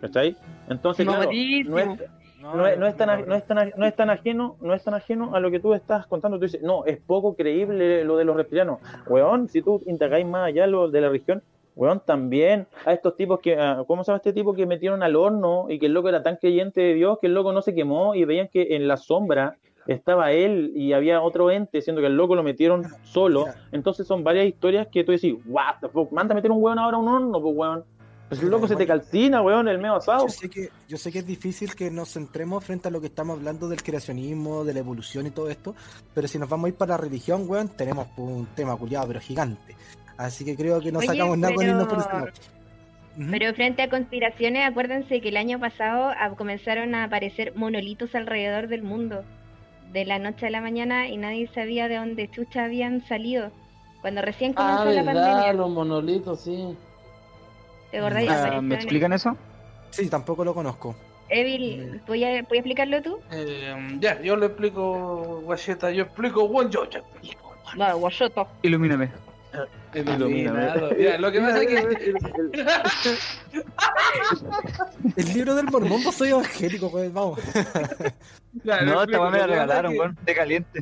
¿cachai? 0.00 0.36
Entonces, 0.68 1.06
claro, 1.14 1.30
no 1.68 1.78
es, 1.78 1.86
no, 2.40 2.66
es, 2.66 2.78
no, 2.78 2.86
es 2.86 2.96
tan, 2.96 3.28
no, 3.28 3.34
es 3.34 3.46
tan, 3.46 3.58
aj- 3.58 3.74
no 3.76 3.86
es 3.86 3.94
tan 3.96 4.10
ajeno, 4.10 4.56
no 4.60 4.74
es 4.74 4.82
tan 4.84 4.94
ajeno 4.94 5.34
a 5.34 5.40
lo 5.40 5.50
que 5.50 5.60
tú 5.60 5.74
estás 5.74 6.06
contando. 6.06 6.38
Tú 6.38 6.44
dices, 6.44 6.62
no, 6.62 6.84
es 6.84 6.98
poco 6.98 7.34
creíble 7.36 8.04
lo 8.04 8.16
de 8.16 8.24
los 8.24 8.36
reptilianos. 8.36 8.78
Weón, 9.06 9.48
si 9.48 9.62
tú 9.62 9.82
indagáis 9.86 10.26
más 10.26 10.46
allá 10.48 10.66
lo 10.66 10.88
de 10.88 11.00
la 11.00 11.08
región, 11.10 11.42
weón, 11.76 12.00
también 12.04 12.66
a 12.86 12.92
estos 12.92 13.16
tipos 13.16 13.38
que, 13.40 13.56
ah, 13.56 13.84
¿cómo 13.86 14.02
se 14.02 14.10
llama 14.10 14.16
este 14.18 14.32
tipo 14.32 14.52
que 14.54 14.66
metieron 14.66 15.02
al 15.04 15.14
horno 15.16 15.66
y 15.68 15.78
que 15.78 15.86
el 15.86 15.92
loco 15.94 16.08
era 16.08 16.22
tan 16.24 16.36
creyente 16.36 16.80
de 16.80 16.94
Dios 16.94 17.18
que 17.20 17.28
el 17.28 17.34
loco 17.34 17.52
no 17.52 17.62
se 17.62 17.72
quemó 17.74 18.14
y 18.16 18.24
veían 18.24 18.48
que 18.48 18.74
en 18.76 18.88
la 18.88 18.96
sombra 18.96 19.56
estaba 19.88 20.32
él 20.32 20.72
y 20.76 20.92
había 20.92 21.22
otro 21.22 21.50
ente, 21.50 21.80
siendo 21.80 22.00
que 22.00 22.06
el 22.06 22.16
loco 22.16 22.36
lo 22.36 22.42
metieron 22.42 22.84
solo. 23.02 23.46
Entonces 23.72 24.06
son 24.06 24.22
varias 24.22 24.46
historias 24.46 24.86
que 24.92 25.02
tú 25.02 25.12
decís, 25.12 25.34
what 25.46 25.76
the 25.80 25.88
fuck, 25.88 26.12
manda 26.12 26.34
a 26.34 26.36
meter 26.36 26.50
un 26.50 26.62
weón 26.62 26.78
ahora 26.78 26.98
a 26.98 27.00
un 27.00 27.08
horno, 27.08 27.40
pues 27.40 27.56
weón. 27.56 27.84
Pues 28.28 28.42
el 28.42 28.50
loco 28.50 28.68
se 28.68 28.76
te 28.76 28.86
calcina, 28.86 29.40
weón, 29.40 29.68
el 29.68 29.78
medio 29.78 29.94
asado. 29.94 30.26
Yo 30.26 30.28
sé, 30.28 30.50
que, 30.50 30.68
yo 30.86 30.98
sé 30.98 31.10
que 31.10 31.20
es 31.20 31.26
difícil 31.26 31.74
que 31.74 31.90
nos 31.90 32.12
centremos 32.12 32.62
frente 32.62 32.88
a 32.88 32.90
lo 32.90 33.00
que 33.00 33.06
estamos 33.06 33.38
hablando 33.38 33.70
del 33.70 33.82
creacionismo, 33.82 34.64
de 34.64 34.74
la 34.74 34.80
evolución 34.80 35.26
y 35.26 35.30
todo 35.30 35.48
esto, 35.48 35.74
pero 36.12 36.28
si 36.28 36.38
nos 36.38 36.50
vamos 36.50 36.66
a 36.66 36.68
ir 36.68 36.74
para 36.74 36.90
la 36.90 36.98
religión, 36.98 37.46
weón, 37.48 37.68
tenemos 37.68 38.08
un 38.18 38.46
tema 38.54 38.76
culiado, 38.76 39.08
pero 39.08 39.20
gigante. 39.20 39.74
Así 40.18 40.44
que 40.44 40.54
creo 40.54 40.78
que 40.80 40.92
no 40.92 40.98
Oye, 40.98 41.08
sacamos 41.08 41.38
nada 41.38 41.54
con 41.54 41.64
irnos 41.66 41.88
por 41.88 41.98
ese 41.98 42.08
lado. 42.08 42.26
Pero 43.30 43.54
frente 43.54 43.82
a 43.82 43.88
conspiraciones, 43.88 44.68
acuérdense 44.68 45.20
que 45.22 45.30
el 45.30 45.38
año 45.38 45.58
pasado 45.58 46.12
ah, 46.16 46.34
comenzaron 46.36 46.94
a 46.94 47.04
aparecer 47.04 47.56
monolitos 47.56 48.14
alrededor 48.14 48.68
del 48.68 48.82
mundo, 48.82 49.24
de 49.92 50.04
la 50.04 50.18
noche 50.18 50.46
a 50.46 50.50
la 50.50 50.60
mañana, 50.60 51.08
y 51.08 51.16
nadie 51.16 51.48
sabía 51.54 51.88
de 51.88 51.96
dónde 51.96 52.30
chucha 52.30 52.64
habían 52.64 53.06
salido. 53.06 53.50
Cuando 54.00 54.22
recién 54.22 54.52
comenzó 54.52 54.82
Ah, 54.82 54.92
la 54.92 55.02
verdad, 55.02 55.26
pandemia, 55.26 55.52
los 55.54 55.70
monolitos, 55.70 56.40
sí. 56.40 56.76
¿te 57.90 57.98
acordáis? 57.98 58.30
Ah, 58.30 58.60
¿Me 58.60 58.74
explican 58.76 59.12
eso? 59.12 59.36
Sí, 59.90 60.08
tampoco 60.08 60.44
lo 60.44 60.54
conozco. 60.54 60.94
Evil, 61.30 62.00
¿voy 62.06 62.24
a, 62.24 62.28
¿voy 62.42 62.58
a 62.58 62.60
explicarlo 62.60 63.02
tú? 63.02 63.18
Eh, 63.30 63.74
ya, 64.00 64.20
yo 64.22 64.36
le 64.36 64.46
explico, 64.46 65.40
guacheta, 65.44 65.90
yo 65.90 66.04
explico, 66.04 66.44
weón, 66.44 66.70
yo, 66.70 66.88
yo 66.88 67.00
explico. 67.00 67.54
Ilumíname. 68.62 69.10
Iluminado. 69.94 70.90
Ya, 70.96 71.18
lo 71.18 71.32
que 71.32 71.40
pasa 71.40 71.62
es 71.62 71.66
que... 71.68 72.14
El 75.16 75.32
libro 75.34 75.54
del 75.54 75.66
mormón, 75.66 76.02
vos 76.04 76.14
soy 76.14 76.30
evangélico, 76.30 76.88
weón, 76.88 77.14
vamos. 77.14 77.40
Ya, 78.64 78.80
No, 78.80 79.02
esta 79.02 79.30
me 79.30 79.38
la 79.38 79.46
regalaron, 79.46 79.92
es 79.92 79.96
que- 79.96 80.00
weón, 80.00 80.18
de 80.24 80.34
caliente. 80.34 80.80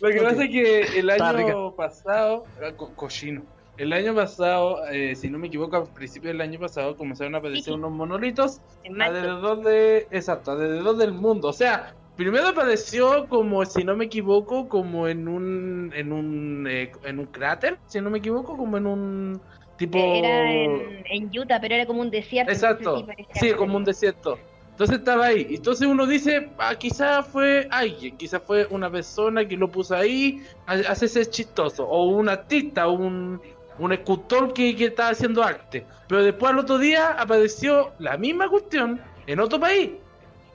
Lo 0.00 0.08
que 0.10 0.20
pasa 0.20 0.44
es 0.44 0.50
que 0.50 0.98
el 0.98 1.08
año 1.10 1.74
pasado, 1.74 2.44
ah, 2.62 2.72
co- 2.76 2.92
cochino, 2.94 3.42
el 3.78 3.92
año 3.92 4.14
pasado, 4.14 4.86
eh, 4.88 5.14
si 5.16 5.30
no 5.30 5.38
me 5.38 5.46
equivoco, 5.46 5.76
al 5.76 5.86
principio 5.88 6.28
del 6.28 6.40
año 6.40 6.58
pasado 6.60 6.96
comenzaron 6.96 7.34
a 7.34 7.38
aparecer 7.38 7.64
Sí, 7.64 7.70
unos 7.70 7.92
monolitos 7.92 8.60
alrededor 9.00 9.62
de, 9.62 10.06
exacto, 10.10 10.52
alrededor 10.52 10.96
del 10.96 11.12
mundo. 11.12 11.48
O 11.48 11.52
sea, 11.52 11.94
primero 12.16 12.48
apareció 12.48 13.26
como, 13.28 13.64
si 13.64 13.84
no 13.84 13.96
me 13.96 14.06
equivoco, 14.06 14.68
como 14.68 15.08
en 15.08 15.28
un, 15.28 15.92
en 15.94 16.12
un, 16.12 16.66
eh, 16.68 16.92
en 17.04 17.18
un 17.18 17.26
cráter, 17.26 17.78
si 17.86 18.00
no 18.00 18.10
me 18.10 18.18
equivoco, 18.18 18.56
como 18.56 18.76
en 18.76 18.86
un 18.86 19.40
tipo. 19.76 19.98
Eh, 19.98 20.18
Era 20.18 20.52
en, 20.52 21.04
en 21.06 21.38
Utah, 21.38 21.60
pero 21.60 21.74
era 21.74 21.86
como 21.86 22.00
un 22.00 22.10
desierto. 22.10 22.52
Exacto, 22.52 23.06
sí, 23.34 23.52
como 23.52 23.76
un 23.76 23.84
desierto. 23.84 24.38
Entonces 24.70 24.98
estaba 24.98 25.26
ahí. 25.26 25.46
Entonces 25.50 25.86
uno 25.86 26.04
dice, 26.04 26.50
ah, 26.58 26.74
quizás 26.74 27.26
fue 27.28 27.68
alguien, 27.70 28.16
quizás 28.16 28.42
fue 28.44 28.66
una 28.70 28.90
persona 28.90 29.46
que 29.46 29.56
lo 29.56 29.70
puso 29.70 29.94
ahí, 29.94 30.42
hace 30.66 31.06
ser 31.06 31.26
chistoso, 31.30 31.86
o 31.86 32.06
un 32.06 32.28
artista, 32.28 32.88
un, 32.88 33.40
un 33.78 33.92
escultor 33.92 34.52
que, 34.52 34.74
que 34.74 34.86
estaba 34.86 35.10
haciendo 35.10 35.44
arte. 35.44 35.86
Pero 36.08 36.24
después 36.24 36.50
al 36.52 36.58
otro 36.58 36.78
día 36.78 37.12
apareció 37.12 37.92
la 38.00 38.16
misma 38.16 38.48
cuestión 38.48 39.00
en 39.28 39.38
otro 39.38 39.60
país. 39.60 39.90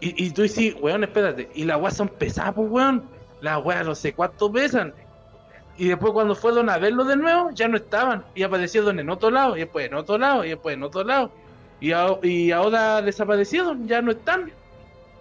Y, 0.02 0.26
y 0.28 0.32
tú 0.32 0.44
dices, 0.44 0.76
weón, 0.82 1.04
espérate, 1.04 1.50
y 1.54 1.64
las 1.66 1.80
weas 1.82 1.96
son 1.96 2.08
pesadas, 2.10 2.54
pues, 2.56 2.70
weón. 2.70 3.04
Las 3.42 3.64
weas 3.64 3.86
no 3.86 3.96
sé 3.96 4.14
cuánto 4.14 4.52
pesan. 4.52 4.94
Y 5.78 5.88
después 5.88 6.12
cuando 6.12 6.36
fueron 6.36 6.70
a 6.70 6.78
verlo 6.78 7.06
de 7.06 7.16
nuevo, 7.16 7.52
ya 7.52 7.68
no 7.70 7.78
estaban. 7.78 8.26
Y 8.36 8.44
aparecieron 8.44 9.00
en 9.00 9.10
otro 9.10 9.30
lado, 9.32 9.56
y 9.56 9.62
después 9.62 9.88
en 9.88 9.94
otro 9.94 10.18
lado, 10.18 10.44
y 10.44 10.50
después 10.50 10.76
en 10.76 10.84
otro 10.84 11.04
lado. 11.04 11.32
Y, 11.80 11.94
a- 11.94 12.18
y 12.22 12.52
ahora 12.52 13.02
desaparecieron, 13.02 13.88
ya 13.88 14.02
no 14.02 14.12
están. 14.12 14.52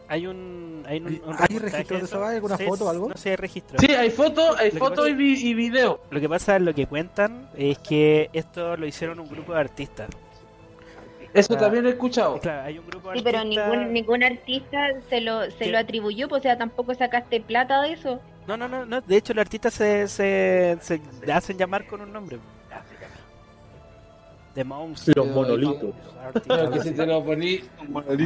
Hay 0.09 0.27
un. 0.27 0.83
Hay, 0.87 0.99
un, 0.99 1.07
un 1.07 1.37
¿Hay 1.39 1.59
registro 1.59 1.99
de 1.99 2.05
eso? 2.05 2.25
¿Hay 2.25 2.37
alguna 2.37 2.57
Sí, 2.57 2.65
foto 2.65 2.87
o 2.87 2.89
algo? 2.89 3.09
No 3.11 3.17
sé, 3.17 3.31
hay 3.31 3.37
registro. 3.37 3.79
Sí, 3.79 3.93
hay 3.93 4.11
fotos, 4.11 4.57
hay 4.59 4.69
Lo 4.69 4.73
que 4.73 4.79
fotos 4.79 4.97
pasa- 4.97 5.11
y, 5.11 5.15
vi- 5.15 5.49
y 5.49 5.55
video. 5.55 6.01
Lo 6.11 6.19
que 6.21 6.29
pasa, 6.29 6.59
lo 6.59 6.75
que 6.75 6.87
cuentan 6.87 7.49
es 7.57 7.79
que 7.79 8.31
esto 8.33 8.77
lo 8.77 8.87
hicieron 8.87 9.21
un 9.21 9.29
grupo 9.29 9.53
de 9.53 9.61
artistas. 9.61 10.09
Eso 11.35 11.55
Ah. 11.55 11.59
también 11.59 11.87
he 11.87 11.91
escuchado. 11.91 12.39
Claro, 12.41 12.63
hay 12.63 12.79
un 12.79 12.87
grupo 12.87 13.11
de 13.11 13.19
Sí, 13.19 13.23
pero 13.25 13.45
ningún, 13.45 13.93
ningún 13.93 14.23
artista 14.25 14.79
se 15.09 15.21
lo, 15.21 15.45
se 15.51 15.57
¿Qué? 15.59 15.71
lo 15.71 15.79
atribuyó, 15.79 16.29
pues, 16.29 16.41
o 16.41 16.43
sea, 16.43 16.57
tampoco 16.59 16.95
sacaste 16.95 17.41
plata 17.41 17.83
de 17.83 17.93
eso. 17.93 18.21
No, 18.47 18.57
no, 18.57 18.67
no, 18.69 18.87
no. 18.87 19.01
De 19.03 19.17
hecho, 19.17 19.35
los 19.35 19.43
artistas 19.43 19.75
se, 19.75 20.09
se, 20.09 20.79
se 20.81 21.01
hacen 21.33 21.59
llamar 21.59 21.87
con 21.87 22.01
un 22.01 22.13
nombre. 22.13 22.39
Los 24.65 25.27
monolitos. 25.29 25.95
Pero 26.47 26.71
que 26.71 26.81
si 26.81 26.91
te 26.93 27.07
lo 27.07 27.25
poní, 27.25 27.61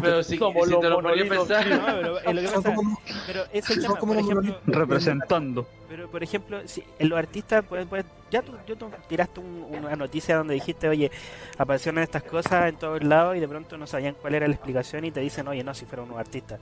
pero 0.01 0.23
si, 0.23 0.37
Somos 0.39 0.65
si 0.67 0.71
los 0.73 0.81
te 0.81 0.89
lo 0.89 1.03
poní 1.03 1.21
a 1.21 1.25
monolitos, 1.25 1.49
pensar, 1.49 1.67
No, 1.69 1.87
pero, 1.87 2.19
es 2.19 2.35
lo 2.35 2.41
que 2.41 2.49
Son 2.49 2.63
pasa- 2.63 2.75
como- 2.75 3.01
pero 3.27 3.43
es 3.53 3.53
el 3.55 3.63
son 3.63 3.83
tema. 3.83 3.99
como 4.01 4.13
Por 4.15 4.23
los 4.23 4.31
ejemplo, 4.31 4.59
Representando. 4.67 5.67
pero 5.89 6.09
por 6.11 6.23
ejemplo, 6.23 6.61
si 6.67 6.83
en 6.99 7.09
los 7.09 7.19
artistas, 7.19 7.65
pues, 7.69 7.87
pues, 7.89 8.05
ya 8.31 8.43
tú, 8.43 8.53
yo 8.67 8.77
tú 8.77 8.91
tiraste 9.09 9.41
un- 9.41 9.67
una 9.79 9.95
noticia 9.95 10.37
donde 10.37 10.55
dijiste, 10.55 10.89
oye, 10.89 11.11
aparecieron 11.59 12.03
estas 12.03 12.23
cosas 12.25 12.69
en 12.69 12.77
todos 12.77 13.03
lados 13.05 13.37
y 13.37 13.41
de 13.41 13.47
pronto 13.49 13.77
no 13.79 13.87
sabían 13.87 14.17
cuál 14.21 14.35
era 14.35 14.49
la 14.49 14.55
explicación 14.55 15.05
y 15.05 15.11
te 15.13 15.21
dicen, 15.21 15.47
oye, 15.49 15.63
no, 15.63 15.73
si 15.75 15.85
fueron 15.87 16.07
unos 16.07 16.19
artistas. 16.19 16.59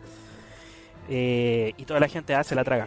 Eh, 1.09 1.73
y 1.77 1.85
toda 1.85 1.99
la 2.01 2.09
gente 2.09 2.35
hace 2.35 2.55
la 2.55 2.65
traga. 2.65 2.87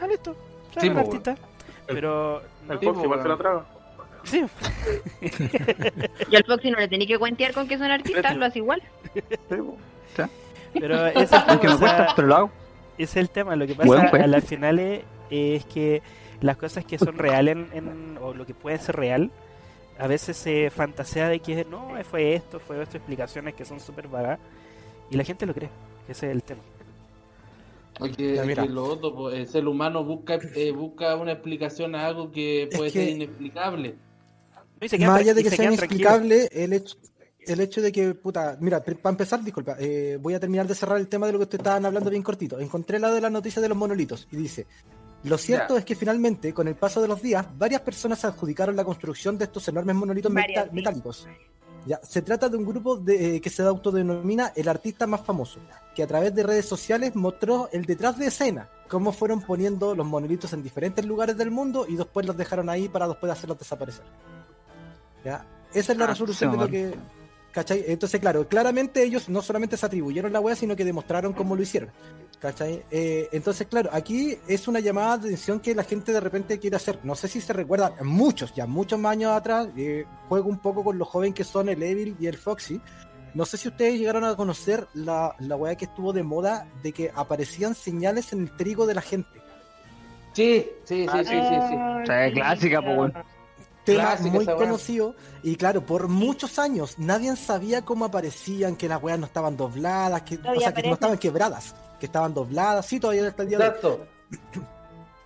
Ah, 0.00 0.06
listo. 0.06 0.34
Sí, 0.80 0.88
unos 0.88 1.02
po, 1.04 1.10
artistas. 1.10 1.38
Pero. 1.86 2.42
El 2.68 2.78
po, 2.78 3.02
igual 3.04 3.22
se 3.22 3.28
la 3.28 3.36
traga. 3.36 3.64
Sí, 4.24 4.44
Y 6.30 6.36
al 6.36 6.44
Foxy 6.44 6.70
no 6.70 6.78
le 6.78 6.88
tenía 6.88 7.06
que 7.06 7.18
cuentear 7.18 7.52
con 7.52 7.66
que 7.68 7.78
son 7.78 7.90
artistas, 7.90 8.36
lo 8.36 8.44
hace 8.46 8.58
igual. 8.58 8.82
pero 9.48 11.06
ese 11.06 11.22
es 11.24 11.32
el 11.32 11.38
Es 11.38 11.44
que 11.46 11.58
tema, 11.58 11.72
me 11.74 11.78
cuesta, 11.80 12.12
pero 12.16 12.28
lo 12.28 12.36
hago. 12.36 12.50
ese 12.98 13.04
es 13.04 13.16
el 13.16 13.30
tema. 13.30 13.56
Lo 13.56 13.66
que 13.66 13.74
pasa 13.74 13.86
Buen 13.86 14.08
juego. 14.08 14.24
a 14.24 14.28
las 14.28 14.44
finales 14.44 15.02
es 15.30 15.64
que 15.66 16.02
las 16.40 16.56
cosas 16.56 16.84
que 16.84 16.98
son 16.98 17.16
reales 17.18 17.56
en, 17.56 17.68
en- 17.74 18.18
o 18.20 18.34
lo 18.34 18.46
que 18.46 18.54
puede 18.54 18.78
ser 18.78 18.96
real, 18.96 19.30
a 19.98 20.06
veces 20.06 20.36
se 20.36 20.70
fantasea 20.70 21.28
de 21.28 21.40
que 21.40 21.64
no, 21.64 21.92
fue 22.04 22.34
esto, 22.34 22.60
fue 22.60 22.82
esto, 22.82 22.96
explicaciones 22.96 23.54
que 23.54 23.64
son 23.64 23.80
súper 23.80 24.08
vagas 24.08 24.38
y 25.10 25.16
la 25.16 25.24
gente 25.24 25.46
lo 25.46 25.54
cree. 25.54 25.68
Ese 26.08 26.26
es 26.28 26.32
el 26.32 26.42
tema. 26.42 26.60
Porque 27.98 28.36
Ya, 28.36 28.44
mira. 28.44 28.62
que 28.62 28.68
lo 28.70 28.84
otro, 28.84 29.14
pues, 29.14 29.34
el 29.36 29.46
ser 29.46 29.68
humano 29.68 30.02
busca, 30.04 30.38
eh, 30.54 30.72
busca 30.72 31.16
una 31.16 31.32
explicación 31.32 31.94
a 31.94 32.06
algo 32.06 32.32
que 32.32 32.62
Es 32.64 32.76
puede 32.76 32.90
que- 32.92 33.04
ser 33.04 33.08
inexplicable. 33.16 33.96
Más 35.06 35.20
allá 35.20 35.34
de 35.34 35.42
que 35.44 35.50
se 35.50 35.56
sea 35.56 35.64
inexplicable, 35.66 36.48
el 36.52 36.72
hecho, 36.72 36.96
el 37.46 37.60
hecho 37.60 37.82
de 37.82 37.92
que, 37.92 38.14
puta, 38.14 38.56
mira, 38.60 38.82
para 38.82 39.10
empezar, 39.10 39.42
disculpa, 39.42 39.76
eh, 39.78 40.18
voy 40.20 40.34
a 40.34 40.40
terminar 40.40 40.66
de 40.66 40.74
cerrar 40.74 40.98
el 40.98 41.08
tema 41.08 41.26
de 41.26 41.32
lo 41.32 41.38
que 41.38 41.44
ustedes 41.44 41.60
estaban 41.60 41.84
hablando 41.86 42.10
bien 42.10 42.22
cortito. 42.22 42.58
Encontré 42.58 42.98
la 42.98 43.10
de 43.12 43.20
la 43.20 43.30
noticia 43.30 43.60
de 43.60 43.68
los 43.68 43.76
monolitos 43.76 44.26
y 44.30 44.36
dice, 44.36 44.66
lo 45.24 45.36
cierto 45.36 45.76
es 45.76 45.84
que 45.84 45.94
finalmente, 45.94 46.54
con 46.54 46.66
el 46.68 46.76
paso 46.76 47.02
de 47.02 47.08
los 47.08 47.20
días, 47.20 47.46
varias 47.58 47.82
personas 47.82 48.24
adjudicaron 48.24 48.74
la 48.74 48.84
construcción 48.84 49.36
de 49.36 49.44
estos 49.44 49.68
enormes 49.68 49.96
monolitos 49.96 50.32
meta- 50.32 50.72
metálicos. 50.72 51.26
Ya, 51.86 51.98
se 52.02 52.20
trata 52.20 52.48
de 52.50 52.58
un 52.58 52.66
grupo 52.66 52.96
de, 52.96 53.36
eh, 53.36 53.40
que 53.40 53.48
se 53.48 53.62
autodenomina 53.62 54.52
el 54.54 54.68
artista 54.68 55.06
más 55.06 55.22
famoso, 55.22 55.60
que 55.94 56.02
a 56.02 56.06
través 56.06 56.34
de 56.34 56.42
redes 56.42 56.66
sociales 56.66 57.16
mostró 57.16 57.70
el 57.72 57.86
detrás 57.86 58.18
de 58.18 58.26
escena, 58.26 58.68
cómo 58.86 59.12
fueron 59.12 59.40
poniendo 59.40 59.94
los 59.94 60.06
monolitos 60.06 60.52
en 60.52 60.62
diferentes 60.62 61.04
lugares 61.06 61.38
del 61.38 61.50
mundo 61.50 61.86
y 61.88 61.96
después 61.96 62.26
los 62.26 62.36
dejaron 62.36 62.68
ahí 62.68 62.88
para 62.90 63.08
después 63.08 63.32
hacerlos 63.32 63.58
desaparecer. 63.58 64.04
¿Ya? 65.24 65.44
Esa 65.74 65.92
es 65.92 65.98
la 65.98 66.04
Ah, 66.04 66.08
resolución 66.08 66.50
sí, 66.52 66.56
de 66.58 66.64
lo 66.64 66.70
que... 66.70 66.94
¿Cachai? 67.52 67.84
Entonces, 67.88 68.20
claro, 68.20 68.46
claramente 68.46 69.02
ellos 69.02 69.28
no 69.28 69.42
solamente 69.42 69.76
se 69.76 69.84
atribuyeron 69.84 70.32
la 70.32 70.38
wea, 70.38 70.54
sino 70.54 70.76
que 70.76 70.84
demostraron 70.84 71.32
cómo 71.32 71.56
lo 71.56 71.62
hicieron. 71.62 71.90
¿Cachai? 72.38 72.84
Eh, 72.92 73.28
entonces, 73.32 73.66
claro, 73.66 73.90
aquí 73.92 74.38
es 74.46 74.68
una 74.68 74.78
llamada 74.78 75.18
de 75.18 75.28
atención 75.28 75.58
que 75.58 75.74
la 75.74 75.82
gente 75.82 76.12
de 76.12 76.20
repente 76.20 76.60
quiere 76.60 76.76
hacer. 76.76 77.00
No 77.02 77.16
sé 77.16 77.26
si 77.26 77.40
se 77.40 77.52
recuerdan, 77.52 77.92
muchos, 78.02 78.54
ya 78.54 78.66
muchos 78.68 79.00
más 79.00 79.12
años 79.12 79.32
atrás, 79.32 79.66
eh, 79.76 80.04
juego 80.28 80.48
un 80.48 80.58
poco 80.60 80.84
con 80.84 80.96
los 80.96 81.08
jóvenes 81.08 81.34
que 81.34 81.42
son 81.44 81.68
el 81.68 81.82
Evil 81.82 82.16
y 82.20 82.28
el 82.28 82.38
Foxy. 82.38 82.80
No 83.34 83.44
sé 83.44 83.56
si 83.56 83.66
ustedes 83.68 83.98
llegaron 83.98 84.22
a 84.24 84.36
conocer 84.36 84.86
la, 84.94 85.34
la 85.40 85.56
weá 85.56 85.74
que 85.74 85.86
estuvo 85.86 86.12
de 86.12 86.22
moda 86.22 86.68
de 86.84 86.92
que 86.92 87.10
aparecían 87.14 87.74
señales 87.74 88.32
en 88.32 88.42
el 88.42 88.56
trigo 88.56 88.86
de 88.86 88.94
la 88.94 89.02
gente. 89.02 89.40
Sí, 90.34 90.66
sí, 90.84 91.06
sí, 91.10 91.18
sí, 91.18 91.24
sí, 91.24 91.30
sí. 91.30 91.34
Ay, 91.76 92.02
O 92.02 92.06
sea, 92.06 92.26
es 92.26 92.32
sí, 92.32 92.34
clásica, 92.40 92.80
pues, 92.80 92.96
weón. 92.96 93.12
Tema 93.84 94.16
Clásica 94.16 94.30
muy 94.30 94.46
conocido. 94.46 95.14
Y 95.42 95.56
claro, 95.56 95.84
por 95.84 96.08
muchos 96.08 96.58
años 96.58 96.98
nadie 96.98 97.34
sabía 97.36 97.82
cómo 97.82 98.04
aparecían, 98.04 98.76
que 98.76 98.88
las 98.88 99.02
weas 99.02 99.18
no 99.18 99.26
estaban 99.26 99.56
dobladas, 99.56 100.22
que, 100.22 100.36
o 100.36 100.60
sea, 100.60 100.74
que 100.74 100.82
no 100.82 100.94
estaban 100.94 101.18
quebradas, 101.18 101.74
que 101.98 102.06
estaban 102.06 102.34
dobladas. 102.34 102.86
Sí, 102.86 103.00
todavía 103.00 103.28
hasta 103.28 103.42
el 103.42 103.48
día 103.48 103.58
de 103.58 103.64
hoy. 103.64 103.70
Exacto. 103.70 104.06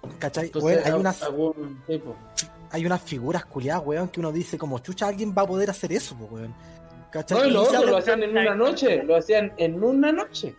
¿Cachai? 0.19 0.47
Entonces, 0.47 0.87
hay, 0.87 0.93
unas, 0.93 1.23
algún 1.23 1.83
tipo. 1.87 2.15
hay 2.71 2.87
unas 2.87 3.01
figuras 3.01 3.45
culiadas, 3.47 3.83
weón, 3.87 4.09
que 4.09 4.21
uno 4.21 4.33
dice 4.33 4.59
como 4.59 4.79
chucha, 4.79 5.09
alguien 5.09 5.35
va 5.37 5.43
a 5.43 5.47
poder 5.47 5.71
hacer 5.71 5.93
eso, 5.93 6.15
weón. 6.31 6.55
¿Cachai? 7.11 7.39
No, 7.39 7.47
y 7.47 7.51
lo 7.51 7.63
otro 7.63 7.87
lo 7.87 7.97
hacían 7.97 8.23
en 8.23 8.31
una 8.31 8.55
noche, 8.55 9.03
lo 9.03 9.17
hacían 9.17 9.53
en 9.57 9.83
una 9.83 10.13
noche. 10.13 10.57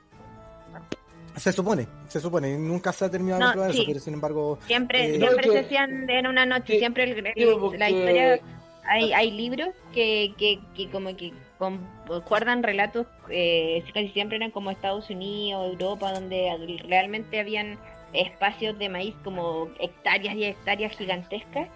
Se 1.36 1.52
supone, 1.52 1.88
se 2.08 2.20
supone, 2.20 2.58
nunca 2.58 2.92
se 2.94 3.06
ha 3.06 3.10
terminado 3.12 3.42
No, 3.42 3.48
de 3.48 3.54
probar 3.54 3.72
sí. 3.72 3.78
eso, 3.80 3.88
pero 3.88 4.00
sin 4.00 4.14
embargo, 4.14 4.58
Siempre, 4.68 5.16
Eh, 5.16 5.18
siempre 5.20 5.50
se 5.50 5.60
hacían 5.60 6.10
en 6.10 6.28
una 6.28 6.46
noche, 6.46 6.78
siempre 6.80 7.04
el- 7.04 7.26
el- 7.28 7.34
Digo, 7.36 7.60
porque- 7.60 7.78
la 7.78 7.90
historia, 7.90 8.40
hay, 8.88 9.12
hay 9.14 9.32
libros 9.32 9.70
que, 9.94 10.34
que, 10.38 10.60
que 10.76 10.90
como 10.90 11.16
que 11.18 11.34
con- 11.58 11.80
guardan 12.30 12.64
relatos, 12.64 13.08
eh, 13.30 13.84
casi 13.94 14.10
siempre 14.10 14.38
eran 14.38 14.52
como 14.52 14.72
Estados 14.72 15.10
Unidos, 15.10 15.72
Europa, 15.72 16.14
donde 16.14 16.80
realmente 16.88 17.40
habían 17.40 17.78
espacios 18.14 18.78
de 18.80 18.88
maíz 18.90 19.14
como 19.24 19.68
hectáreas 19.80 20.36
y 20.36 20.46
hectáreas 20.46 20.96
gigantescas 20.96 21.68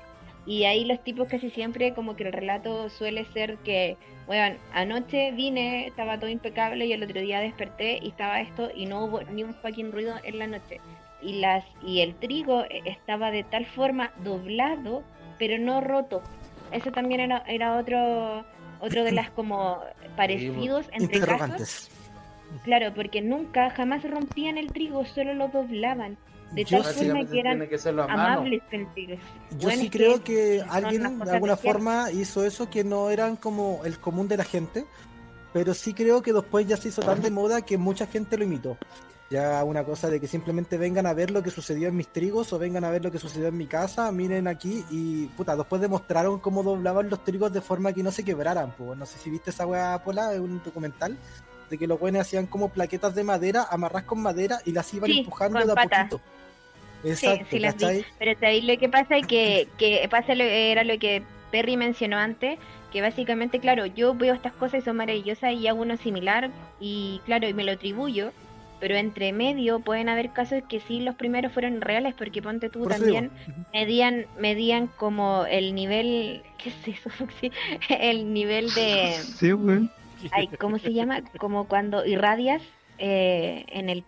Y 0.50 0.64
ahí 0.66 0.84
los 0.84 1.04
tipos 1.04 1.28
casi 1.28 1.52
siempre 1.52 1.94
como 1.94 2.16
que 2.16 2.24
el 2.24 2.34
relato 2.34 2.90
suele 2.90 3.24
ser 3.34 3.58
que, 3.58 3.98
bueno, 4.26 4.58
anoche 4.74 5.32
vine, 5.34 5.86
estaba 5.86 6.18
todo 6.20 6.28
impecable 6.28 6.88
y 6.88 6.92
el 6.92 7.04
otro 7.04 7.22
día 7.22 7.40
desperté 7.40 8.00
y 8.02 8.08
estaba 8.08 8.42
esto 8.42 8.72
y 8.74 8.88
no 8.88 9.06
hubo 9.06 9.22
ni 9.22 9.44
un 9.44 9.54
fucking 9.54 9.92
ruido 9.92 10.16
en 10.24 10.40
la 10.40 10.48
noche. 10.48 10.82
Y 11.22 11.34
las 11.34 11.64
y 11.86 12.00
el 12.00 12.16
trigo 12.16 12.64
eh, 12.64 12.82
estaba 12.86 13.30
de 13.30 13.44
tal 13.44 13.68
forma 13.68 14.12
doblado, 14.24 15.04
pero 15.38 15.60
no 15.60 15.82
roto. 15.82 16.24
Eso 16.72 16.92
también 16.92 17.22
era, 17.22 17.44
era 17.48 17.78
otro 17.78 18.44
otro 18.80 19.04
de 19.04 19.12
las 19.12 19.30
como 19.30 19.84
parecidos 20.16 20.88
entre 20.94 21.20
casos. 21.20 21.92
Claro, 22.64 22.92
porque 22.96 23.22
nunca, 23.22 23.70
jamás 23.70 24.04
rompían 24.04 24.58
el 24.58 24.74
trigo, 24.74 25.06
solo 25.06 25.36
lo 25.36 25.50
doblaban. 25.50 26.18
De 26.52 26.64
Yo 26.64 26.82
tal 26.82 26.94
sí- 26.94 27.06
forma 27.06 27.14
Básicamente 27.22 27.32
que 27.32 27.40
eran 27.40 27.58
tiene 27.60 27.70
que 27.70 27.90
amables. 28.12 28.62
Yo 29.52 29.58
Bueno, 29.62 29.82
sí 29.82 29.90
creo 29.90 30.24
que 30.24 30.64
alguien 30.68 31.20
de 31.20 31.32
alguna 31.32 31.58
forma 31.58 32.12
hizo 32.12 32.44
eso 32.44 32.70
que 32.70 32.84
no 32.84 33.10
eran 33.10 33.36
como 33.36 33.82
el 33.86 34.00
común 34.00 34.28
de 34.28 34.38
la 34.38 34.44
gente, 34.44 34.86
pero 35.54 35.74
sí 35.74 35.94
creo 35.94 36.22
que 36.22 36.34
después 36.34 36.68
ya 36.68 36.78
se 36.78 36.90
hizo 36.90 37.02
tan 37.02 37.22
de 37.22 37.30
moda 37.32 37.62
que 37.62 37.78
mucha 37.78 38.08
gente 38.08 38.38
lo 38.38 38.44
imitó. 38.44 38.78
Ya 39.30 39.64
una 39.64 39.84
cosa 39.84 40.10
de 40.10 40.20
que 40.20 40.28
simplemente 40.28 40.76
vengan 40.80 41.06
a 41.06 41.14
ver 41.14 41.30
lo 41.30 41.44
que 41.44 41.52
sucedió 41.52 41.88
en 41.88 41.96
mis 41.96 42.08
trigos 42.08 42.52
o 42.52 42.58
vengan 42.58 42.84
a 42.84 42.90
ver 42.90 43.04
lo 43.04 43.12
que 43.12 43.20
sucedió 43.20 43.50
en 43.50 43.58
mi 43.58 43.68
casa, 43.68 44.12
miren 44.12 44.48
aquí 44.48 44.84
y 44.90 45.28
puta, 45.28 45.56
después 45.56 45.80
demostraron 45.80 46.40
cómo 46.40 46.64
doblaban 46.64 47.12
los 47.12 47.24
trigos 47.24 47.54
de 47.54 47.62
forma 47.62 47.94
que 47.94 48.02
no 48.02 48.10
se 48.12 48.26
quebraran. 48.26 48.74
Pues. 48.76 48.98
No 48.98 49.06
sé 49.06 49.20
si 49.20 49.30
viste 49.30 49.52
esa 49.52 49.68
weá, 49.68 50.04
Pola, 50.04 50.34
es 50.34 50.40
un 50.40 50.60
documental 50.64 51.16
de 51.70 51.78
que 51.78 51.88
los 51.88 52.00
buenos 52.00 52.22
hacían 52.22 52.48
como 52.48 52.70
plaquetas 52.70 53.16
de 53.16 53.24
madera, 53.24 53.66
amarras 53.70 54.04
con 54.04 54.22
madera 54.22 54.60
y 54.66 54.72
las 54.72 54.94
iban 54.94 55.10
Sí, 55.10 55.20
empujando 55.20 55.60
de 55.66 55.72
a 55.72 55.76
poquito. 55.76 56.22
Exacto, 57.04 57.46
sí 57.50 57.60
las 57.60 57.78
vi. 57.78 58.06
Pero 58.18 58.38
ahí 58.42 58.62
lo 58.62 58.78
que 58.78 58.90
pasa 58.90 59.18
es 59.18 59.28
que, 59.28 59.68
que 59.78 60.08
pasa 60.10 60.36
lo- 60.36 60.44
era 60.44 60.84
lo 60.84 60.98
que 61.00 61.24
Perry 61.52 61.78
mencionó 61.78 62.18
antes, 62.18 62.60
que 62.92 63.02
básicamente, 63.02 63.60
claro, 63.60 63.86
yo 63.86 64.14
veo 64.16 64.34
estas 64.34 64.54
cosas 64.54 64.82
y 64.82 64.86
son 64.86 64.98
maravillosas 64.98 65.54
y 65.54 65.68
hago 65.68 65.82
uno 65.82 65.96
similar 65.98 66.50
y 66.80 67.22
claro, 67.26 67.48
y 67.48 67.54
me 67.54 67.64
lo 67.64 67.72
atribuyo, 67.72 68.32
pero 68.80 68.96
entre 68.96 69.32
medio 69.34 69.80
pueden 69.80 70.10
haber 70.10 70.32
casos 70.32 70.62
que 70.68 70.80
sí 70.82 71.00
los 71.02 71.16
primeros 71.16 71.52
fueron 71.54 71.82
reales, 71.82 72.14
porque 72.18 72.42
ponte 72.42 72.70
tú 72.70 72.80
Por 72.84 72.92
también, 72.94 73.32
medían, 73.74 74.26
medían 74.40 74.88
como 74.88 75.46
el 75.46 75.76
nivel, 75.76 76.44
¿qué 76.58 76.70
es 76.70 76.98
eso, 76.98 77.10
Foxy? 77.10 77.52
El 77.90 78.34
nivel 78.34 78.74
de, 78.74 79.16
Sí, 79.40 79.54
weón. 79.54 79.90
ay, 80.32 80.48
¿cómo 80.60 80.78
se 80.78 80.94
llama? 80.94 81.24
Como 81.40 81.68
cuando 81.68 82.06
irradias 82.06 82.62
eh, 82.98 83.66
en 83.70 83.90
el... 83.90 84.04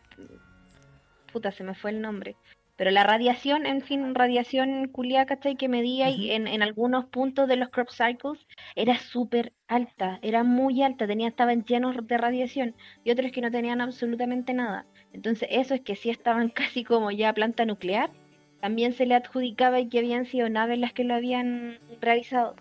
Puta, 1.31 1.51
se 1.51 1.63
me 1.63 1.73
fue 1.73 1.91
el 1.91 2.01
nombre. 2.01 2.35
Pero 2.75 2.89
la 2.89 3.03
radiación, 3.03 3.67
en 3.67 3.81
fin, 3.81 4.15
radiación 4.15 4.87
culiada, 4.87 5.27
¿cachai? 5.27 5.55
Que 5.55 5.67
medía 5.67 6.09
y 6.09 6.31
en, 6.31 6.47
en 6.47 6.63
algunos 6.63 7.05
puntos 7.05 7.47
de 7.47 7.55
los 7.55 7.69
crop 7.69 7.89
cycles 7.91 8.47
era 8.75 8.97
súper 8.97 9.53
alta, 9.67 10.17
era 10.23 10.43
muy 10.43 10.81
alta, 10.81 11.05
tenía, 11.05 11.27
estaban 11.27 11.63
llenos 11.63 11.95
de 12.07 12.17
radiación 12.17 12.75
y 13.03 13.11
otros 13.11 13.31
que 13.31 13.41
no 13.41 13.51
tenían 13.51 13.81
absolutamente 13.81 14.53
nada. 14.53 14.87
Entonces, 15.13 15.47
eso 15.51 15.75
es 15.75 15.81
que 15.81 15.95
sí 15.95 16.09
estaban 16.09 16.49
casi 16.55 16.83
como 16.83 17.11
ya 17.11 17.33
planta 17.33 17.65
nuclear, 17.65 18.09
también 18.61 18.93
se 18.93 19.05
le 19.05 19.15
adjudicaba 19.15 19.79
y 19.79 19.87
que 19.87 19.99
habían 19.99 20.25
sido 20.25 20.49
naves 20.49 20.79
las 20.79 20.93
que 20.93 21.03
lo 21.03 21.13
habían 21.13 21.77
realizado. 21.99 22.55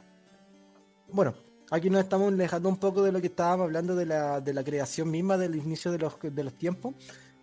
Bueno, 1.08 1.34
aquí 1.70 1.88
nos 1.88 2.02
estamos 2.02 2.32
alejando 2.32 2.68
un 2.68 2.76
poco 2.76 3.02
de 3.02 3.12
lo 3.12 3.20
que 3.20 3.28
estábamos 3.28 3.64
hablando 3.64 3.94
de 3.96 4.06
la, 4.06 4.40
de 4.40 4.52
la 4.52 4.62
creación 4.64 5.10
misma 5.10 5.38
del 5.38 5.54
inicio 5.54 5.90
de 5.92 5.98
los, 5.98 6.14
de 6.20 6.44
los 6.44 6.54
tiempos. 6.54 6.94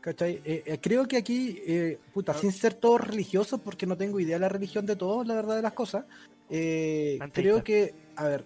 ¿cachai? 0.01 0.41
Eh, 0.45 0.63
eh, 0.65 0.79
creo 0.81 1.05
que 1.07 1.17
aquí, 1.17 1.61
eh, 1.65 1.99
puta, 2.13 2.33
sin 2.33 2.51
ser 2.51 2.73
todos 2.75 3.01
religiosos, 3.01 3.59
porque 3.59 3.85
no 3.85 3.97
tengo 3.97 4.19
idea 4.19 4.35
de 4.37 4.41
la 4.41 4.49
religión 4.49 4.85
de 4.85 4.95
todos, 4.95 5.27
la 5.27 5.35
verdad 5.35 5.55
de 5.57 5.61
las 5.61 5.73
cosas, 5.73 6.05
creo 7.33 7.63
que, 7.63 7.93
a 8.15 8.23
ver, 8.25 8.45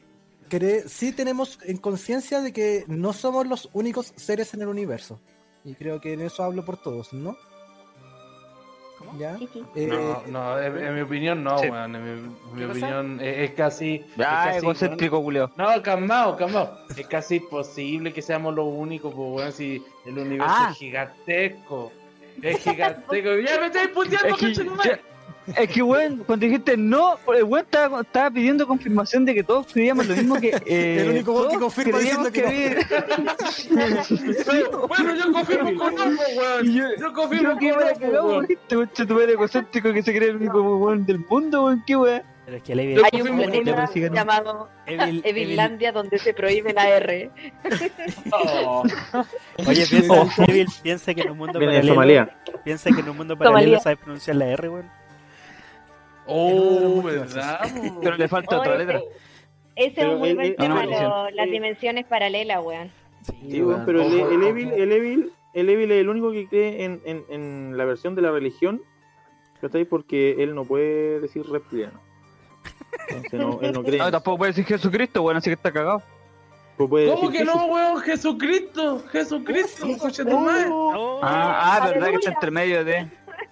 cre- 0.49 0.87
sí 0.87 1.11
tenemos 1.11 1.59
en 1.63 1.77
conciencia 1.77 2.41
de 2.41 2.51
que 2.51 2.83
no 2.87 3.13
somos 3.13 3.45
los 3.45 3.69
únicos 3.73 4.11
seres 4.15 4.53
en 4.55 4.63
el 4.63 4.69
universo. 4.69 5.19
Y 5.63 5.75
creo 5.75 6.01
que 6.01 6.13
en 6.13 6.21
eso 6.21 6.43
hablo 6.43 6.65
por 6.65 6.81
todos, 6.81 7.13
¿no? 7.13 7.37
¿Ya? 9.17 9.37
Eh, 9.75 9.87
No, 9.87 10.23
no, 10.27 10.59
en, 10.59 10.77
en 10.77 10.95
mi 10.95 11.01
opinión 11.01 11.43
no, 11.43 11.57
Sí. 11.59 11.69
weón. 11.69 11.95
En 11.95 12.03
mi, 12.03 12.09
en 12.11 12.55
mi 12.55 12.63
opinión 12.63 13.19
es, 13.21 13.49
es 13.49 13.51
casi. 13.51 13.95
es 13.95 14.15
Ya, 14.17 14.25
casi, 14.25 14.65
weón. 14.65 15.51
No, 15.57 15.81
calmado, 15.83 16.37
calmado. 16.37 16.77
Es 16.95 17.07
casi 17.07 17.35
imposible 17.37 18.13
que 18.13 18.21
seamos 18.21 18.53
los 18.55 18.65
únicos, 18.67 19.13
pues, 19.13 19.29
weón, 19.31 19.51
si 19.51 19.83
el 20.05 20.17
universo 20.17 20.53
Ah. 20.57 20.69
es 20.71 20.77
gigantesco. 20.77 21.91
Es 22.41 22.63
gigantesco. 22.63 23.13
ya 23.45 23.59
me 23.59 23.65
estáis 23.67 23.89
puteando, 23.89 24.35
Es 24.35 24.37
que. 24.37 25.10
Es 25.55 25.69
que, 25.69 25.81
weón, 25.81 26.17
cuando 26.25 26.45
dijiste 26.45 26.77
no, 26.77 27.17
el 27.35 27.43
weón 27.43 27.65
estaba, 27.65 28.01
estaba 28.01 28.29
pidiendo 28.31 28.67
confirmación 28.67 29.25
de 29.25 29.33
que 29.33 29.43
todos 29.43 29.65
creíamos 29.73 30.07
lo 30.07 30.15
mismo 30.15 30.35
que. 30.39 30.49
eh, 30.65 30.97
El 31.01 31.09
único 31.09 31.33
weón 31.33 31.49
que 31.51 31.57
confirma 31.57 31.99
diciendo 31.99 32.29
Pero, 34.45 34.87
Bueno, 34.87 35.15
yo 35.15 35.31
confirmo 35.33 35.75
con 35.79 35.95
no, 35.95 36.03
weón. 36.05 36.71
Yo- 36.73 36.95
Yo 36.99 37.13
confirmo 37.13 37.53
Yo 37.53 37.57
que 37.57 37.71
con 37.71 37.79
me 37.83 38.07
no, 38.13 38.23
weón. 38.25 38.47
este 38.49 38.77
weón 38.77 38.89
tu 38.89 39.19
egocéntrico 39.19 39.91
que 39.93 40.03
se 40.03 40.15
cree 40.15 40.29
el 40.29 40.35
único 40.37 40.61
weón 40.77 41.05
del 41.05 41.19
mundo, 41.27 41.65
weón, 41.65 41.83
qué 41.85 41.95
weón. 41.95 42.21
Pero 42.45 42.57
es 42.57 42.63
que 42.63 42.73
Evil, 42.73 43.01
Hay 43.11 43.21
un 43.21 43.29
no. 43.37 43.43
planeta 43.43 43.89
llamado 44.13 44.69
Evil- 44.85 45.21
Evil- 45.25 45.43
Evilandia 45.43 45.91
donde 45.91 46.17
se 46.19 46.33
prohíbe 46.33 46.73
la 46.73 46.89
R. 46.89 47.29
Oh. 48.31 48.83
Oye, 49.67 49.85
piensa, 49.87 50.25
Evil 50.47 50.67
piensa 50.81 51.13
que 51.13 51.21
en 51.21 51.29
un 51.31 51.37
mundo 51.37 51.59
paralelo. 51.59 51.93
Somalia. 51.93 52.37
Piensa 52.63 52.89
que 52.91 52.99
en 53.01 53.09
un 53.09 53.17
mundo 53.17 53.37
paralelo 53.37 53.59
Somalia. 53.61 53.79
sabes 53.79 53.97
pronunciar 53.99 54.35
la 54.37 54.47
R, 54.47 54.69
weón. 54.69 55.00
Oh, 56.33 57.01
¿verdad? 57.03 57.59
Pero 58.01 58.17
le 58.17 58.27
falta 58.27 58.59
otra 58.59 58.71
Oye, 58.75 58.79
letra. 58.85 59.01
Ese 59.75 60.01
es 60.01 60.07
un 60.07 60.19
muy 60.19 60.33
buen 60.33 60.55
tema, 60.55 60.85
no, 60.85 60.91
no, 60.91 61.01
lo- 61.25 61.29
las 61.31 61.49
dimensiones 61.49 62.05
paralelas, 62.05 62.61
weón. 62.63 62.91
Sí, 63.49 63.61
weón, 63.61 63.83
pero 63.85 64.01
el, 64.01 64.13
el 64.33 64.43
Evil, 64.43 64.71
el 64.73 64.91
Evil, 64.91 65.31
el 65.53 65.69
Evil 65.69 65.91
es 65.91 66.01
el 66.01 66.09
único 66.09 66.31
que 66.31 66.47
cree 66.47 66.83
en, 66.83 67.01
en, 67.05 67.23
en 67.29 67.77
la 67.77 67.85
versión 67.85 68.15
de 68.15 68.21
la 68.23 68.31
religión, 68.31 68.81
¿cachai? 69.61 69.85
Porque 69.85 70.37
él 70.43 70.55
no 70.55 70.65
puede 70.65 71.19
decir 71.19 71.45
reptiliano. 71.49 71.99
Entonces 73.09 73.39
no, 73.39 73.59
él 73.61 73.71
no 73.73 73.83
cree. 73.83 73.97
No, 73.99 74.11
tampoco 74.11 74.39
puede 74.39 74.51
decir 74.51 74.65
Jesucristo, 74.65 75.21
weón, 75.21 75.37
así 75.37 75.49
que 75.49 75.53
está 75.53 75.71
cagado. 75.71 76.01
Pues 76.77 77.11
¿Cómo 77.11 77.29
que 77.29 77.43
no, 77.43 77.65
weón? 77.67 78.01
Jesucristo, 78.01 79.03
Jesucristo, 79.11 79.87
conchetumare. 79.99 80.67
Oh, 80.71 81.19
Ah, 81.23 81.77
ah, 81.79 81.87
verdad 81.87 82.09
que 82.09 82.15
está 82.15 82.31
entre 82.31 82.49
medio 82.51 82.83
de. 82.83 83.07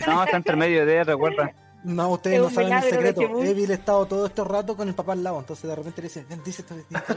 No, 0.08 0.24
está 0.24 0.38
entre 0.38 0.56
medio 0.56 0.86
de, 0.86 1.04
recuerda. 1.04 1.54
No, 1.84 2.10
ustedes 2.10 2.38
Es 2.38 2.44
no 2.44 2.50
saben 2.50 2.74
el 2.74 2.84
secreto. 2.84 3.22
Evil 3.42 3.72
ha 3.72 3.74
estado 3.74 4.06
todo 4.06 4.26
este 4.26 4.44
rato 4.44 4.76
con 4.76 4.88
el 4.88 4.94
papá 4.94 5.14
al 5.14 5.24
lado, 5.24 5.40
entonces 5.40 5.70
de 5.70 5.76
repente 5.76 6.02
le 6.02 6.08
dice, 6.10 6.26
"Ven, 6.30 6.42
dice 6.44 6.62
esto, 6.62 6.76
dice 6.76 6.88
esto". 6.92 7.16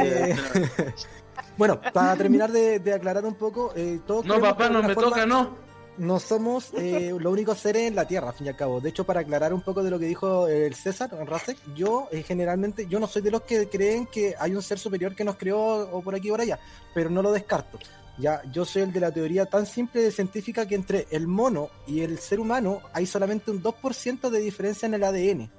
Eh, 0.00 0.34
bueno, 1.58 1.80
para 1.92 2.16
terminar 2.16 2.50
de, 2.50 2.78
de 2.78 2.94
aclarar 2.94 3.24
un 3.24 3.34
poco, 3.34 3.72
eh, 3.76 4.00
todos 4.06 4.24
No, 4.24 4.40
papá, 4.40 4.68
no 4.68 4.82
me 4.82 4.94
forma 4.94 5.10
toca, 5.10 5.26
no. 5.26 5.64
No 5.96 6.18
somos 6.18 6.72
eh, 6.74 7.14
los 7.16 7.32
únicos 7.32 7.58
seres 7.58 7.86
en 7.86 7.94
la 7.94 8.04
Tierra, 8.04 8.30
al 8.30 8.34
fin 8.34 8.46
y 8.46 8.50
al 8.50 8.56
cabo. 8.56 8.80
De 8.80 8.88
hecho, 8.88 9.04
para 9.04 9.20
aclarar 9.20 9.54
un 9.54 9.60
poco 9.60 9.80
de 9.84 9.90
lo 9.90 9.98
que 9.98 10.06
dijo 10.06 10.48
el 10.48 10.74
César 10.74 11.08
Rasek, 11.24 11.56
yo 11.76 12.08
eh, 12.10 12.24
generalmente, 12.24 12.86
yo 12.88 12.98
no 12.98 13.06
soy 13.06 13.22
de 13.22 13.30
los 13.30 13.42
que 13.42 13.68
creen 13.68 14.06
que 14.06 14.34
hay 14.38 14.56
un 14.56 14.62
ser 14.62 14.80
superior 14.80 15.14
que 15.14 15.22
nos 15.22 15.36
creó 15.36 15.88
o 15.92 16.02
por 16.02 16.16
aquí 16.16 16.30
o 16.30 16.32
por 16.32 16.40
allá, 16.40 16.58
pero 16.94 17.10
no 17.10 17.22
lo 17.22 17.30
descarto. 17.30 17.78
Ya, 18.18 18.42
yo 18.52 18.64
soy 18.64 18.82
el 18.82 18.92
de 18.92 19.00
la 19.00 19.10
teoría 19.12 19.46
tan 19.46 19.66
simple 19.66 20.00
de 20.00 20.12
científica 20.12 20.66
que 20.68 20.76
entre 20.76 21.06
el 21.10 21.26
mono 21.26 21.68
y 21.86 22.00
el 22.02 22.18
ser 22.18 22.38
humano 22.38 22.80
hay 22.92 23.06
solamente 23.06 23.50
un 23.50 23.60
2% 23.62 24.30
de 24.30 24.40
diferencia 24.40 24.86
en 24.86 24.94
el 24.94 25.02
ADN. 25.04 25.50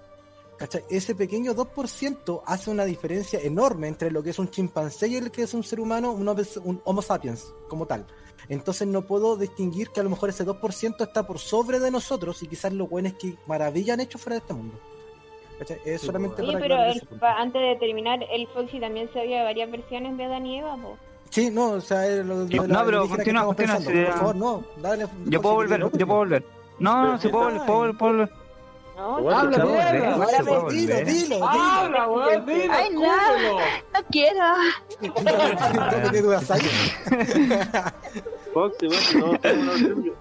¿Cachai? 0.58 0.84
Ese 0.90 1.16
pequeño 1.16 1.54
2% 1.54 2.42
hace 2.46 2.70
una 2.72 2.86
diferencia 2.86 3.42
enorme 3.42 3.90
entre 3.90 4.10
lo 4.10 4.24
que 4.24 4.30
es 4.30 4.40
un 4.40 4.50
chimpancé 4.50 5.10
y 5.10 5.18
el 5.18 5.30
que 5.32 5.42
es 5.42 5.54
un 5.54 5.64
ser 5.64 5.82
humano, 5.82 6.14
un, 6.14 6.26
homo- 6.30 6.42
un 6.64 6.82
Homo 6.86 7.02
sapiens, 7.02 7.54
como 7.68 7.86
tal. 7.88 8.06
Entonces 8.48 8.88
no 8.88 9.02
puedo 9.02 9.36
distinguir 9.36 9.90
que 9.90 10.00
a 10.00 10.04
lo 10.04 10.10
mejor 10.10 10.30
ese 10.30 10.46
2% 10.46 11.02
está 11.06 11.28
por 11.28 11.40
sobre 11.40 11.80
de 11.80 11.92
nosotros 11.92 12.42
y 12.42 12.48
quizás 12.48 12.72
los 12.72 12.90
buenos 12.90 13.14
que 13.16 13.36
maravilla 13.48 13.96
han 13.96 14.00
hecho 14.00 14.18
fuera 14.18 14.36
de 14.36 14.40
este 14.40 14.54
mundo. 14.54 14.80
¿Cachai? 15.60 15.78
Es 15.84 16.00
Sí, 16.02 16.08
solamente 16.08 16.42
Oye, 16.42 16.54
para 16.54 16.64
pero 16.64 16.76
el- 16.86 17.02
antes 17.22 17.62
de 17.62 17.76
terminar, 17.76 18.20
el 18.32 18.48
Foxy 18.48 18.80
también 18.80 19.12
sabía 19.12 19.44
varias 19.44 19.70
versiones 19.70 20.16
de 20.16 20.24
Adán 20.24 20.46
y 20.46 20.60
Eva, 20.60 20.78
po. 20.78 20.98
Sí, 21.30 21.50
no, 21.52 21.72
o 21.72 21.82
sea, 21.82 22.08
es 22.08 22.26
lo, 22.26 22.36
lo 22.36 22.46
de 22.46 22.68
No, 22.68 22.86
pero 22.86 23.08
continúa, 23.10 23.46
continúa, 23.46 23.78
Por 23.78 24.14
favor, 24.14 24.36
no, 24.36 24.64
dale. 24.78 25.04
Yo 25.04 25.08
José, 25.10 25.40
puedo 25.42 25.56
volver, 25.56 25.80
no, 25.80 25.92
yo 25.92 26.08
puedo 26.08 26.20
volver. 26.20 26.46
No, 26.80 27.04
no, 27.12 27.20
se 27.20 27.30
puede 27.30 27.44
volver, 27.46 27.66
puedo 27.66 27.80
volver, 27.80 27.98
puedo 27.98 28.12
volver. 28.14 28.30
No, 28.96 29.22
Bueno, 29.22 29.38
Habla, 29.40 29.64
pues, 29.66 30.74
dilo, 30.74 30.96
dilo, 30.96 31.06
dilo. 31.06 31.46
Habla, 31.48 32.08
weón, 32.08 32.46
dilo, 32.46 32.74
Ay, 32.74 32.90
no. 32.92 33.02
no 33.02 34.08
quiero. 34.10 34.40
No 36.06 36.12
me 36.12 36.22
dudas 36.22 36.52
ahí. 36.52 36.62
Fox, 38.54 38.78
igual, 38.82 39.00
no, 39.20 39.26
una 39.32 39.72
opción, 39.72 40.14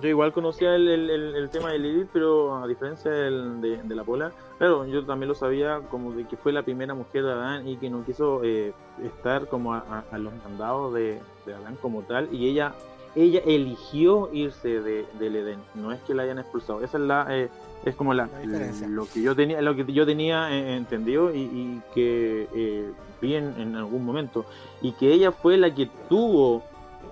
yo, 0.00 0.08
igual 0.08 0.32
conocía 0.32 0.74
el, 0.74 0.88
el, 0.88 1.10
el, 1.10 1.34
el 1.36 1.50
tema 1.50 1.72
del 1.72 1.84
Edith, 1.84 2.08
pero 2.12 2.56
a 2.56 2.66
diferencia 2.66 3.10
del, 3.10 3.60
de, 3.60 3.82
de 3.82 3.94
la 3.94 4.04
Pola, 4.04 4.32
claro, 4.58 4.86
yo 4.86 5.04
también 5.04 5.28
lo 5.28 5.34
sabía 5.34 5.80
como 5.90 6.12
de 6.12 6.26
que 6.26 6.36
fue 6.36 6.52
la 6.52 6.62
primera 6.62 6.94
mujer 6.94 7.24
de 7.24 7.32
Adán 7.32 7.68
y 7.68 7.76
que 7.76 7.90
no 7.90 8.04
quiso 8.04 8.42
eh, 8.44 8.72
estar 9.04 9.46
como 9.48 9.74
a, 9.74 9.78
a- 9.78 10.04
a 10.14 10.18
los 10.18 10.32
mandados 10.44 10.94
de, 10.94 11.20
de 11.46 11.54
Adán 11.54 11.76
como 11.80 12.02
tal, 12.02 12.28
y 12.32 12.48
ella 12.48 12.74
ella 13.16 13.40
eligió 13.46 14.28
irse 14.32 14.80
de, 14.80 15.06
del 15.18 15.34
Edén, 15.36 15.58
no 15.74 15.90
es 15.92 16.00
que 16.02 16.14
la 16.14 16.22
hayan 16.24 16.38
expulsado. 16.38 16.84
Esa 16.84 16.98
es 16.98 17.04
la 17.04 17.26
eh, 17.30 17.48
es 17.84 17.96
como 17.96 18.12
la, 18.14 18.26
La 18.26 18.38
diferencia. 18.40 18.86
lo 18.86 19.06
que 19.06 19.22
yo 19.22 19.34
tenía 19.34 19.60
lo 19.62 19.74
que 19.74 19.84
yo 19.92 20.04
tenía 20.06 20.52
eh, 20.54 20.76
entendido 20.76 21.34
y, 21.34 21.38
y 21.40 21.82
que 21.94 22.46
eh, 22.54 22.92
vi 23.20 23.34
en, 23.34 23.54
en 23.60 23.74
algún 23.76 24.04
momento 24.04 24.44
y 24.82 24.92
que 24.92 25.12
ella 25.12 25.32
fue 25.32 25.56
la 25.56 25.74
que 25.74 25.88
tuvo 26.08 26.62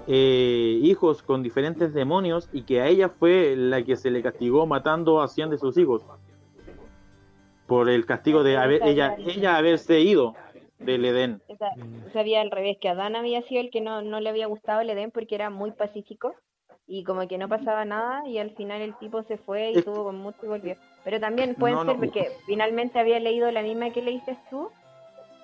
eh, 0.06 0.78
hijos 0.82 1.22
con 1.22 1.42
diferentes 1.42 1.92
demonios 1.92 2.48
y 2.52 2.62
que 2.62 2.80
a 2.80 2.86
ella 2.88 3.08
fue 3.08 3.54
la 3.56 3.82
que 3.82 3.96
se 3.96 4.10
le 4.10 4.22
castigó 4.22 4.66
matando 4.66 5.20
a 5.20 5.28
100 5.28 5.50
de 5.50 5.58
sus 5.58 5.76
hijos 5.78 6.04
por 7.66 7.88
el 7.88 8.06
castigo 8.06 8.42
de 8.44 8.56
haber, 8.56 8.82
ella 8.86 9.16
ella 9.18 9.56
haberse 9.56 10.00
ido 10.00 10.34
del 10.78 11.04
Edén. 11.04 11.42
Sabía 12.12 12.40
al 12.40 12.50
revés, 12.50 12.76
que 12.80 12.88
Adán 12.88 13.16
había 13.16 13.42
sido 13.42 13.60
el 13.60 13.70
que 13.70 13.80
no, 13.80 14.02
no 14.02 14.20
le 14.20 14.28
había 14.30 14.46
gustado 14.46 14.80
el 14.80 14.90
Edén 14.90 15.10
porque 15.10 15.34
era 15.34 15.50
muy 15.50 15.72
pacífico 15.72 16.34
y 16.86 17.02
como 17.02 17.26
que 17.26 17.38
no 17.38 17.48
pasaba 17.48 17.84
nada 17.84 18.22
y 18.28 18.38
al 18.38 18.50
final 18.52 18.80
el 18.82 18.96
tipo 18.98 19.24
se 19.24 19.38
fue 19.38 19.72
y 19.72 19.78
Es- 19.78 19.84
tuvo 19.84 20.04
con 20.04 20.16
mucho 20.18 20.38
y 20.44 20.46
volvió. 20.48 20.76
Pero 21.04 21.18
también 21.18 21.56
pueden 21.56 21.76
No, 21.76 21.84
ser 21.84 21.94
no. 21.94 22.00
porque 22.00 22.30
finalmente 22.46 23.00
había 23.00 23.18
leído 23.18 23.50
la 23.50 23.62
misma 23.62 23.90
que 23.90 24.02
leíste 24.02 24.36
tú, 24.50 24.70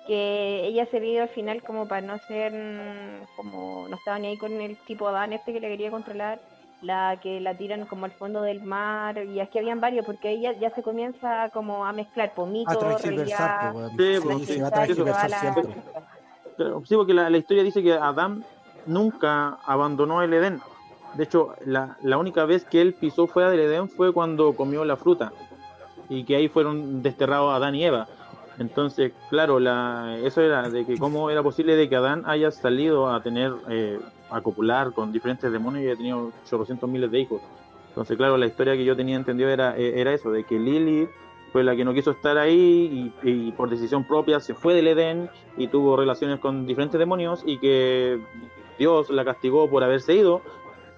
que 0.07 0.65
ella 0.67 0.85
se 0.91 0.99
vio 0.99 1.23
al 1.23 1.29
final 1.29 1.63
como 1.63 1.87
para 1.87 2.01
no 2.01 2.17
ser 2.27 2.51
mm, 2.53 3.35
como 3.35 3.87
no 3.89 3.95
estaba 3.95 4.19
ni 4.19 4.27
ahí 4.27 4.37
con 4.37 4.59
el 4.59 4.75
tipo 4.85 5.07
Adán 5.07 5.33
este 5.33 5.53
que 5.53 5.59
le 5.59 5.69
quería 5.69 5.91
controlar, 5.91 6.41
la 6.81 7.17
que 7.21 7.39
la 7.39 7.55
tiran 7.57 7.85
como 7.85 8.05
al 8.05 8.11
fondo 8.11 8.41
del 8.41 8.61
mar 8.63 9.23
y 9.25 9.39
es 9.39 9.49
que 9.49 9.59
habían 9.59 9.79
varios 9.79 10.05
porque 10.05 10.31
ella 10.31 10.53
ya 10.59 10.69
se 10.75 10.83
comienza 10.83 11.49
como 11.53 11.85
a 11.85 11.93
mezclar 11.93 12.33
por 12.33 12.47
mito, 12.49 12.69
A 12.71 12.75
realidad, 12.75 12.97
transgiversar, 12.97 13.59
po, 13.71 13.77
weón. 13.77 13.91
Sí, 13.91 14.45
Sí, 14.45 14.53
se 14.55 14.61
va 14.61 14.67
a 14.67 14.71
toda 14.71 14.85
transgiversar 14.85 15.29
la- 15.29 15.39
siempre. 15.39 15.83
Claro, 16.57 16.83
Sí, 16.85 16.95
porque 16.95 17.13
la, 17.13 17.29
la 17.29 17.37
historia 17.37 17.63
dice 17.63 17.81
que 17.81 17.93
Adán 17.93 18.43
nunca 18.85 19.57
abandonó 19.65 20.21
el 20.21 20.33
Edén. 20.33 20.61
De 21.15 21.23
hecho, 21.23 21.55
la, 21.65 21.97
la 22.01 22.17
única 22.17 22.45
vez 22.45 22.65
que 22.65 22.81
él 22.81 22.93
pisó 22.93 23.27
fuera 23.27 23.49
del 23.49 23.61
Edén 23.61 23.89
fue 23.89 24.13
cuando 24.13 24.55
comió 24.55 24.83
la 24.83 24.97
fruta. 24.97 25.31
Y 26.09 26.25
que 26.25 26.35
ahí 26.35 26.49
fueron 26.49 27.01
desterrados 27.01 27.53
Adán 27.53 27.75
y 27.75 27.85
Eva. 27.85 28.07
Entonces, 28.59 29.13
claro, 29.29 29.59
la, 29.59 30.17
eso 30.23 30.41
era 30.41 30.69
de 30.69 30.85
que 30.85 30.97
cómo 30.97 31.29
era 31.29 31.41
posible 31.41 31.75
de 31.75 31.89
que 31.89 31.95
Adán 31.95 32.23
haya 32.25 32.51
salido 32.51 33.09
a 33.09 33.21
tener, 33.23 33.51
eh, 33.69 33.99
a 34.29 34.41
copular 34.41 34.93
con 34.93 35.11
diferentes 35.11 35.51
demonios 35.51 35.83
y 35.83 35.87
haya 35.87 35.95
tenido 35.97 36.31
800 36.51 36.87
miles 36.89 37.09
de 37.11 37.19
hijos. 37.19 37.41
Entonces, 37.89 38.15
claro, 38.17 38.37
la 38.37 38.45
historia 38.45 38.73
que 38.73 38.85
yo 38.85 38.95
tenía 38.95 39.15
entendido 39.15 39.49
era, 39.49 39.77
eh, 39.77 39.99
era 39.99 40.13
eso, 40.13 40.31
de 40.31 40.43
que 40.43 40.59
Lilith 40.59 41.09
fue 41.51 41.63
la 41.63 41.75
que 41.75 41.85
no 41.85 41.93
quiso 41.93 42.11
estar 42.11 42.37
ahí 42.37 43.11
y, 43.23 43.51
por 43.51 43.69
decisión 43.69 44.03
propia 44.07 44.39
se 44.39 44.55
fue 44.55 44.73
del 44.73 44.87
Edén 44.87 45.29
y 45.57 45.67
tuvo 45.67 45.95
relaciones 45.95 46.39
con 46.39 46.65
diferentes 46.65 46.97
demonios 46.97 47.43
y 47.45 47.59
que 47.59 48.19
Dios 48.79 49.11
la 49.11 49.23
castigó 49.23 49.69
por 49.69 49.83
haberse 49.83 50.15
ido 50.15 50.41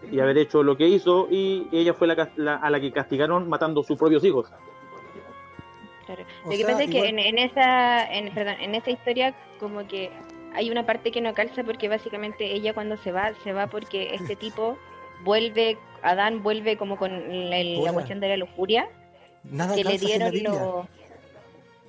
y 0.10 0.20
haber 0.22 0.38
hecho 0.38 0.64
lo 0.64 0.78
que 0.78 0.88
hizo 0.88 1.28
y 1.30 1.68
ella 1.74 1.93
fue 1.93 2.08
la, 2.08 2.30
la- 2.38 2.56
a 2.56 2.70
la 2.70 2.80
que 2.80 2.91
castigaron 2.93 3.49
matando 3.49 3.84
sus 3.84 3.97
propios 3.97 4.24
hijos. 4.24 4.47
Claro. 6.06 6.24
O 6.43 6.51
Lo 6.51 6.58
que 6.58 6.64
pasa 6.66 6.84
es 6.84 6.89
que 6.89 7.08
en, 7.10 7.20
en 7.20 7.38
esa, 7.39 8.06
en, 8.14 8.34
perdón, 8.34 8.56
en 8.60 8.76
esa 8.76 8.91
historia 8.91 9.34
como 9.60 9.88
que 9.88 10.12
hay 10.53 10.70
una 10.70 10.86
parte 10.86 11.12
que 11.12 11.22
no 11.22 11.34
calza 11.34 11.64
porque 11.64 11.89
básicamente 11.89 12.45
ella 12.53 12.74
cuando 12.74 12.97
se 12.97 13.12
va, 13.12 13.34
se 13.43 13.53
va 13.53 13.68
porque 13.68 14.14
este 14.14 14.36
tipo 14.36 14.78
vuelve, 15.24 15.78
Adán 16.01 16.43
vuelve 16.43 16.78
como 16.78 16.97
con 16.97 17.49
la, 17.49 17.91
cuestión 17.93 18.20
de 18.20 18.30
la 18.30 18.38
lujuria, 18.38 18.88
Nada 19.43 19.76
que 19.76 19.84
le 19.84 19.97
dieron 19.97 20.32
los... 20.43 20.88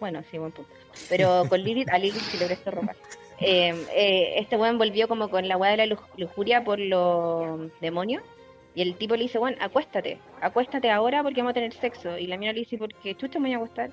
Bueno, 0.01 0.23
sí, 0.31 0.39
buen 0.39 0.53
punto. 0.53 0.71
Pero 1.09 1.45
con 1.49 1.62
Lilith, 1.62 1.89
a 1.91 1.99
Lilith 1.99 2.21
sí 2.23 2.39
le 2.39 2.47
prestó 2.47 2.71
ropa. 2.71 2.95
Eh, 3.41 3.75
eh, 3.95 4.35
este 4.39 4.57
weón 4.57 4.79
volvió 4.79 5.09
como 5.09 5.29
con 5.29 5.47
la 5.49 5.57
weá 5.57 5.71
de 5.73 5.77
la 5.79 5.87
luj- 5.87 6.09
lujuria 6.17 6.64
por 6.64 6.79
los 6.79 7.71
demonios. 7.81 8.23
Y 8.75 8.83
el 8.83 8.95
tipo 8.97 9.17
le 9.17 9.23
dice, 9.23 9.39
bueno, 9.39 9.57
acuéstate, 9.61 10.19
acuéstate 10.43 10.91
ahora 10.91 11.23
porque 11.23 11.41
vamos 11.41 11.53
a 11.53 11.55
tener 11.55 11.73
sexo. 11.73 12.19
Y 12.19 12.27
la 12.27 12.37
mina 12.37 12.53
le 12.53 12.61
dice, 12.61 12.77
porque 12.77 13.14
chucha 13.14 13.39
me 13.39 13.49
voy 13.49 13.55
a 13.55 13.57
acostar. 13.57 13.91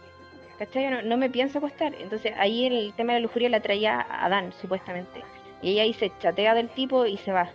¿Cachai? 0.59 0.89
No, 0.89 1.01
no 1.01 1.17
me 1.17 1.29
pienso 1.29 1.57
acostar. 1.57 1.93
Entonces 1.95 2.33
ahí 2.37 2.65
el 2.65 2.93
tema 2.95 3.13
de 3.13 3.19
la 3.19 3.23
lujuria 3.23 3.49
la 3.49 3.61
traía 3.61 3.99
a 3.99 4.25
Adán, 4.25 4.53
supuestamente. 4.61 5.23
Y 5.61 5.71
ella 5.71 5.83
ahí 5.83 5.93
se 5.93 6.11
chatea 6.19 6.53
del 6.53 6.69
tipo 6.69 7.05
y 7.05 7.17
se 7.17 7.31
va. 7.31 7.49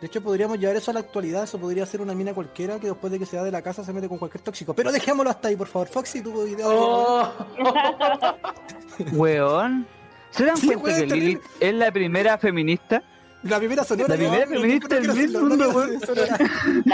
De 0.00 0.08
hecho, 0.08 0.22
podríamos 0.22 0.58
llevar 0.58 0.76
eso 0.76 0.90
a 0.90 0.94
la 0.94 1.00
actualidad. 1.00 1.44
Eso 1.44 1.58
podría 1.58 1.86
ser 1.86 2.02
una 2.02 2.12
mina 2.14 2.34
cualquiera 2.34 2.78
que 2.78 2.88
después 2.88 3.10
de 3.10 3.18
que 3.18 3.24
se 3.24 3.38
va 3.38 3.42
de 3.42 3.50
la 3.50 3.62
casa 3.62 3.82
se 3.84 3.92
mete 3.92 4.08
con 4.08 4.18
cualquier 4.18 4.42
tóxico. 4.42 4.74
Pero 4.74 4.92
dejémoslo 4.92 5.30
hasta 5.30 5.48
ahí, 5.48 5.56
por 5.56 5.68
favor. 5.68 5.88
Foxy, 5.88 6.20
tu 6.20 6.44
video. 6.44 6.68
Oh, 6.68 7.32
Weón. 9.12 9.86
¿Se 10.30 10.44
dan 10.44 10.56
Sí, 10.58 10.66
cuenta 10.66 10.84
weón, 10.84 10.94
que 11.00 11.06
terrible. 11.06 11.26
Lilith 11.26 11.42
es 11.60 11.74
la 11.74 11.90
primera 11.92 12.36
feminista? 12.36 13.02
La 13.44 13.58
primera 13.58 13.84
sonora. 13.84 14.08
La 14.08 14.16
primera 14.16 14.44
no, 14.44 14.50
feminista 14.52 15.00
del 15.00 15.30
mundo, 15.30 15.70
weón. 15.70 15.98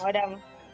Ahora, 0.00 0.28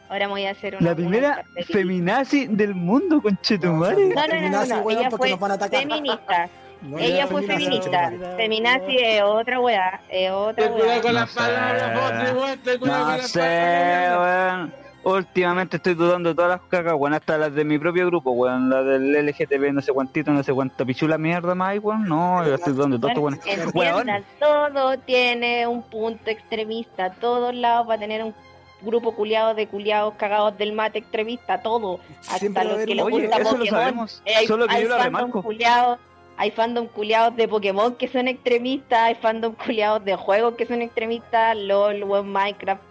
ahora 0.09 0.25
me 0.27 0.31
voy 0.33 0.45
a 0.45 0.51
hacer 0.51 0.75
una. 0.75 0.89
La 0.89 0.95
primera 0.95 1.45
feminazi 1.67 2.47
del 2.47 2.75
mundo, 2.75 3.21
conchetumare. 3.21 3.95
No, 4.09 4.15
no, 4.15 4.15
no, 4.15 4.25
no, 4.27 4.29
Feminazi, 4.31 4.69
no, 4.73 4.79
weón, 4.81 4.99
ella 4.99 5.09
porque 5.09 5.21
fue 5.23 5.29
nos 5.31 5.39
van 5.39 5.51
a 5.51 5.53
atacar. 5.55 5.79
feminista. 5.81 6.49
No, 6.81 6.97
Ella 6.97 7.27
fue 7.27 7.43
feminista. 7.43 8.13
Feminazi 8.37 8.95
es 8.99 9.21
otra 9.21 9.59
weá, 9.59 9.99
es 10.09 10.31
otra 10.31 10.63
ten 10.63 10.71
cuidado 10.71 10.91
weá. 10.93 11.01
con 11.01 11.13
las 11.13 11.33
palabras, 11.33 12.23
ten 12.63 12.79
cuidado 12.79 12.79
con 12.79 12.87
No 12.87 13.17
las 13.17 13.29
sé, 13.31 13.39
palabras. 13.39 14.53
weón. 14.55 14.73
Últimamente 15.03 15.75
estoy 15.77 15.93
dudando 15.95 16.29
de 16.29 16.35
todas 16.35 16.51
las 16.51 16.61
cacas, 16.69 16.93
weón, 16.93 17.13
hasta 17.15 17.37
las 17.37 17.53
de 17.53 17.65
mi 17.65 17.77
propio 17.79 18.05
grupo, 18.05 18.31
weón, 18.31 18.69
la 18.69 18.81
del 18.83 19.11
LGTB, 19.11 19.73
no 19.73 19.81
sé 19.81 19.91
cuantito, 19.91 20.31
no 20.31 20.41
sé 20.41 20.53
cuánta 20.53 20.85
pichula 20.85 21.17
mierda 21.17 21.53
más, 21.53 21.77
weón. 21.79 22.05
No, 22.07 22.45
yo 22.45 22.55
estoy 22.55 22.71
dudando 22.71 22.97
de 22.97 23.13
todo 23.13 23.27
esto, 23.29 23.69
weón. 23.73 24.07
Todo 24.39 24.97
tiene 24.99 25.67
un 25.67 25.83
punto 25.83 26.29
extremista. 26.29 27.09
Todos 27.11 27.53
lados 27.55 27.89
va 27.89 27.95
a 27.95 27.97
tener 27.99 28.23
un 28.23 28.33
grupo 28.81 29.13
culiado 29.15 29.53
de 29.55 29.67
culiados 29.67 30.13
cagados 30.15 30.57
del 30.57 30.73
mate 30.73 30.99
extremista, 30.99 31.61
todo. 31.61 31.99
Siempre 32.21 32.61
Hasta 32.61 32.63
los 32.75 32.85
que 32.85 33.01
Oye, 33.01 33.27
gusta 33.27 33.37
eso 33.37 33.51
lo 33.51 33.57
Pokémon. 33.57 33.69
sabemos, 33.69 34.21
Eh, 34.25 34.35
hay, 34.35 34.47
solo 34.47 34.67
que 34.67 34.75
hay 34.75 34.83
yo 34.83 34.89
lo 34.89 34.95
fandom 34.95 35.13
remarco. 35.21 35.43
culiados, 35.43 35.99
hay 36.37 36.51
fandom 36.51 36.87
culiados 36.87 37.35
de 37.35 37.47
Pokémon 37.47 37.95
que 37.95 38.07
son 38.07 38.27
extremistas, 38.27 38.99
hay 38.99 39.15
fandom 39.15 39.53
culiados 39.55 40.03
de 40.05 40.15
juegos 40.15 40.55
que 40.55 40.65
son 40.65 40.81
extremistas, 40.81 41.57
LOL, 41.57 42.03
web 42.03 42.23
Minecraft. 42.23 42.81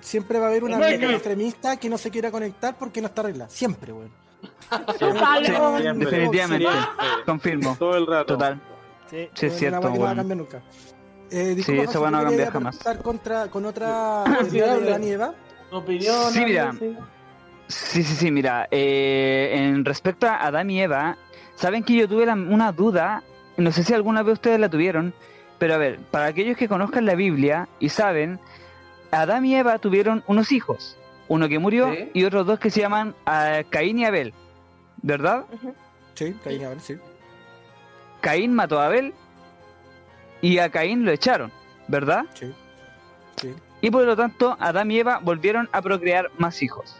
Siempre 0.00 0.38
va 0.38 0.46
a 0.46 0.48
haber 0.48 0.64
una 0.64 0.78
mina 0.78 1.12
extremista 1.12 1.76
que 1.76 1.88
no 1.88 1.98
se 1.98 2.10
quiera 2.10 2.30
conectar 2.30 2.76
porque 2.78 3.00
no 3.00 3.06
está 3.08 3.20
arreglada. 3.22 3.50
Siempre, 3.50 3.92
weón. 3.92 4.10
Siempre, 4.98 5.94
definitivamente, 5.94 6.66
confirmo, 7.26 7.76
todo 7.78 7.96
el 7.96 8.06
rato. 8.06 8.34
total. 8.34 8.60
Sí. 9.10 9.28
Sí, 9.34 9.46
es 9.46 9.56
cierto, 9.58 9.80
no 9.80 9.88
va 9.88 9.90
a 9.90 9.98
weón. 9.98 10.16
cambiar 10.16 10.38
nunca. 10.38 10.62
Eh, 11.30 11.50
Sí, 11.50 11.54
disculpa, 11.54 11.92
¿tú 11.92 12.00
va 12.00 12.08
a 12.08 12.24
cambiar 12.24 12.52
jamás. 12.52 12.78
Contra, 13.02 13.48
con 13.48 13.64
otra 13.64 14.24
teoría 14.42 14.66
de 14.66 14.70
hable. 14.72 14.88
Adán 14.90 15.04
y 15.04 15.10
Eva. 15.10 15.34
Opinión. 15.70 16.32
Sí, 16.32 16.44
mira. 16.44 16.72
Sí, 17.68 18.02
sí, 18.02 18.14
sí, 18.16 18.30
mira, 18.32 18.66
eh, 18.72 19.50
en 19.54 19.84
respecto 19.84 20.26
a 20.26 20.44
Adán 20.44 20.70
y 20.70 20.82
Eva, 20.82 21.16
saben 21.54 21.84
que 21.84 21.94
yo 21.94 22.08
tuve 22.08 22.26
la- 22.26 22.34
una 22.34 22.72
duda, 22.72 23.22
no 23.56 23.70
sé 23.70 23.84
si 23.84 23.94
alguna 23.94 24.24
vez 24.24 24.32
ustedes 24.34 24.58
la 24.58 24.68
tuvieron, 24.68 25.14
pero 25.60 25.74
a 25.74 25.78
ver, 25.78 26.00
para 26.10 26.26
aquellos 26.26 26.56
que 26.56 26.66
conozcan 26.68 27.06
la 27.06 27.14
Biblia 27.14 27.68
y 27.78 27.90
saben, 27.90 28.40
Adán 29.12 29.44
y 29.44 29.54
Eva 29.54 29.78
tuvieron 29.78 30.24
unos 30.26 30.50
hijos, 30.50 30.96
uno 31.28 31.48
que 31.48 31.60
murió 31.60 31.92
Sí. 31.94 32.10
y 32.12 32.24
otros 32.24 32.44
dos 32.44 32.58
que 32.58 32.70
se 32.70 32.80
llaman 32.80 33.14
ah, 33.24 33.60
Caín 33.70 34.00
y 34.00 34.04
Abel, 34.04 34.34
¿verdad? 35.02 35.44
Sí, 36.14 36.34
Caín 36.42 36.62
y 36.62 36.64
Abel, 36.64 36.80
sí. 36.80 36.96
Caín 38.20 38.52
mató 38.52 38.80
a 38.80 38.86
Abel 38.86 39.14
y 40.40 40.58
a 40.58 40.70
Caín 40.70 41.04
lo 41.04 41.10
echaron, 41.10 41.52
¿verdad? 41.88 42.24
Sí. 42.34 42.52
Sí. 43.36 43.54
Y 43.80 43.90
por 43.90 44.04
lo 44.04 44.16
tanto, 44.16 44.56
Adán 44.60 44.90
y 44.90 44.98
Eva 44.98 45.20
volvieron 45.22 45.68
a 45.72 45.82
procrear 45.82 46.30
más 46.38 46.62
hijos. 46.62 46.96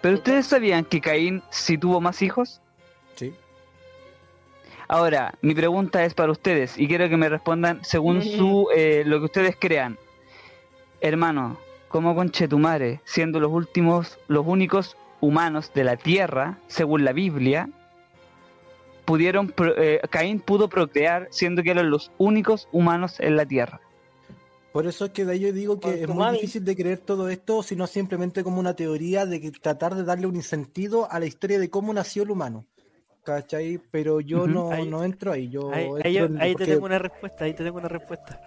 Pero 0.00 0.16
ustedes 0.16 0.46
sabían 0.46 0.84
que 0.84 1.00
Caín 1.00 1.42
sí 1.50 1.78
tuvo 1.78 2.00
más 2.00 2.20
hijos? 2.20 2.60
Sí. 3.14 3.32
Ahora, 4.88 5.34
mi 5.40 5.54
pregunta 5.54 6.04
es 6.04 6.14
para 6.14 6.32
ustedes 6.32 6.78
y 6.78 6.86
quiero 6.86 7.08
que 7.08 7.16
me 7.16 7.28
respondan 7.28 7.82
según 7.84 8.22
su 8.22 8.68
eh, 8.74 9.02
lo 9.06 9.18
que 9.18 9.24
ustedes 9.26 9.56
crean. 9.58 9.96
Hermano, 11.00 11.58
¿cómo 11.88 12.14
conchetumare, 12.14 13.00
siendo 13.04 13.40
los 13.40 13.50
últimos, 13.50 14.18
los 14.28 14.44
únicos 14.46 14.96
humanos 15.20 15.72
de 15.74 15.84
la 15.84 15.96
tierra, 15.96 16.58
según 16.66 17.04
la 17.04 17.12
Biblia, 17.12 17.68
pudieron, 19.04 19.48
pro- 19.48 19.76
eh, 19.76 20.00
Caín 20.10 20.40
pudo 20.40 20.68
procrear 20.68 21.28
siendo 21.30 21.62
que 21.62 21.70
eran 21.70 21.90
los 21.90 22.10
únicos 22.18 22.68
humanos 22.72 23.16
en 23.20 23.36
la 23.36 23.46
tierra? 23.46 23.80
Por 24.72 24.86
eso 24.88 25.04
es 25.04 25.10
que 25.12 25.24
de 25.24 25.32
ahí 25.34 25.40
yo 25.40 25.52
digo 25.52 25.78
que 25.78 26.02
es 26.02 26.08
muy 26.08 26.16
mami. 26.18 26.38
difícil 26.38 26.64
de 26.64 26.74
creer 26.74 26.98
todo 26.98 27.28
esto, 27.28 27.62
sino 27.62 27.86
simplemente 27.86 28.42
como 28.42 28.58
una 28.58 28.74
teoría 28.74 29.24
de 29.24 29.40
que 29.40 29.52
tratar 29.52 29.94
de 29.94 30.02
darle 30.04 30.26
un 30.26 30.42
sentido 30.42 31.08
a 31.12 31.20
la 31.20 31.26
historia 31.26 31.58
de 31.60 31.70
cómo 31.70 31.92
nació 31.94 32.24
el 32.24 32.30
humano. 32.32 32.66
¿Cachai? 33.22 33.80
Pero 33.90 34.20
yo 34.20 34.46
no, 34.46 34.70
Ahí- 34.72 34.86
no 34.88 35.02
entro 35.04 35.32
ahí. 35.32 35.48
Yo 35.48 35.70
Ahí, 35.72 35.84
entro 35.84 36.02
ahí- 36.04 36.16
en- 36.18 36.42
ahí 36.42 36.50
te 36.52 36.58
porque- 36.58 36.72
tengo 36.72 36.86
una 36.86 36.98
respuesta, 36.98 37.44
ahí 37.44 37.54
te 37.54 37.64
tengo 37.64 37.78
una 37.78 37.88
respuesta. 37.88 38.40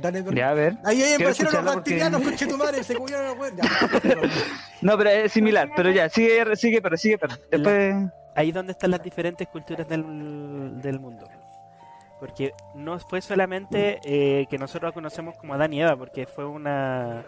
Dale. 0.00 0.24
Ya, 0.34 0.50
a 0.50 0.54
ver. 0.54 0.76
Ahí, 0.84 1.02
aparecieron 1.02 1.52
los 1.52 1.62
porque- 1.64 1.76
reptilianos, 1.76 2.22
conche 2.24 2.46
tu 2.46 2.56
madre, 2.56 2.82
se 2.84 2.94
comieron 2.94 3.26
los 3.26 3.38
huevos. 3.38 3.58
Ya. 3.60 4.20
No, 4.82 4.96
pero 4.96 5.10
es 5.10 5.30
similar, 5.32 5.70
pero 5.76 5.90
ya, 5.90 6.08
sigue, 6.08 6.56
sigue, 6.56 6.80
pero 6.80 6.96
sigue, 6.96 7.18
pero 7.18 7.34
después... 7.50 7.94
Ahí 8.34 8.52
donde 8.52 8.72
están 8.72 8.90
las 8.90 9.02
diferentes 9.02 9.48
culturas 9.48 9.88
del, 9.88 10.80
del 10.80 11.00
mundo. 11.00 11.26
Porque 12.18 12.52
no 12.74 12.98
fue 12.98 13.20
solamente 13.22 14.00
eh, 14.04 14.46
que 14.48 14.58
nosotros 14.58 14.92
conocemos 14.92 15.36
como 15.36 15.54
Adán 15.54 15.72
y 15.72 15.80
Eva, 15.80 15.96
porque 15.96 16.26
fue 16.26 16.44
una, 16.44 17.24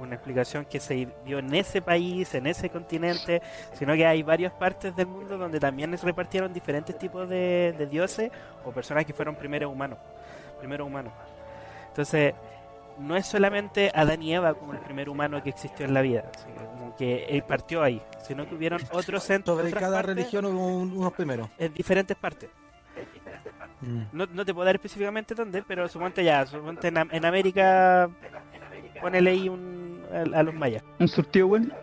una 0.00 0.14
explicación 0.14 0.64
que 0.64 0.80
se 0.80 1.08
dio 1.24 1.38
en 1.38 1.54
ese 1.54 1.82
país, 1.82 2.34
en 2.34 2.46
ese 2.46 2.70
continente, 2.70 3.42
sino 3.74 3.94
que 3.94 4.06
hay 4.06 4.22
varias 4.22 4.52
partes 4.52 4.96
del 4.96 5.06
mundo 5.06 5.36
donde 5.36 5.60
también 5.60 5.96
se 5.96 6.06
repartieron 6.06 6.52
diferentes 6.52 6.96
tipos 6.96 7.28
de, 7.28 7.74
de 7.76 7.86
dioses 7.86 8.30
o 8.64 8.72
personas 8.72 9.04
que 9.04 9.12
fueron 9.12 9.36
primeros 9.36 9.70
humanos. 9.70 9.98
Primeros 10.58 10.86
humanos. 10.86 11.12
Entonces, 11.88 12.34
no 12.98 13.16
es 13.16 13.26
solamente 13.26 13.90
Adán 13.94 14.22
y 14.22 14.34
Eva 14.34 14.54
como 14.54 14.72
el 14.72 14.78
primer 14.80 15.08
humano 15.08 15.42
que 15.42 15.50
existió 15.50 15.84
en 15.86 15.94
la 15.94 16.02
vida, 16.02 16.30
como 16.72 16.94
que 16.96 17.24
él 17.24 17.42
partió 17.42 17.82
ahí, 17.82 18.00
sino 18.26 18.48
que 18.48 18.54
hubieron 18.54 18.80
otros 18.92 19.22
centros 19.24 19.58
Sobre 19.58 19.70
cada 19.72 19.96
partes 19.98 20.16
religión 20.16 20.44
hubo 20.46 20.66
un- 20.66 20.92
unos 20.96 21.12
primeros. 21.12 21.48
en 21.58 21.72
diferentes 21.74 22.16
partes. 22.16 22.50
Mm. 23.80 24.02
No, 24.12 24.26
no 24.26 24.44
te 24.44 24.54
puedo 24.54 24.64
dar 24.66 24.76
específicamente 24.76 25.34
dónde, 25.34 25.62
pero 25.62 25.88
suponte 25.88 26.22
ya, 26.22 26.46
suponte 26.46 26.88
en, 26.88 26.98
en 27.10 27.24
América, 27.24 28.08
ponele 29.00 29.30
ahí 29.30 29.48
un, 29.48 30.02
a, 30.12 30.38
a 30.38 30.42
los 30.44 30.54
mayas, 30.54 30.84
Un 31.00 31.08
surtido 31.08 31.48
bueno, 31.48 31.74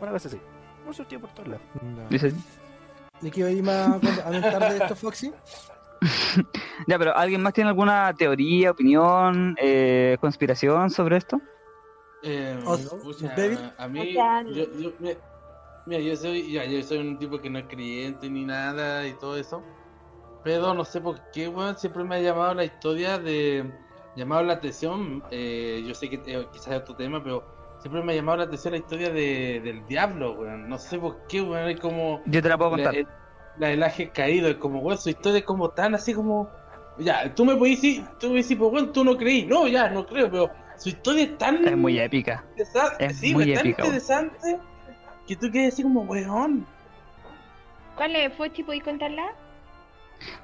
una 0.00 0.10
cosa 0.12 0.28
así. 0.28 0.40
Un 0.86 0.94
surtido 0.94 1.20
por 1.22 1.30
todos 1.30 1.48
lados. 1.48 1.62
Dice. 2.08 2.32
¿Y 3.22 3.30
qué 3.30 3.50
iba 3.50 3.84
a 3.84 3.84
a 3.94 4.30
de 4.70 4.76
esto, 4.78 4.96
Foxy? 4.96 5.32
Ya, 6.86 6.98
pero 6.98 7.16
¿alguien 7.16 7.42
más 7.42 7.52
tiene 7.52 7.68
alguna 7.68 8.12
teoría, 8.14 8.70
opinión, 8.70 9.54
eh, 9.60 10.16
conspiración 10.20 10.90
sobre 10.90 11.16
esto? 11.18 11.40
Eh, 12.22 12.56
¿O- 12.66 12.76
débil? 13.34 13.58
a 13.78 13.88
mí, 13.88 14.12
sea, 14.12 14.42
yo, 14.44 14.64
yo- 14.72 14.92
mira, 15.86 16.00
yo 16.00 16.16
soy, 16.16 16.52
ya, 16.52 16.64
yo 16.64 16.82
soy 16.82 16.98
un 16.98 17.18
tipo 17.18 17.40
que 17.40 17.50
no 17.50 17.58
es 17.58 17.66
creyente 17.68 18.28
ni 18.30 18.44
nada 18.44 19.06
y 19.06 19.14
todo 19.18 19.36
eso, 19.38 19.64
pero 20.42 20.74
no 20.74 20.84
sé 20.84 21.00
por 21.00 21.20
qué, 21.32 21.48
weón, 21.48 21.76
siempre 21.78 22.04
me 22.04 22.16
ha 22.16 22.20
llamado 22.20 22.54
la 22.54 22.64
historia 22.64 23.18
de, 23.18 23.72
llamado 24.14 24.42
la 24.44 24.54
atención, 24.54 25.22
eh, 25.30 25.82
yo 25.86 25.94
sé 25.94 26.10
que 26.10 26.22
eh, 26.26 26.48
quizás 26.52 26.74
es 26.74 26.80
otro 26.82 26.96
tema, 26.96 27.22
pero 27.22 27.44
siempre 27.78 28.02
me 28.02 28.12
ha 28.12 28.16
llamado 28.16 28.38
la 28.38 28.44
atención 28.44 28.72
la 28.72 28.78
historia 28.78 29.10
de, 29.10 29.60
del 29.62 29.86
diablo, 29.86 30.34
weón, 30.34 30.68
no 30.68 30.78
sé 30.78 30.98
por 30.98 31.26
qué, 31.28 31.40
weón, 31.42 31.70
es 31.70 31.80
como 31.80 32.22
Yo 32.26 32.42
te 32.42 32.48
la 32.48 32.58
puedo 32.58 32.72
contar. 32.72 32.94
La 33.60 33.68
del 33.68 33.82
ángel 33.82 34.10
caído, 34.10 34.48
es 34.48 34.56
como, 34.56 34.80
weón, 34.80 34.98
su 34.98 35.10
historia 35.10 35.38
es 35.40 35.44
como 35.44 35.68
tan 35.70 35.94
así 35.94 36.14
como, 36.14 36.48
ya, 36.98 37.32
tú 37.34 37.44
me 37.44 37.54
puedes 37.56 37.80
decir, 37.80 38.04
tú 38.18 38.30
me 38.30 38.42
decís, 38.42 38.56
pues, 38.56 38.72
weón, 38.72 38.92
tú 38.92 39.04
no 39.04 39.16
creí, 39.16 39.44
no, 39.46 39.68
ya, 39.68 39.88
no 39.90 40.06
creo, 40.06 40.30
pero 40.30 40.50
su 40.76 40.88
historia 40.88 41.24
es 41.24 41.38
tan 41.38 41.64
Es 41.66 41.76
muy 41.76 41.98
épica. 41.98 42.42
interesante, 42.50 43.04
Es 43.04 43.16
sí, 43.18 43.34
muy 43.34 43.52
tan 43.54 43.66
épica, 43.66 43.84
interesante 43.84 44.58
que 45.26 45.36
tú 45.36 45.50
quedas 45.50 45.74
así 45.74 45.82
como, 45.82 46.00
weón. 46.02 46.66
¿Cuál 47.96 48.16
es? 48.16 48.32
fue, 48.34 48.50
Chipo, 48.50 48.72
y 48.72 48.80
contarla? 48.80 49.34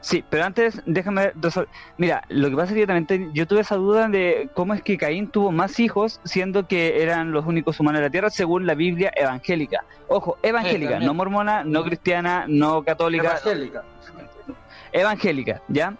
Sí, 0.01 0.24
pero 0.31 0.45
antes 0.45 0.83
déjame 0.87 1.33
resol- 1.35 1.68
Mira, 1.99 2.22
lo 2.29 2.49
que 2.51 2.57
pasa 2.57 2.68
es 2.68 2.74
que 2.74 2.81
yo 2.81 2.87
también 2.87 3.07
te- 3.07 3.31
yo 3.35 3.47
tuve 3.47 3.61
esa 3.61 3.77
duda 3.77 4.09
de 4.09 4.49
cómo 4.55 4.72
es 4.74 4.83
que 4.83 4.97
Caín 4.97 5.29
tuvo 5.29 5.53
más 5.53 5.79
hijos 5.81 6.20
siendo 6.24 6.66
que 6.66 7.03
eran 7.03 7.33
los 7.33 7.45
únicos 7.47 7.79
humanos 7.81 8.01
de 8.01 8.07
la 8.07 8.11
Tierra 8.11 8.31
según 8.31 8.66
la 8.66 8.74
Biblia 8.74 9.12
evangélica. 9.14 9.85
Ojo, 10.09 10.39
evangélica, 10.43 10.99
no 11.01 11.14
mormona, 11.14 11.62
no 11.64 11.85
cristiana, 11.85 12.45
no 12.49 12.83
católica, 12.83 13.29
Evangélica. 13.43 13.85
evangélica, 14.93 15.62
¿ya? 15.68 15.95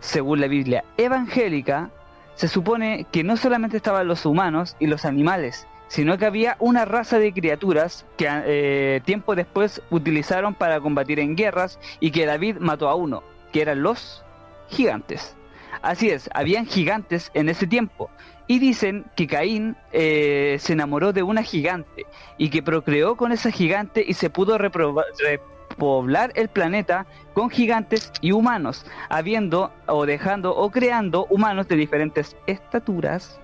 Según 0.00 0.40
la 0.40 0.46
Biblia 0.46 0.84
evangélica, 0.96 1.90
se 2.34 2.48
supone 2.48 3.06
que 3.10 3.24
no 3.24 3.36
solamente 3.36 3.76
estaban 3.76 4.06
los 4.06 4.26
humanos 4.26 4.76
y 4.78 4.86
los 4.86 5.04
animales, 5.04 5.66
sino 5.88 6.18
que 6.18 6.26
había 6.26 6.56
una 6.58 6.84
raza 6.84 7.18
de 7.18 7.32
criaturas 7.32 8.04
que 8.16 8.26
eh, 8.28 9.00
tiempo 9.04 9.34
después 9.34 9.82
utilizaron 9.90 10.54
para 10.54 10.80
combatir 10.80 11.20
en 11.20 11.36
guerras 11.36 11.78
y 12.00 12.10
que 12.10 12.26
David 12.26 12.56
mató 12.58 12.88
a 12.88 12.94
uno, 12.94 13.22
que 13.52 13.62
eran 13.62 13.82
los 13.82 14.24
gigantes. 14.68 15.36
Así 15.82 16.10
es, 16.10 16.30
habían 16.34 16.66
gigantes 16.66 17.30
en 17.34 17.48
ese 17.48 17.66
tiempo. 17.66 18.10
Y 18.46 18.58
dicen 18.58 19.06
que 19.16 19.26
Caín 19.26 19.76
eh, 19.92 20.56
se 20.60 20.74
enamoró 20.74 21.12
de 21.12 21.22
una 21.22 21.42
gigante 21.42 22.06
y 22.36 22.50
que 22.50 22.62
procreó 22.62 23.16
con 23.16 23.32
esa 23.32 23.50
gigante 23.50 24.04
y 24.06 24.14
se 24.14 24.30
pudo 24.30 24.58
repoblar 24.58 26.32
el 26.34 26.48
planeta 26.48 27.06
con 27.32 27.50
gigantes 27.50 28.12
y 28.20 28.32
humanos, 28.32 28.84
habiendo 29.08 29.72
o 29.86 30.04
dejando 30.06 30.54
o 30.54 30.70
creando 30.70 31.26
humanos 31.26 31.68
de 31.68 31.76
diferentes 31.76 32.36
estaturas 32.46 33.40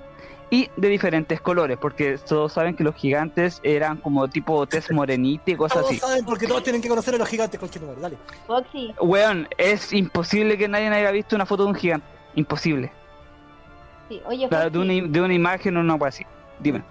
y 0.50 0.68
de 0.76 0.88
diferentes 0.88 1.40
colores, 1.40 1.78
porque 1.80 2.18
todos 2.18 2.52
saben 2.52 2.74
que 2.74 2.82
los 2.82 2.94
gigantes 2.96 3.60
eran 3.62 3.98
como 3.98 4.26
tipo 4.28 4.66
tez 4.66 4.90
morenita 4.90 5.50
y 5.52 5.54
cosas 5.56 5.78
Todos 5.78 5.90
así. 5.90 5.98
saben 6.00 6.24
porque 6.24 6.46
todos 6.48 6.62
tienen 6.64 6.82
que 6.82 6.88
conocer 6.88 7.14
a 7.14 7.18
los 7.18 7.28
gigantes, 7.28 7.58
conchetumare, 7.60 8.00
dale. 8.00 8.16
Foxy, 8.46 8.92
Weón, 9.00 9.48
es 9.58 9.92
imposible 9.92 10.58
que 10.58 10.66
nadie 10.68 10.88
haya 10.88 11.10
visto 11.12 11.36
una 11.36 11.46
foto 11.46 11.62
de 11.64 11.68
un 11.70 11.74
gigante. 11.76 12.06
Imposible. 12.34 12.90
sí. 14.08 14.20
Oye, 14.26 14.48
La- 14.50 14.64
De 14.68 14.78
Foxy, 14.78 14.78
una, 15.00 15.08
de 15.08 15.20
una 15.20 15.34
imagen 15.34 15.76
o 15.76 15.80
una 15.80 15.94
cosa 15.98 16.08
así. 16.08 16.26
Dime. 16.58 16.82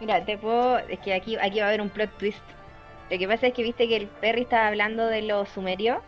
mira, 0.00 0.24
te 0.24 0.38
puedo... 0.38 0.78
Es 0.78 0.98
que 1.00 1.14
aquí, 1.14 1.36
aquí 1.36 1.58
va 1.58 1.66
a 1.66 1.68
haber 1.68 1.80
un 1.80 1.90
plot 1.90 2.10
twist. 2.18 2.38
Lo 3.10 3.18
que 3.18 3.26
pasa 3.28 3.48
es 3.48 3.54
que 3.54 3.62
viste 3.62 3.88
que 3.88 3.96
el 3.96 4.06
Perry 4.06 4.42
estaba 4.42 4.68
hablando 4.68 5.06
de 5.06 5.22
los 5.22 5.48
sumerios 5.50 5.98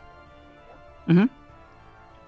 Ujú. 1.09 1.29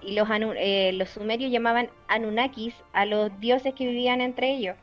Y 0.01 0.13
los, 0.13 0.27
anu- 0.29 0.55
eh, 0.57 0.91
los 0.93 1.09
sumerios 1.09 1.51
llamaban 1.51 1.89
Anunnakis 2.07 2.73
a 2.93 3.05
los 3.05 3.37
dioses 3.39 3.73
que 3.73 3.85
vivían 3.87 4.21
entre 4.21 4.51
ellos, 4.51 4.75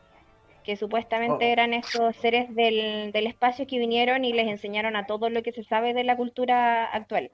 que 0.65 0.77
supuestamente 0.77 1.45
Oh. 1.47 1.53
eran 1.53 1.75
estos 1.75 2.17
seres 2.17 2.55
del, 2.55 3.13
del 3.13 3.27
espacio 3.27 3.67
que 3.67 3.79
vinieron 3.79 4.25
y 4.25 4.33
les 4.33 4.49
enseñaron 4.49 4.97
a 4.97 5.07
todo 5.07 5.29
lo 5.31 5.43
que 5.43 5.53
se 5.53 5.63
sabe 5.65 5.95
de 5.95 6.05
la 6.05 6.17
cultura 6.17 6.87
actual. 6.87 7.31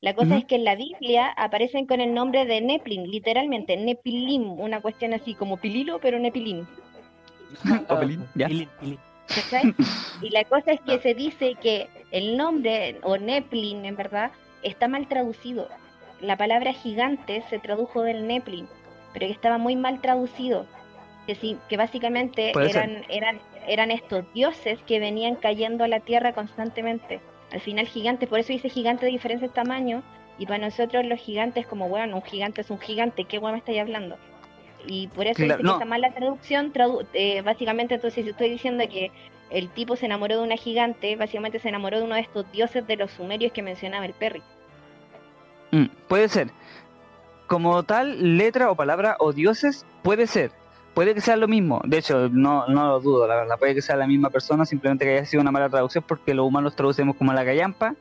La 0.00 0.14
cosa 0.14 0.36
es 0.36 0.44
que 0.46 0.56
en 0.56 0.64
la 0.64 0.74
Biblia 0.74 1.28
aparecen 1.36 1.86
con 1.86 2.00
el 2.00 2.12
nombre 2.12 2.44
de 2.44 2.60
Neplin, 2.60 3.08
literalmente, 3.08 3.76
Nepilim, 3.76 4.58
una 4.58 4.80
cuestión 4.80 5.14
así 5.14 5.34
como 5.34 5.58
pililo, 5.58 6.00
pero 6.00 6.18
Nepilim. 6.18 6.66
Papelín, 7.88 8.26
ya. 8.34 8.48
Pilín, 8.48 8.68
pilín. 8.80 8.98
¿cachai? 9.28 9.74
Y 10.20 10.30
la 10.30 10.42
cosa 10.44 10.72
es 10.72 10.80
que 10.80 10.98
se 10.98 11.14
dice 11.14 11.54
que 11.54 11.88
el 12.10 12.36
nombre, 12.36 12.98
o 13.04 13.16
Neplin 13.16 13.84
en 13.84 13.94
verdad, 13.94 14.32
está 14.64 14.88
mal 14.88 15.06
traducido. 15.06 15.68
La 16.22 16.36
palabra 16.36 16.72
gigante 16.72 17.42
se 17.50 17.58
tradujo 17.58 18.02
del 18.02 18.26
Neplin, 18.26 18.66
pero 19.12 19.26
que 19.26 19.32
estaba 19.32 19.58
muy 19.58 19.76
mal 19.76 20.00
traducido. 20.00 20.64
Que, 21.26 21.34
sí, 21.34 21.58
que 21.68 21.76
básicamente 21.76 22.50
eran, 22.50 23.04
eran, 23.08 23.40
eran 23.68 23.90
estos 23.90 24.24
dioses 24.32 24.78
que 24.86 24.98
venían 24.98 25.34
cayendo 25.36 25.84
a 25.84 25.88
la 25.88 26.00
tierra 26.00 26.32
constantemente. 26.32 27.20
Al 27.52 27.60
final 27.60 27.86
gigante, 27.86 28.26
por 28.26 28.38
eso 28.40 28.52
dice 28.52 28.68
gigante 28.70 29.04
de 29.04 29.12
diferentes 29.12 29.52
tamaños, 29.52 30.02
y 30.38 30.46
para 30.46 30.58
nosotros 30.64 31.04
los 31.04 31.20
gigantes 31.20 31.66
como, 31.66 31.88
bueno, 31.88 32.16
un 32.16 32.22
gigante 32.22 32.62
es 32.62 32.70
un 32.70 32.80
gigante, 32.80 33.24
¿qué 33.24 33.38
weón 33.38 33.52
me 33.52 33.58
estáis 33.58 33.80
hablando? 33.80 34.16
Y 34.86 35.08
por 35.08 35.26
eso 35.26 35.36
Claro, 35.36 35.58
dice 35.58 35.62
no. 35.62 35.72
que 35.72 35.74
está 35.74 35.84
mal 35.84 36.00
la 36.00 36.12
traducción, 36.12 36.72
tradu- 36.72 37.06
eh, 37.12 37.42
básicamente 37.42 37.94
entonces 37.96 38.26
estoy 38.26 38.48
diciendo 38.48 38.82
que 38.88 39.12
el 39.50 39.68
tipo 39.68 39.94
se 39.94 40.06
enamoró 40.06 40.38
de 40.38 40.42
una 40.42 40.56
gigante, 40.56 41.14
básicamente 41.14 41.58
se 41.58 41.68
enamoró 41.68 41.98
de 41.98 42.04
uno 42.04 42.14
de 42.14 42.22
estos 42.22 42.50
dioses 42.50 42.86
de 42.86 42.96
los 42.96 43.10
sumerios 43.12 43.52
que 43.52 43.62
mencionaba 43.62 44.06
el 44.06 44.14
Perry. 44.14 44.42
Mm, 45.72 45.86
puede 46.06 46.28
ser. 46.28 46.50
Como 47.48 47.82
tal, 47.82 48.38
letra 48.38 48.70
o 48.70 48.76
palabra 48.76 49.16
o 49.18 49.32
dioses, 49.32 49.84
puede 50.02 50.26
ser. 50.26 50.52
Puede 50.94 51.14
que 51.14 51.20
sea 51.22 51.36
lo 51.36 51.48
mismo. 51.48 51.80
De 51.84 51.98
hecho, 51.98 52.28
no, 52.28 52.66
no 52.68 52.86
lo 52.86 53.00
dudo, 53.00 53.26
la 53.26 53.36
verdad. 53.36 53.58
Puede 53.58 53.74
que 53.74 53.82
sea 53.82 53.96
la 53.96 54.06
misma 54.06 54.30
persona, 54.30 54.64
simplemente 54.66 55.04
que 55.04 55.12
haya 55.12 55.26
sido 55.26 55.40
una 55.40 55.50
mala 55.50 55.70
traducción 55.70 56.04
porque 56.06 56.34
los 56.34 56.46
humanos 56.46 56.76
traducimos 56.76 57.16
como 57.16 57.32
la 57.32 57.44
callampa. 57.44 57.94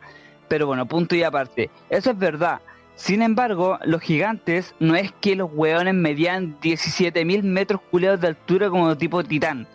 Pero 0.50 0.68
bueno, 0.68 0.86
punto 0.86 1.16
y 1.16 1.24
aparte. 1.24 1.70
Eso 1.90 2.12
es 2.12 2.18
verdad. 2.20 2.60
Sin 2.96 3.22
embargo, 3.22 3.80
los 3.86 4.02
gigantes 4.02 4.76
no 4.80 4.96
es 4.96 5.12
que 5.22 5.36
los 5.36 5.50
hueones 5.54 5.94
medían 5.96 6.60
17.000 6.60 7.44
metros 7.44 7.82
culeados 7.90 8.20
de 8.20 8.28
altura 8.28 8.70
como 8.70 8.96
tipo 8.98 9.24
titán. 9.24 9.66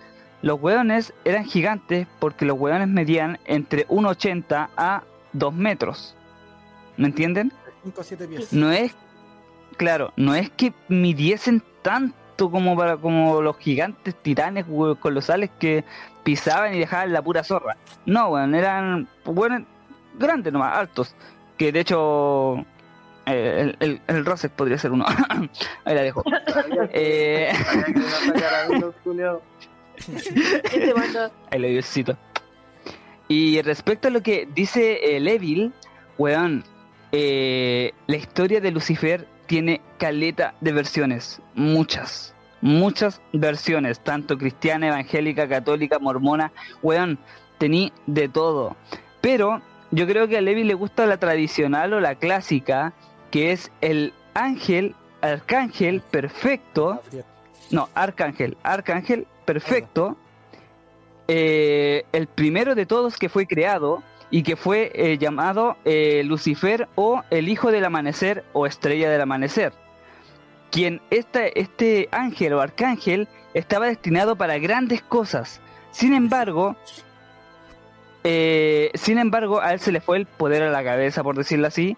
Los 0.42 0.60
hueones 0.60 1.14
eran 1.24 1.44
gigantes 1.44 2.06
porque 2.20 2.44
los 2.44 2.58
hueones 2.58 2.88
medían 2.88 3.38
entre 3.46 3.88
1,80 3.88 4.68
a 4.76 5.02
2 5.32 5.54
metros. 5.54 6.14
¿Me 6.98 7.06
entienden? 7.06 7.52
5 7.86 8.00
o 8.00 8.04
7 8.04 8.28
pies. 8.28 8.52
No 8.52 8.72
es, 8.72 8.94
claro, 9.76 10.12
no 10.16 10.34
es 10.34 10.50
que 10.50 10.72
midiesen 10.88 11.62
tanto 11.82 12.50
como 12.50 12.76
para 12.76 12.96
como 12.96 13.40
los 13.40 13.56
gigantes 13.58 14.14
titanes 14.22 14.66
colosales 15.00 15.50
que 15.58 15.84
pisaban 16.24 16.74
y 16.74 16.80
dejaban 16.80 17.12
la 17.12 17.22
pura 17.22 17.44
zorra. 17.44 17.76
No, 18.04 18.30
weón, 18.30 18.54
eran 18.54 19.08
bueno, 19.24 19.64
grandes 20.18 20.52
nomás, 20.52 20.76
altos. 20.76 21.14
Que 21.56 21.72
de 21.72 21.80
hecho 21.80 22.64
eh, 23.26 23.60
el, 23.60 23.76
el, 23.80 24.00
el 24.08 24.24
Rosek 24.24 24.52
podría 24.52 24.78
ser 24.78 24.90
uno. 24.90 25.06
Ahí 25.84 25.94
la 25.94 26.02
dejo. 26.02 26.24
Eh, 26.92 27.52
Ahí 31.50 31.58
lo 31.58 31.68
diosito. 31.68 32.16
Y 33.28 33.62
respecto 33.62 34.08
a 34.08 34.10
lo 34.10 34.22
que 34.22 34.48
dice 34.54 35.16
el 35.16 35.26
Evil, 35.26 35.72
weón, 36.18 36.64
eh, 37.12 37.92
la 38.06 38.16
historia 38.16 38.60
de 38.60 38.70
Lucifer 38.70 39.26
tiene 39.46 39.80
caleta 39.98 40.54
de 40.60 40.72
versiones, 40.72 41.40
muchas, 41.54 42.34
muchas 42.60 43.20
versiones, 43.32 44.00
tanto 44.00 44.36
cristiana, 44.38 44.88
evangélica, 44.88 45.48
católica, 45.48 45.98
mormona, 45.98 46.52
weón, 46.82 47.18
tení 47.58 47.92
de 48.06 48.28
todo. 48.28 48.76
Pero 49.20 49.62
yo 49.90 50.06
creo 50.06 50.28
que 50.28 50.38
a 50.38 50.40
Levi 50.40 50.64
le 50.64 50.74
gusta 50.74 51.06
la 51.06 51.18
tradicional 51.18 51.92
o 51.92 52.00
la 52.00 52.16
clásica, 52.16 52.92
que 53.30 53.52
es 53.52 53.70
el 53.80 54.12
ángel, 54.34 54.94
arcángel 55.20 56.02
perfecto, 56.02 57.02
no, 57.70 57.88
arcángel, 57.94 58.56
arcángel 58.62 59.26
perfecto, 59.44 60.16
eh, 61.28 62.04
el 62.12 62.26
primero 62.26 62.74
de 62.74 62.86
todos 62.86 63.16
que 63.16 63.28
fue 63.28 63.46
creado 63.46 64.02
y 64.30 64.42
que 64.42 64.56
fue 64.56 64.92
eh, 64.94 65.18
llamado 65.18 65.76
eh, 65.84 66.22
Lucifer 66.24 66.88
o 66.94 67.22
el 67.30 67.48
hijo 67.48 67.70
del 67.70 67.84
amanecer 67.84 68.44
o 68.52 68.66
estrella 68.66 69.10
del 69.10 69.20
amanecer. 69.20 69.72
Quien 70.70 71.00
este, 71.10 71.60
este 71.60 72.08
ángel 72.10 72.54
o 72.54 72.60
arcángel 72.60 73.28
estaba 73.54 73.86
destinado 73.86 74.36
para 74.36 74.58
grandes 74.58 75.02
cosas. 75.02 75.60
Sin 75.90 76.12
embargo, 76.12 76.76
eh, 78.24 78.90
sin 78.94 79.18
embargo, 79.18 79.60
a 79.60 79.72
él 79.72 79.80
se 79.80 79.92
le 79.92 80.00
fue 80.00 80.16
el 80.18 80.26
poder 80.26 80.62
a 80.62 80.70
la 80.70 80.82
cabeza, 80.82 81.22
por 81.22 81.36
decirlo 81.36 81.68
así, 81.68 81.96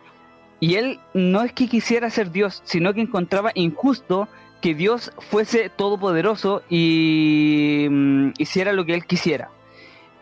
y 0.61 0.75
él 0.75 1.01
no 1.15 1.43
es 1.43 1.53
que 1.53 1.69
quisiera 1.69 2.11
ser 2.11 2.31
Dios, 2.31 2.61
sino 2.65 2.93
que 2.93 3.01
encontraba 3.01 3.51
injusto 3.55 4.29
que 4.61 4.75
Dios 4.75 5.13
fuese 5.19 5.71
todopoderoso 5.71 6.63
y 6.69 7.87
mm, 7.89 8.33
hiciera 8.39 8.73
lo 8.73 8.85
que 8.85 8.95
él 8.95 9.07
quisiera. 9.07 9.51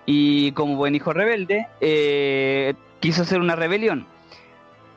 Y 0.07 0.53
como 0.53 0.77
buen 0.77 0.95
hijo 0.95 1.13
rebelde, 1.13 1.67
eh, 1.81 2.75
quiso 3.01 3.23
hacer 3.23 3.41
una 3.41 3.57
rebelión. 3.57 4.07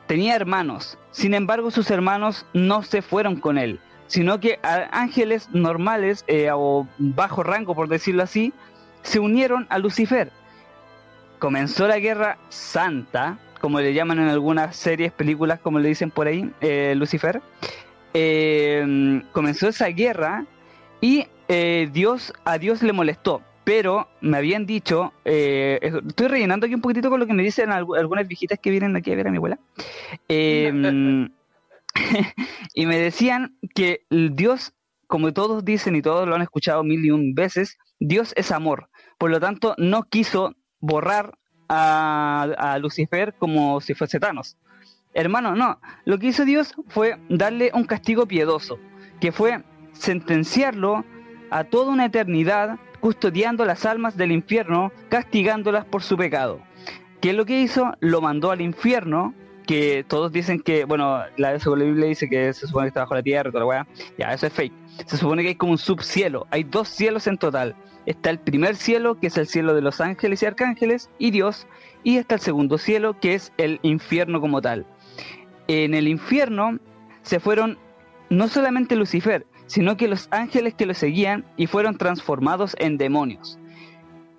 Tenía 0.06 0.36
hermanos, 0.36 0.98
sin 1.10 1.34
embargo 1.34 1.70
sus 1.70 1.90
hermanos 1.90 2.46
no 2.52 2.82
se 2.82 3.02
fueron 3.02 3.36
con 3.36 3.58
él, 3.58 3.80
sino 4.06 4.40
que 4.40 4.58
ángeles 4.62 5.48
normales 5.52 6.24
eh, 6.26 6.50
o 6.52 6.86
bajo 6.98 7.42
rango, 7.42 7.74
por 7.74 7.88
decirlo 7.88 8.22
así, 8.22 8.52
se 9.02 9.18
unieron 9.18 9.66
a 9.68 9.78
Lucifer. 9.78 10.30
Comenzó 11.38 11.88
la 11.88 11.98
guerra 11.98 12.38
santa, 12.48 13.38
como 13.60 13.80
le 13.80 13.94
llaman 13.94 14.20
en 14.20 14.28
algunas 14.28 14.76
series, 14.76 15.12
películas, 15.12 15.60
como 15.60 15.78
le 15.78 15.88
dicen 15.88 16.10
por 16.10 16.26
ahí, 16.26 16.50
eh, 16.60 16.94
Lucifer. 16.96 17.40
Comenzó 19.32 19.68
esa 19.68 19.86
guerra 19.88 20.44
y 21.00 21.26
Dios 21.92 22.32
a 22.44 22.58
Dios 22.58 22.82
le 22.82 22.92
molestó. 22.92 23.42
Pero 23.70 24.08
me 24.20 24.36
habían 24.36 24.66
dicho, 24.66 25.12
eh, 25.24 25.78
estoy 26.08 26.26
rellenando 26.26 26.66
aquí 26.66 26.74
un 26.74 26.80
poquitito 26.80 27.08
con 27.08 27.20
lo 27.20 27.26
que 27.28 27.34
me 27.34 27.44
dicen 27.44 27.70
algu- 27.70 27.96
algunas 27.96 28.26
viejitas 28.26 28.58
que 28.58 28.68
vienen 28.68 28.96
aquí 28.96 29.12
a 29.12 29.14
ver 29.14 29.28
a 29.28 29.30
mi 29.30 29.36
abuela. 29.36 29.60
Eh, 30.28 31.28
y 32.74 32.86
me 32.86 32.98
decían 32.98 33.54
que 33.72 34.06
Dios, 34.10 34.72
como 35.06 35.32
todos 35.32 35.64
dicen 35.64 35.94
y 35.94 36.02
todos 36.02 36.26
lo 36.26 36.34
han 36.34 36.42
escuchado 36.42 36.82
mil 36.82 37.04
y 37.04 37.12
un 37.12 37.32
veces, 37.36 37.78
Dios 38.00 38.32
es 38.34 38.50
amor. 38.50 38.88
Por 39.18 39.30
lo 39.30 39.38
tanto, 39.38 39.76
no 39.78 40.02
quiso 40.02 40.56
borrar 40.80 41.38
a, 41.68 42.48
a 42.58 42.78
Lucifer 42.80 43.34
como 43.38 43.80
si 43.80 43.94
fuese 43.94 44.18
Thanos. 44.18 44.56
Hermano, 45.14 45.54
no. 45.54 45.80
Lo 46.06 46.18
que 46.18 46.26
hizo 46.26 46.44
Dios 46.44 46.74
fue 46.88 47.18
darle 47.28 47.70
un 47.72 47.84
castigo 47.84 48.26
piedoso, 48.26 48.80
que 49.20 49.30
fue 49.30 49.62
sentenciarlo 49.92 51.04
a 51.52 51.62
toda 51.62 51.92
una 51.92 52.06
eternidad 52.06 52.80
custodiando 53.00 53.64
las 53.64 53.86
almas 53.86 54.16
del 54.16 54.32
infierno, 54.32 54.92
castigándolas 55.08 55.84
por 55.84 56.02
su 56.02 56.16
pecado. 56.16 56.60
¿Qué 57.20 57.30
es 57.30 57.36
lo 57.36 57.44
que 57.44 57.60
hizo? 57.60 57.94
Lo 58.00 58.20
mandó 58.20 58.50
al 58.50 58.60
infierno, 58.60 59.34
que 59.66 60.04
todos 60.08 60.32
dicen 60.32 60.60
que, 60.60 60.84
bueno, 60.84 61.20
la, 61.36 61.58
según 61.58 61.80
la 61.80 61.84
Biblia 61.84 62.06
dice 62.06 62.28
que 62.28 62.52
se 62.52 62.66
supone 62.66 62.86
que 62.86 62.88
está 62.88 63.00
bajo 63.00 63.14
la 63.14 63.22
tierra, 63.22 63.50
toda 63.50 63.60
la 63.60 63.66
weá. 63.66 63.86
Ya, 64.18 64.32
eso 64.32 64.46
es 64.46 64.52
fake. 64.52 64.72
Se 65.06 65.16
supone 65.16 65.42
que 65.42 65.50
hay 65.50 65.54
como 65.54 65.72
un 65.72 65.78
subcielo. 65.78 66.46
Hay 66.50 66.64
dos 66.64 66.88
cielos 66.88 67.26
en 67.26 67.38
total. 67.38 67.76
Está 68.06 68.30
el 68.30 68.38
primer 68.38 68.76
cielo, 68.76 69.20
que 69.20 69.26
es 69.28 69.36
el 69.36 69.46
cielo 69.46 69.74
de 69.74 69.82
los 69.82 70.00
ángeles 70.00 70.42
y 70.42 70.46
arcángeles, 70.46 71.10
y 71.18 71.30
Dios. 71.30 71.66
Y 72.02 72.16
está 72.16 72.36
el 72.36 72.40
segundo 72.40 72.78
cielo, 72.78 73.20
que 73.20 73.34
es 73.34 73.52
el 73.58 73.78
infierno 73.82 74.40
como 74.40 74.60
tal. 74.60 74.86
En 75.68 75.94
el 75.94 76.08
infierno 76.08 76.78
se 77.22 77.38
fueron 77.38 77.78
no 78.30 78.48
solamente 78.48 78.96
Lucifer, 78.96 79.46
sino 79.70 79.96
que 79.96 80.08
los 80.08 80.26
ángeles 80.32 80.74
que 80.74 80.84
lo 80.84 80.94
seguían 80.94 81.44
y 81.56 81.68
fueron 81.68 81.96
transformados 81.96 82.74
en 82.80 82.98
demonios. 82.98 83.56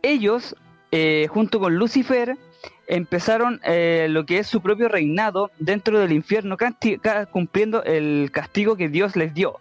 Ellos, 0.02 0.58
eh, 0.92 1.28
junto 1.30 1.62
con 1.62 1.78
Lucifer, 1.78 2.38
empezaron 2.86 3.62
eh, 3.64 4.08
lo 4.10 4.26
que 4.26 4.40
es 4.40 4.48
su 4.48 4.60
propio 4.60 4.90
reinado 4.90 5.50
dentro 5.58 6.00
del 6.00 6.12
infierno, 6.12 6.58
cumpliendo 7.32 7.82
el 7.86 8.30
castigo 8.34 8.76
que 8.76 8.90
Dios 8.90 9.16
les 9.16 9.34
dio. 9.34 9.56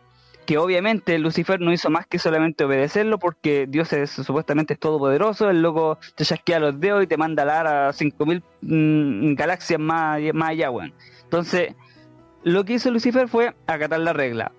Que 0.44 0.58
obviamente 0.58 1.16
Lucifer 1.20 1.60
no 1.60 1.72
hizo 1.72 1.88
más 1.88 2.04
que 2.08 2.18
solamente 2.18 2.64
obedecerlo 2.64 3.20
porque 3.20 3.66
Dios 3.68 3.92
es 3.92 4.10
supuestamente 4.10 4.74
es 4.74 4.80
todopoderoso, 4.80 5.50
el 5.50 5.62
loco 5.62 5.98
te 6.16 6.24
chasquea 6.24 6.58
los 6.58 6.80
dedos 6.80 7.04
y 7.04 7.06
te 7.06 7.16
manda 7.16 7.44
a 7.44 7.46
la 7.46 7.88
a 7.90 7.92
5000 7.92 8.42
mm, 8.62 9.34
galaxias 9.34 9.78
más, 9.78 10.18
allá. 10.42 10.68
Entonces, 11.22 11.76
lo 12.42 12.64
que 12.64 12.72
hizo 12.72 12.90
Lucifer 12.90 13.28
fue 13.28 13.54
acatar 13.68 14.00
la 14.00 14.12
regla. 14.12 14.50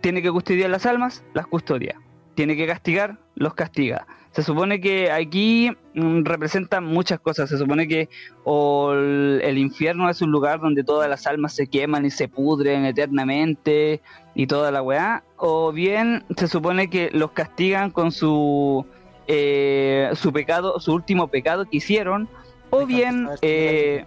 Tiene 0.00 0.22
que 0.22 0.30
custodiar 0.30 0.70
las 0.70 0.86
almas, 0.86 1.24
las 1.34 1.46
custodia. 1.46 2.00
Tiene 2.34 2.56
que 2.56 2.66
castigar, 2.66 3.18
los 3.34 3.54
castiga. 3.54 4.06
Se 4.32 4.42
supone 4.42 4.80
que 4.80 5.10
aquí 5.10 5.70
mm, 5.94 6.24
representan 6.24 6.84
muchas 6.84 7.18
cosas. 7.20 7.50
Se 7.50 7.58
supone 7.58 7.88
que 7.88 8.08
o 8.44 8.92
el, 8.92 9.40
el 9.42 9.58
infierno 9.58 10.08
es 10.08 10.22
un 10.22 10.30
lugar 10.30 10.60
donde 10.60 10.84
todas 10.84 11.08
las 11.10 11.26
almas 11.26 11.52
se 11.52 11.66
queman 11.66 12.06
y 12.06 12.10
se 12.10 12.28
pudren 12.28 12.84
eternamente 12.84 14.00
y 14.34 14.46
toda 14.46 14.70
la 14.70 14.82
weá. 14.82 15.24
O 15.36 15.72
bien 15.72 16.24
se 16.36 16.46
supone 16.46 16.88
que 16.88 17.10
los 17.12 17.32
castigan 17.32 17.90
con 17.90 18.12
su, 18.12 18.86
eh, 19.26 20.10
su 20.14 20.32
pecado, 20.32 20.78
su 20.80 20.94
último 20.94 21.28
pecado 21.28 21.64
que 21.68 21.78
hicieron. 21.78 22.28
O 22.70 22.86
bien, 22.86 23.28
eh, 23.42 24.04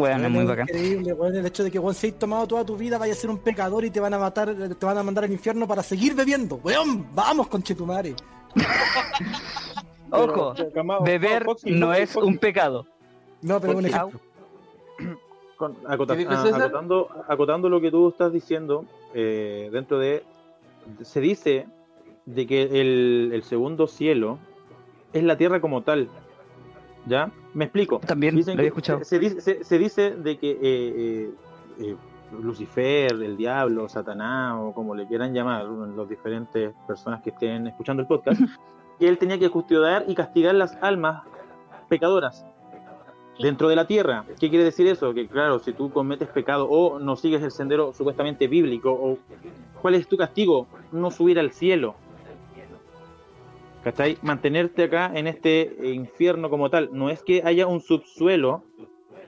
weón, 0.00 0.24
es 0.24 0.30
muy 0.30 0.44
bacán. 0.44 0.66
increíble, 0.68 1.12
weón, 1.12 1.36
el 1.36 1.46
hecho 1.46 1.62
de 1.64 1.70
que 1.70 1.78
weón, 1.78 1.94
si 1.94 2.08
has 2.08 2.14
tomado 2.18 2.46
toda 2.46 2.64
tu 2.64 2.76
vida, 2.76 2.98
vaya 2.98 3.12
a 3.12 3.16
ser 3.16 3.30
un 3.30 3.38
pecador 3.38 3.84
y 3.84 3.90
te 3.90 4.00
van 4.00 4.14
a 4.14 4.18
matar, 4.18 4.54
te 4.54 4.86
van 4.86 4.98
a 4.98 5.02
mandar 5.02 5.24
al 5.24 5.32
infierno 5.32 5.66
para 5.68 5.82
seguir 5.82 6.14
bebiendo. 6.14 6.56
Weón, 6.56 7.06
vamos, 7.14 7.48
conchetumare. 7.48 8.14
Ojo, 10.10 10.54
beber 11.04 11.46
no 11.66 11.94
es 11.94 12.16
un 12.16 12.38
pecado. 12.38 12.86
No, 13.42 13.60
pero 13.60 13.78
un 13.78 13.86
ejemplo. 13.86 14.20
con- 15.56 15.76
acota- 15.86 16.14
¿Qué 16.14 16.20
dijo 16.20 16.32
ah, 16.32 16.42
César? 16.42 16.62
acotando, 16.62 17.08
acotando 17.28 17.68
lo 17.68 17.80
que 17.80 17.90
tú 17.90 18.08
estás 18.08 18.32
diciendo, 18.32 18.84
eh, 19.14 19.68
dentro 19.72 19.98
de. 19.98 20.24
Se 21.02 21.20
dice 21.20 21.66
de 22.26 22.46
que 22.46 22.62
el, 22.62 23.30
el 23.32 23.42
segundo 23.44 23.86
cielo 23.86 24.38
es 25.12 25.22
la 25.22 25.36
tierra 25.36 25.60
como 25.60 25.82
tal. 25.82 26.08
¿Ya? 27.06 27.30
Me 27.54 27.64
explico. 27.64 28.00
También 28.00 28.36
Dicen 28.36 28.56
lo 28.56 28.60
había 28.60 28.64
que- 28.64 28.68
escuchado. 28.68 29.04
Se, 29.04 29.18
dice, 29.18 29.40
se- 29.40 29.64
se 29.64 29.78
dice 29.78 30.10
de 30.16 30.38
que 30.38 30.50
eh, 30.50 30.58
eh, 30.62 31.30
eh, 31.80 31.96
Lucifer, 32.40 33.12
el 33.12 33.36
diablo, 33.36 33.88
Satanás, 33.88 34.56
o 34.60 34.72
como 34.72 34.94
le 34.94 35.06
quieran 35.06 35.32
llamar, 35.34 35.64
las 35.66 36.08
diferentes 36.08 36.72
personas 36.86 37.22
que 37.22 37.30
estén 37.30 37.66
escuchando 37.66 38.02
el 38.02 38.06
podcast, 38.06 38.40
que 38.98 39.08
él 39.08 39.18
tenía 39.18 39.38
que 39.38 39.50
custodiar 39.50 40.04
y 40.06 40.14
castigar 40.14 40.54
las 40.54 40.76
almas 40.82 41.22
pecadoras 41.88 42.44
dentro 43.40 43.68
de 43.68 43.74
la 43.76 43.86
tierra. 43.86 44.24
¿Qué 44.38 44.50
quiere 44.50 44.64
decir 44.64 44.86
eso? 44.86 45.12
Que 45.14 45.26
claro, 45.26 45.58
si 45.58 45.72
tú 45.72 45.90
cometes 45.90 46.28
pecado 46.28 46.68
o 46.68 46.98
no 46.98 47.16
sigues 47.16 47.42
el 47.42 47.50
sendero 47.50 47.92
supuestamente 47.94 48.46
bíblico, 48.46 48.92
o 48.92 49.18
¿cuál 49.80 49.94
es 49.94 50.06
tu 50.06 50.16
castigo? 50.16 50.66
No 50.92 51.10
subir 51.10 51.38
al 51.38 51.50
cielo. 51.50 51.94
¿Cachai? 53.82 54.18
Mantenerte 54.20 54.84
acá 54.84 55.10
en 55.14 55.26
este 55.26 55.74
infierno 55.82 56.50
como 56.50 56.68
tal. 56.68 56.90
No 56.92 57.08
es 57.08 57.22
que 57.22 57.42
haya 57.44 57.66
un 57.66 57.80
subsuelo, 57.80 58.62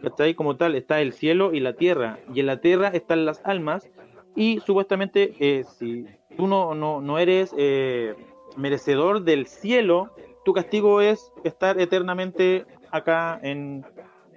¿cachai? 0.02 0.34
Como 0.34 0.56
tal, 0.56 0.74
está 0.74 1.00
el 1.00 1.14
cielo 1.14 1.54
y 1.54 1.60
la 1.60 1.72
tierra. 1.72 2.18
Y 2.34 2.40
en 2.40 2.46
la 2.46 2.60
tierra 2.60 2.88
están 2.88 3.24
las 3.24 3.40
almas. 3.44 3.88
Y 4.36 4.60
supuestamente, 4.60 5.34
eh, 5.40 5.64
si 5.78 6.04
tú 6.36 6.46
no, 6.46 6.74
no, 6.74 7.00
no 7.00 7.18
eres 7.18 7.54
eh, 7.56 8.14
merecedor 8.56 9.22
del 9.22 9.46
cielo, 9.46 10.14
tu 10.44 10.52
castigo 10.52 11.00
es 11.00 11.32
estar 11.44 11.80
eternamente 11.80 12.66
acá 12.90 13.40
en, 13.42 13.86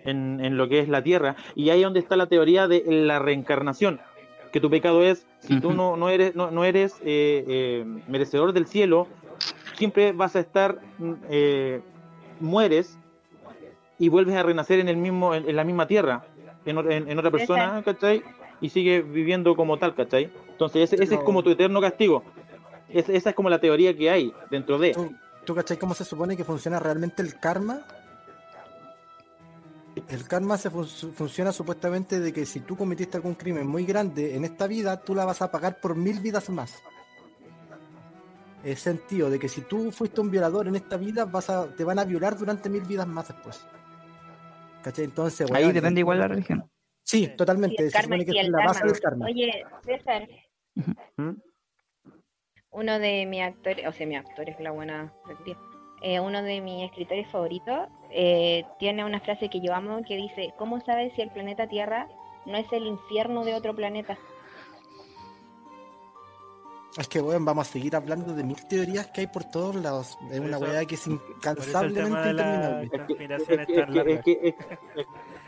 en, 0.06 0.40
en 0.40 0.56
lo 0.56 0.70
que 0.70 0.80
es 0.80 0.88
la 0.88 1.04
tierra. 1.04 1.36
Y 1.56 1.72
ahí 1.72 1.80
es 1.80 1.84
donde 1.84 2.00
está 2.00 2.16
la 2.16 2.28
teoría 2.28 2.70
de 2.70 2.84
la 2.88 3.20
reencarnación. 3.20 4.00
Que 4.54 4.62
tu 4.62 4.70
pecado 4.70 5.04
es, 5.04 5.28
si 5.40 5.60
tú 5.60 5.74
no, 5.74 5.98
no 5.98 6.08
eres, 6.08 6.34
no, 6.36 6.52
no 6.52 6.64
eres 6.64 6.96
eh, 7.04 7.86
merecedor 8.08 8.54
del 8.54 8.68
cielo, 8.68 9.08
siempre 9.78 10.12
vas 10.12 10.36
a 10.36 10.40
estar, 10.40 10.80
eh, 11.30 11.82
mueres 12.40 12.98
y 14.00 14.10
vuelves 14.10 14.36
a 14.36 14.44
renacer 14.44 14.80
en 14.80 14.90
el 14.90 14.98
mismo, 14.98 15.34
en, 15.36 15.48
en 15.50 15.56
la 15.56 15.64
misma 15.64 15.88
tierra, 15.88 16.26
en, 16.66 16.78
o- 16.78 16.90
en- 16.90 17.10
en 17.10 17.20
otra 17.20 17.32
persona, 17.32 17.82
¿cachai? 17.84 18.24
Y 18.62 18.70
sigue 18.70 19.02
viviendo 19.02 19.56
como 19.56 19.78
tal, 19.78 19.96
¿cachai? 19.96 20.32
Entonces 20.52 20.92
ese, 20.94 21.04
ese 21.04 21.16
es 21.16 21.22
como 21.22 21.44
tu 21.44 21.50
eterno 21.52 21.80
castigo. 21.82 22.24
Es- 22.90 23.10
esa 23.10 23.30
es 23.30 23.36
como 23.36 23.50
la 23.50 23.60
teoría 23.60 23.96
que 23.96 24.10
hay 24.10 24.34
dentro 24.50 24.78
de. 24.78 24.92
¿Tú, 24.92 25.14
¿Tú 25.46 25.54
cachai 25.56 25.78
cómo 25.78 25.94
se 25.94 26.04
supone 26.06 26.36
que 26.36 26.44
funciona 26.44 26.80
realmente 26.80 27.22
el 27.22 27.40
karma? 27.40 27.82
El 30.10 30.28
karma 30.28 30.58
se 30.58 30.70
fun- 30.70 30.86
funciona 30.88 31.52
supuestamente 31.54 32.20
de 32.20 32.34
que 32.34 32.46
si 32.46 32.60
tú 32.60 32.76
cometiste 32.76 33.16
algún 33.18 33.34
crimen 33.36 33.66
muy 33.66 33.86
grande 33.86 34.36
en 34.36 34.44
esta 34.44 34.68
vida, 34.68 34.98
tú 35.02 35.16
la 35.16 35.24
vas 35.24 35.42
a 35.42 35.52
pagar 35.52 35.80
por 35.80 35.96
mil 35.96 36.20
vidas 36.20 36.50
más. 36.50 36.82
El 38.66 38.78
sentido 38.78 39.30
de 39.30 39.38
que 39.38 39.48
si 39.48 39.62
tú 39.62 39.92
fuiste 39.92 40.20
un 40.20 40.32
violador 40.32 40.68
en 40.68 40.76
esta 40.76 40.98
vida, 40.98 41.26
vas 41.26 41.52
a, 41.52 41.68
te 41.76 41.84
van 41.84 42.00
a 42.00 42.04
violar 42.04 42.36
durante 42.36 42.68
mil 42.68 42.82
vidas 42.82 43.06
más 43.06 43.28
después. 43.28 43.64
¿Cachai? 44.84 45.06
Entonces, 45.06 45.50
Ahí 45.52 45.72
depende 45.72 46.00
igual 46.00 46.20
la 46.20 46.28
religión. 46.28 46.68
Sí, 47.04 47.28
totalmente. 47.38 47.78
Sí, 47.78 47.84
el 47.84 47.92
se 47.92 47.98
karma, 47.98 48.16
supone 48.16 48.26
que 48.26 48.32
es 48.40 48.46
el 48.46 48.52
la 48.52 48.66
base 48.66 48.86
del 48.88 49.00
karma. 49.00 49.26
Oye, 49.28 49.66
César, 49.84 50.28
¿Mm? 51.18 51.32
uno 52.72 53.00
de 53.00 53.26
mis 53.28 53.42
actores, 53.42 53.88
o 53.88 53.92
sea, 53.92 54.08
mi 54.08 54.16
actor 54.16 54.50
es 54.50 54.60
la 54.60 54.72
buena 54.72 55.14
eh, 56.02 56.20
uno 56.20 56.44
de 56.44 56.60
mis 56.62 56.84
escritores 56.84 57.28
favoritos 57.32 57.88
eh, 58.12 58.66
tiene 58.80 59.06
una 59.06 59.20
frase 59.22 59.50
que 59.50 59.62
yo 59.62 59.74
amo 59.74 60.02
que 60.08 60.18
dice, 60.18 60.54
¿cómo 60.58 60.82
sabes 60.82 61.14
si 61.16 61.22
el 61.22 61.32
planeta 61.32 61.68
Tierra 61.68 62.08
no 62.46 62.58
es 62.58 62.72
el 62.74 62.86
infierno 62.86 63.46
de 63.46 63.54
otro 63.54 63.76
planeta? 63.76 64.18
Es 66.98 67.08
que, 67.10 67.20
bueno, 67.20 67.44
vamos 67.44 67.68
a 67.68 67.72
seguir 67.72 67.96
hablando 67.96 68.34
de 68.34 68.44
mil 68.44 68.66
teorías 68.68 69.08
que 69.08 69.22
hay 69.22 69.28
por 69.28 69.44
todos 69.44 69.76
lados. 69.76 70.18
Es 70.32 70.40
una 70.40 70.58
weá 70.58 70.86
que 70.86 70.96
es 70.96 71.06
incansablemente 71.08 72.30
interminable. 72.30 72.90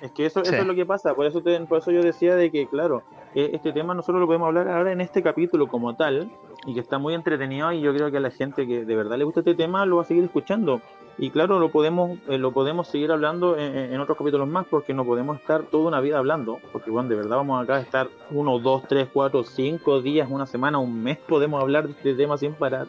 Es 0.02 0.12
que, 0.12 0.26
eso, 0.26 0.44
es 0.44 0.66
lo 0.66 0.76
que 0.76 0.86
pasa, 0.86 1.16
por 1.16 1.26
eso, 1.26 1.42
te- 1.42 1.60
por 1.62 1.80
eso 1.80 1.92
yo 1.92 2.04
decía 2.04 2.36
de 2.36 2.52
que, 2.52 2.68
claro, 2.68 3.02
eh, 3.36 3.52
este 3.54 3.72
tema 3.72 3.94
nosotros 3.94 4.20
lo 4.20 4.28
podemos 4.28 4.48
hablar 4.48 4.68
ahora 4.68 4.92
en 4.92 5.02
este 5.02 5.22
capítulo 5.22 5.68
como 5.68 5.96
tal, 5.96 6.30
y 6.66 6.74
que 6.74 6.80
está 6.80 6.98
muy 6.98 7.14
entretenido, 7.14 7.72
y 7.72 7.82
yo 7.82 7.94
creo 7.94 8.12
que 8.12 8.18
a 8.18 8.22
la 8.22 8.32
gente 8.32 8.68
que 8.68 8.86
de 8.86 8.96
verdad 8.96 9.18
le 9.18 9.24
gusta 9.24 9.42
este 9.42 9.56
tema 9.56 9.86
lo 9.86 9.98
va 9.98 10.02
a 10.04 10.06
seguir 10.06 10.24
escuchando. 10.24 10.82
Y 11.20 11.32
claro, 11.32 11.60
lo 11.60 11.70
podemos, 11.70 12.20
eh, 12.28 12.38
lo 12.38 12.52
podemos 12.52 12.88
seguir 12.88 13.12
hablando 13.12 13.58
en, 13.58 14.00
otros 14.00 14.18
capítulos 14.18 14.48
más, 14.48 14.68
porque 14.68 14.94
no 14.94 15.04
podemos 15.04 15.40
estar 15.40 15.64
toda 15.64 15.88
una 15.88 16.00
vida 16.00 16.20
hablando, 16.20 16.60
porque 16.72 16.92
bueno, 16.92 17.10
de 17.10 17.16
verdad 17.16 17.38
vamos 17.38 17.64
acá 17.64 17.78
a 17.78 17.82
estar 17.82 18.08
uno, 18.30 18.60
dos, 18.60 18.84
tres, 18.88 19.08
cuatro, 19.12 19.44
cinco 19.44 20.02
días, 20.02 20.30
una 20.30 20.46
semana, 20.46 20.78
un 20.78 21.02
mes, 21.02 21.18
podemos 21.18 21.62
hablar 21.62 21.88
de 21.88 21.94
este 21.94 22.14
tema 22.14 22.38
sin 22.38 22.54
parar. 22.54 22.88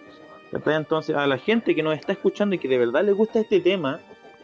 Entonces, 0.52 1.14
a 1.14 1.26
la 1.26 1.38
gente 1.38 1.74
que 1.74 1.82
nos 1.82 1.94
está 1.94 2.12
escuchando 2.12 2.54
y 2.54 2.58
que 2.58 2.68
de 2.68 2.78
verdad 2.78 3.04
le 3.04 3.12
gusta 3.12 3.40
este 3.40 3.60
tema, 3.60 4.00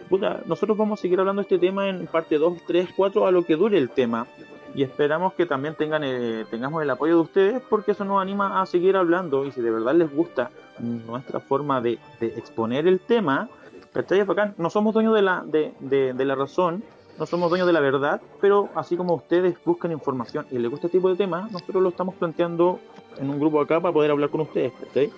puta, 0.08 0.42
nosotros 0.46 0.76
vamos 0.76 1.00
a 1.00 1.02
seguir 1.02 1.18
hablando 1.18 1.40
de 1.40 1.44
este 1.44 1.58
tema 1.58 1.88
en 1.88 2.06
parte 2.06 2.38
2, 2.38 2.58
3, 2.66 2.88
4, 2.94 3.26
a 3.26 3.30
lo 3.30 3.44
que 3.44 3.56
dure 3.56 3.78
el 3.78 3.90
tema. 3.90 4.26
Y 4.74 4.82
esperamos 4.82 5.34
que 5.34 5.46
también 5.46 5.74
tengan 5.76 6.02
eh, 6.04 6.44
tengamos 6.50 6.82
el 6.82 6.90
apoyo 6.90 7.14
de 7.16 7.20
ustedes 7.22 7.62
porque 7.70 7.92
eso 7.92 8.04
nos 8.04 8.20
anima 8.20 8.60
a 8.60 8.66
seguir 8.66 8.96
hablando 8.96 9.44
y 9.44 9.52
si 9.52 9.60
de 9.60 9.70
verdad 9.70 9.94
les 9.94 10.12
gusta 10.12 10.50
nuestra 10.80 11.38
forma 11.40 11.80
de, 11.80 11.98
de 12.20 12.26
exponer 12.36 12.88
el 12.88 12.98
tema, 12.98 13.48
¿cachai? 13.92 14.24
Bacán. 14.24 14.54
No 14.58 14.70
somos 14.70 14.92
dueños 14.92 15.14
de 15.14 15.22
la, 15.22 15.44
de, 15.46 15.72
de- 15.78 16.12
de 16.12 16.24
la 16.24 16.34
razón, 16.34 16.82
no 17.20 17.26
somos 17.26 17.48
dueños 17.50 17.68
de 17.68 17.72
la 17.72 17.78
verdad, 17.78 18.20
pero 18.40 18.68
así 18.74 18.96
como 18.96 19.14
ustedes 19.14 19.54
buscan 19.64 19.92
información 19.92 20.44
y 20.50 20.58
les 20.58 20.68
gusta 20.68 20.88
este 20.88 20.98
tipo 20.98 21.08
de 21.08 21.14
temas, 21.14 21.52
nosotros 21.52 21.80
lo 21.80 21.90
estamos 21.90 22.16
planteando 22.16 22.80
en 23.18 23.30
un 23.30 23.38
grupo 23.38 23.60
acá 23.60 23.78
para 23.80 23.94
poder 23.94 24.10
hablar 24.10 24.30
con 24.30 24.40
ustedes, 24.40 24.72
¿cachai? 24.72 25.12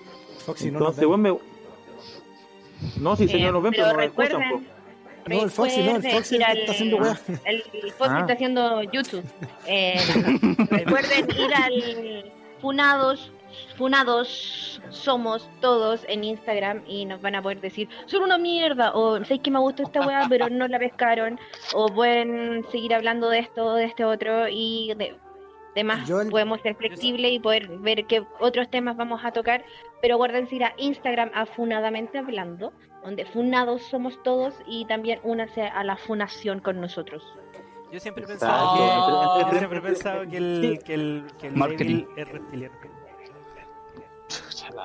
Foxy, 0.45 0.69
no 0.69 0.79
nos 0.79 0.99
Entonces, 0.99 1.09
ven. 1.09 1.21
bueno, 1.23 1.39
me... 2.95 3.01
No, 3.01 3.15
si 3.15 3.27
señor 3.27 3.49
Eh, 3.49 3.51
nos 3.53 3.63
ven, 3.63 3.71
pero, 3.75 3.85
pero 3.85 3.97
no 3.97 4.03
nos 4.03 4.05
escuchan. 4.05 4.41
po. 4.51 4.76
Recuerden, 5.27 5.37
No, 5.37 5.43
el 5.43 5.51
Foxy, 5.51 5.83
no, 5.83 5.95
el 5.97 6.01
Foxy 6.11 6.11
ir 6.13 6.19
es 6.19 6.31
el 6.31 6.37
que 6.39 6.43
al- 6.51 6.57
está 6.59 6.71
haciendo 6.71 6.97
weá. 6.97 7.19
El 7.45 7.61
Foxy 7.93 8.13
Ah. 8.15 8.19
está 8.21 8.33
haciendo 8.33 8.83
YouTube. 8.83 9.23
Eh, 9.67 9.99
recuerden 10.69 11.27
ir 11.37 11.53
al 11.53 12.31
Funados, 12.59 13.31
Funados 13.77 14.81
somos 14.89 15.49
todos 15.61 16.03
en 16.07 16.23
Instagram 16.23 16.83
y 16.87 17.05
nos 17.05 17.21
van 17.21 17.35
a 17.35 17.41
poder 17.41 17.61
decir, 17.61 17.87
son 18.05 18.23
una 18.23 18.37
mierda, 18.37 18.91
o 18.95 19.23
sé 19.25 19.39
que 19.39 19.51
me 19.51 19.59
gustó 19.59 19.83
esta 19.83 20.01
weá, 20.05 20.25
pero 20.29 20.49
no 20.49 20.67
la 20.67 20.79
pescaron, 20.79 21.39
o 21.73 21.87
pueden 21.87 22.65
seguir 22.71 22.93
hablando 22.93 23.29
de 23.29 23.39
esto, 23.39 23.75
de 23.75 23.85
este 23.85 24.03
otro, 24.05 24.47
y 24.49 24.93
de 24.97 25.15
demás 25.75 26.07
Yo 26.07 26.21
en- 26.21 26.29
podemos 26.29 26.59
ser 26.61 26.75
flexibles 26.75 27.31
y 27.33 27.39
poder 27.39 27.67
ver 27.79 28.05
qué 28.05 28.23
otros 28.39 28.69
temas 28.69 28.97
vamos 28.97 29.21
a 29.23 29.31
tocar, 29.31 29.63
pero 30.01 30.15
acuérdense 30.15 30.55
ir 30.55 30.63
a 30.63 30.73
Instagram 30.77 31.29
a 31.35 31.45
Funadamente 31.45 32.17
Hablando, 32.17 32.73
donde 33.07 33.23
Funados 33.25 33.83
somos 33.83 34.21
todos, 34.21 34.53
y 34.67 34.83
también 34.85 35.21
únase 35.23 35.61
a 35.61 35.81
la 35.85 35.95
funación 35.95 36.59
con 36.59 36.81
nosotros. 36.81 37.23
Yo 37.89 38.01
siempre 38.01 38.25
he 38.25 38.27
pensado 38.27 38.75
que, 38.75 38.83
Entre- 38.83 38.99
yo 38.99 39.39
entre- 39.43 39.57
siempre 39.59 39.79
he 39.79 39.81
pensado 39.81 40.21
que 40.29 40.37
el, 40.37 40.79
que 40.85 40.93
el, 40.93 41.23
que 41.39 41.47
el 41.47 41.55
Marketing. 41.55 42.03
es 42.17 42.27
reptiliano. 42.27 42.75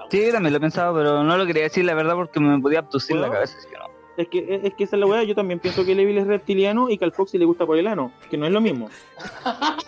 Sí, 0.08 0.28
también 0.30 0.52
lo 0.52 0.58
he 0.58 0.60
pensado, 0.60 0.94
pero 0.94 1.24
no 1.24 1.36
lo 1.36 1.44
quería 1.46 1.64
decir 1.64 1.84
la 1.84 1.94
verdad 1.94 2.14
porque 2.14 2.38
me 2.38 2.60
podía 2.60 2.78
abducir 2.78 3.16
la 3.16 3.28
cabeza. 3.28 3.56
así 3.58 3.66
que 3.68 3.76
no. 3.76 3.86
Es 4.16 4.28
que, 4.28 4.60
es 4.68 4.74
que 4.74 4.84
esa 4.84 4.94
es 4.94 5.00
la 5.00 5.06
weá, 5.06 5.24
yo 5.24 5.34
también 5.34 5.58
pienso 5.58 5.84
que 5.84 5.90
Evil 6.00 6.18
es 6.18 6.26
reptiliano 6.28 6.88
y 6.90 6.98
que 6.98 7.04
al 7.04 7.10
Foxy 7.10 7.38
le 7.38 7.44
gusta 7.44 7.66
por 7.66 7.76
el 7.76 7.88
ano, 7.88 8.12
que 8.30 8.36
no 8.36 8.46
es 8.46 8.52
lo 8.52 8.60
mismo. 8.60 8.88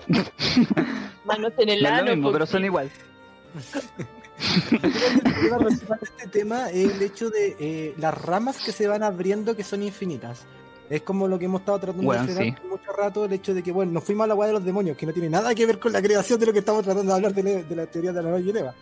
Manos 1.24 1.52
en 1.58 1.68
el 1.68 1.82
No 1.84 1.88
es 1.98 2.04
lo 2.04 2.16
mismo, 2.16 2.32
pero 2.32 2.46
son 2.46 2.64
igual. 2.64 2.90
Este 4.38 6.28
tema 6.30 6.70
es 6.70 6.92
el 6.94 7.02
hecho 7.02 7.30
de 7.30 7.56
eh, 7.58 7.94
las 7.98 8.14
ramas 8.20 8.58
que 8.64 8.72
se 8.72 8.86
van 8.86 9.02
abriendo 9.02 9.56
que 9.56 9.64
son 9.64 9.82
infinitas. 9.82 10.44
Es 10.90 11.02
como 11.02 11.26
lo 11.26 11.38
que 11.38 11.46
hemos 11.46 11.60
estado 11.62 11.78
tratando 11.78 12.02
Bueno, 12.04 12.26
de 12.26 12.34
frenar 12.34 12.58
sí. 12.60 12.68
mucho 12.68 12.92
rato, 12.92 13.24
el 13.24 13.32
hecho 13.32 13.54
de 13.54 13.62
que, 13.62 13.72
bueno, 13.72 13.92
nos 13.92 14.04
fuimos 14.04 14.24
a 14.24 14.26
la 14.28 14.34
weá 14.34 14.48
de 14.48 14.52
los 14.54 14.64
demonios, 14.64 14.96
que 14.96 15.06
no 15.06 15.12
tiene 15.12 15.30
nada 15.30 15.54
que 15.54 15.64
ver 15.64 15.78
con 15.78 15.92
la 15.92 16.02
creación 16.02 16.38
de 16.38 16.46
lo 16.46 16.52
que 16.52 16.58
estamos 16.58 16.82
tratando 16.84 17.10
de 17.10 17.16
hablar 17.16 17.32
de, 17.34 17.42
la- 17.42 17.62
de 17.62 17.76
la 17.76 17.86
teoría 17.86 18.12
de 18.12 18.22
la 18.22 18.28
nueva 18.28 18.44
Geneva. 18.44 18.74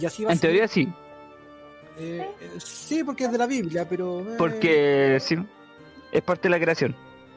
Y 0.00 0.06
así 0.06 0.24
va 0.24 0.30
a 0.30 0.32
En 0.32 0.38
ser. 0.38 0.50
teoría 0.50 0.68
sí, 0.68 0.88
Eh, 1.98 2.26
eh, 2.40 2.50
sí, 2.58 3.02
porque 3.04 3.24
es 3.24 3.32
de 3.32 3.38
la 3.38 3.46
Biblia, 3.46 3.86
pero... 3.88 4.20
eh, 4.20 4.34
porque 4.38 5.18
sí, 5.20 5.36
es 6.12 6.22
parte 6.22 6.42
de 6.44 6.50
la 6.50 6.60
creación. 6.60 6.92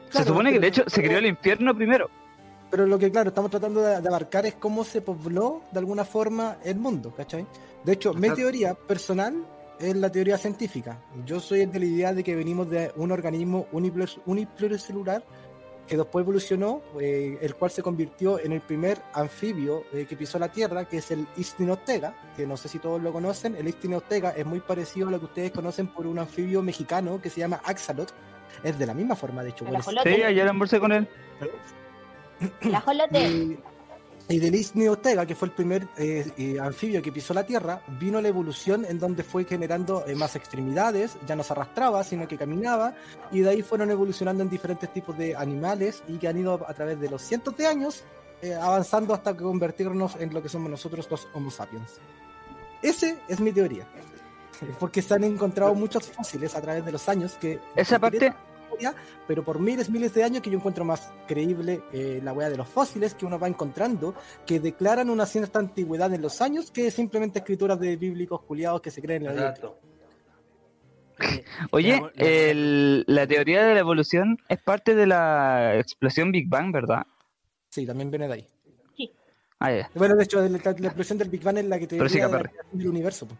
Se 0.06 0.10
Claro, 0.12 0.26
supone 0.28 0.52
que 0.52 0.60
de 0.60 0.66
hecho 0.66 0.84
se 0.86 1.02
creó 1.02 1.18
el 1.18 1.26
infierno 1.26 1.74
primero. 1.74 2.10
Pero 2.70 2.86
lo 2.86 2.98
que, 2.98 3.10
claro, 3.10 3.30
estamos 3.30 3.50
tratando 3.50 3.80
de, 3.82 4.00
de 4.00 4.08
abarcar 4.08 4.46
es 4.46 4.54
cómo 4.54 4.84
se 4.84 5.00
pobló 5.02 5.62
de 5.72 5.78
alguna 5.80 6.04
forma 6.04 6.58
el 6.64 6.76
mundo, 6.76 7.12
¿cachai? 7.16 7.46
De 7.84 7.92
hecho, 7.92 8.14
mi 8.14 8.28
teoría 8.36 8.74
personal 8.74 9.44
es 9.78 9.96
la 9.96 10.10
teoría 10.12 10.36
científica. 10.38 11.02
Yo 11.24 11.40
soy 11.40 11.62
el 11.62 11.72
de 11.72 11.78
la 11.80 11.84
idea 11.86 12.12
de 12.14 12.22
que 12.22 12.36
venimos 12.36 12.68
de 12.70 12.92
un 12.96 13.10
organismo 13.10 13.66
uniplur- 13.72 14.20
unipluricelular 14.26 15.24
que 15.86 15.96
después 15.96 16.22
evolucionó, 16.22 16.82
eh, 17.00 17.38
el 17.40 17.56
cual 17.56 17.72
se 17.72 17.82
convirtió 17.82 18.38
en 18.38 18.52
el 18.52 18.60
primer 18.60 18.98
anfibio 19.14 19.82
eh, 19.92 20.06
que 20.08 20.16
pisó 20.16 20.38
la 20.38 20.52
Tierra, 20.52 20.84
que 20.84 20.98
es 20.98 21.10
el 21.10 21.26
Istinostega, 21.36 22.14
que 22.36 22.46
no 22.46 22.56
sé 22.56 22.68
si 22.68 22.78
todos 22.78 23.02
lo 23.02 23.12
conocen. 23.12 23.56
El 23.56 23.66
Istinostega 23.66 24.30
es 24.30 24.46
muy 24.46 24.60
parecido 24.60 25.08
a 25.08 25.10
lo 25.10 25.18
que 25.18 25.24
ustedes 25.24 25.50
conocen 25.50 25.88
por 25.88 26.06
un 26.06 26.20
anfibio 26.20 26.62
mexicano 26.62 27.20
que 27.20 27.28
se 27.30 27.40
llama 27.40 27.60
Axalot. 27.64 28.12
Es 28.62 28.78
de 28.78 28.86
la 28.86 28.94
misma 28.94 29.16
forma, 29.16 29.42
de 29.42 29.50
hecho. 29.50 29.64
Sí, 30.04 30.22
ayer 30.22 30.46
almorcé 30.46 30.78
con 30.78 30.92
él. 30.92 31.08
El 32.60 32.74
ajolote. 32.74 33.28
y, 33.28 33.58
y 34.28 34.38
del 34.38 34.54
Isni 34.54 34.86
Ortega, 34.86 35.26
que 35.26 35.34
fue 35.34 35.48
el 35.48 35.54
primer 35.54 35.88
eh, 35.96 36.30
eh, 36.38 36.58
anfibio 36.60 37.02
que 37.02 37.10
pisó 37.10 37.34
la 37.34 37.44
Tierra, 37.44 37.82
vino 37.98 38.20
la 38.20 38.28
evolución 38.28 38.84
en 38.84 38.98
donde 38.98 39.24
fue 39.24 39.44
generando 39.44 40.04
eh, 40.06 40.14
más 40.14 40.36
extremidades, 40.36 41.16
ya 41.26 41.34
no 41.34 41.42
se 41.42 41.52
arrastraba, 41.52 42.04
sino 42.04 42.28
que 42.28 42.38
caminaba, 42.38 42.94
y 43.32 43.40
de 43.40 43.50
ahí 43.50 43.62
fueron 43.62 43.90
evolucionando 43.90 44.42
en 44.42 44.48
diferentes 44.48 44.92
tipos 44.92 45.18
de 45.18 45.34
animales 45.34 46.02
y 46.06 46.18
que 46.18 46.28
han 46.28 46.38
ido 46.38 46.64
a 46.66 46.74
través 46.74 47.00
de 47.00 47.10
los 47.10 47.22
cientos 47.22 47.56
de 47.56 47.66
años 47.66 48.04
eh, 48.42 48.54
avanzando 48.54 49.12
hasta 49.12 49.36
convertirnos 49.36 50.16
en 50.16 50.32
lo 50.32 50.42
que 50.42 50.48
somos 50.48 50.70
nosotros 50.70 51.06
los 51.10 51.28
Homo 51.34 51.50
sapiens. 51.50 51.98
Ese 52.80 53.18
es 53.28 53.38
mi 53.38 53.52
teoría. 53.52 53.86
Porque 54.78 55.02
se 55.02 55.12
han 55.12 55.24
encontrado 55.24 55.74
muchos 55.74 56.06
fósiles 56.06 56.54
a 56.54 56.62
través 56.62 56.84
de 56.84 56.92
los 56.92 57.06
años 57.08 57.34
que 57.34 57.60
Esa 57.76 57.98
parte, 57.98 58.32
historia, 58.70 58.94
pero 59.26 59.44
por 59.44 59.58
miles, 59.58 59.90
miles 59.90 60.14
de 60.14 60.24
años 60.24 60.42
que 60.42 60.50
yo 60.50 60.56
encuentro 60.58 60.84
más 60.84 61.12
creíble 61.26 61.82
eh, 61.92 62.20
la 62.22 62.32
weá 62.32 62.48
de 62.50 62.56
los 62.56 62.68
fósiles 62.68 63.14
que 63.14 63.26
uno 63.26 63.38
va 63.38 63.48
encontrando, 63.48 64.14
que 64.46 64.60
declaran 64.60 65.10
una 65.10 65.26
cierta 65.26 65.58
antigüedad 65.58 66.12
en 66.14 66.22
los 66.22 66.40
años, 66.40 66.70
que 66.70 66.90
simplemente 66.90 67.40
escrituras 67.40 67.78
de 67.80 67.96
bíblicos 67.96 68.42
culiados 68.42 68.80
que 68.80 68.90
se 68.90 69.02
creen 69.02 69.26
en 69.26 69.36
la. 69.36 69.48
Exacto. 69.50 69.78
oye, 71.72 72.00
el- 72.16 73.04
la 73.06 73.26
teoría 73.26 73.62
de 73.64 73.74
la 73.74 73.80
evolución 73.80 74.38
es 74.48 74.58
parte 74.62 74.94
de 74.94 75.06
la 75.06 75.76
explosión 75.78 76.32
Big 76.32 76.48
Bang, 76.48 76.72
¿verdad? 76.72 77.06
Sí, 77.68 77.86
también 77.86 78.10
viene 78.10 78.26
de 78.28 78.34
ahí. 78.34 78.46
Ah. 79.62 79.86
Bueno, 79.94 80.16
de 80.16 80.24
hecho, 80.24 80.40
la, 80.40 80.48
la 80.48 80.86
explosión 80.88 81.18
del 81.18 81.28
Big 81.28 81.42
Bang 81.42 81.58
es 81.58 81.66
la 81.66 81.78
que 81.78 81.86
te 81.86 82.08
sí, 82.08 82.18
del 82.18 82.88
universo. 82.88 83.28
po. 83.28 83.36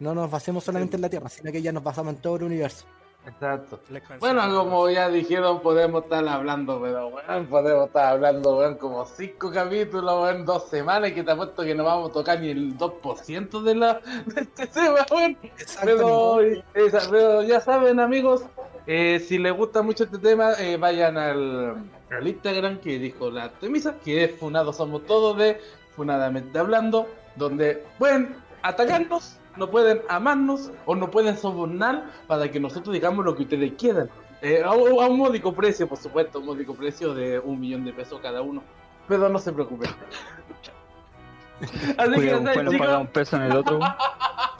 No 0.00 0.14
nos 0.14 0.30
basemos 0.30 0.64
solamente 0.64 0.96
en 0.96 1.02
la 1.02 1.10
Tierra, 1.10 1.28
sino 1.28 1.52
que 1.52 1.60
ya 1.60 1.72
nos 1.72 1.82
basamos 1.82 2.14
en 2.14 2.22
todo 2.22 2.36
el 2.36 2.44
universo. 2.44 2.86
Exacto. 3.28 3.78
Bueno, 4.20 4.42
como 4.54 4.88
ya 4.88 5.08
dijeron, 5.08 5.60
podemos 5.60 6.04
estar 6.04 6.26
hablando, 6.26 6.80
pero 6.80 7.08
weón, 7.08 7.46
podemos 7.46 7.86
estar 7.88 8.06
hablando, 8.12 8.56
weón, 8.58 8.76
como 8.76 9.04
cinco 9.04 9.50
capítulos 9.52 10.14
weón, 10.22 10.36
en 10.36 10.44
dos 10.46 10.68
semanas, 10.68 11.12
que 11.12 11.22
te 11.22 11.30
apuesto 11.32 11.62
que 11.62 11.74
no 11.74 11.84
vamos 11.84 12.10
a 12.10 12.12
tocar 12.14 12.40
ni 12.40 12.50
el 12.50 12.76
2% 12.78 13.62
de, 13.62 13.74
la, 13.74 13.94
de 14.26 14.40
este 14.40 14.66
tema, 14.68 15.04
weón. 15.10 15.36
Pero, 15.84 16.40
esa- 16.74 17.10
pero 17.10 17.42
ya 17.42 17.60
saben, 17.60 18.00
amigos, 18.00 18.44
eh, 18.86 19.20
si 19.20 19.38
les 19.38 19.52
gusta 19.54 19.82
mucho 19.82 20.04
este 20.04 20.18
tema, 20.18 20.52
eh, 20.58 20.76
vayan 20.78 21.18
al, 21.18 21.76
al 22.10 22.26
Instagram 22.26 22.78
que 22.78 22.98
dijo 22.98 23.30
la 23.30 23.44
Artemisa, 23.44 23.96
que 24.02 24.24
es 24.24 24.36
Funados 24.38 24.76
Somos 24.78 25.04
Todos 25.04 25.36
de 25.36 25.60
Funadamente 25.94 26.58
Hablando, 26.58 27.06
donde 27.36 27.84
pueden 27.98 28.34
atacarnos, 28.62 29.36
no 29.58 29.70
pueden 29.70 30.00
amarnos 30.08 30.70
o 30.86 30.94
no 30.94 31.10
pueden 31.10 31.36
sobornar 31.36 32.04
para 32.26 32.50
que 32.50 32.58
nosotros 32.60 32.94
digamos 32.94 33.24
lo 33.24 33.34
que 33.36 33.42
ustedes 33.42 33.72
quieran. 33.78 34.08
Eh, 34.40 34.62
a, 34.64 34.70
un- 34.72 35.02
a 35.02 35.06
un 35.08 35.18
módico 35.18 35.52
precio, 35.52 35.86
por 35.88 35.98
supuesto, 35.98 36.38
un 36.38 36.46
módico 36.46 36.72
precio 36.74 37.12
de 37.12 37.38
un 37.40 37.58
millón 37.60 37.84
de 37.84 37.92
pesos 37.92 38.20
cada 38.22 38.40
uno. 38.40 38.62
Pero 39.08 39.28
no 39.28 39.38
se 39.38 39.52
preocupen. 39.52 39.90
Así 41.98 42.10
que 42.12 42.16
Cuidado, 42.16 42.42
cual 42.52 42.64
nos 42.66 42.76
paga 42.76 42.98
un 42.98 43.06
peso 43.08 43.36
en 43.36 43.42
el 43.42 43.52
otro. 43.56 43.80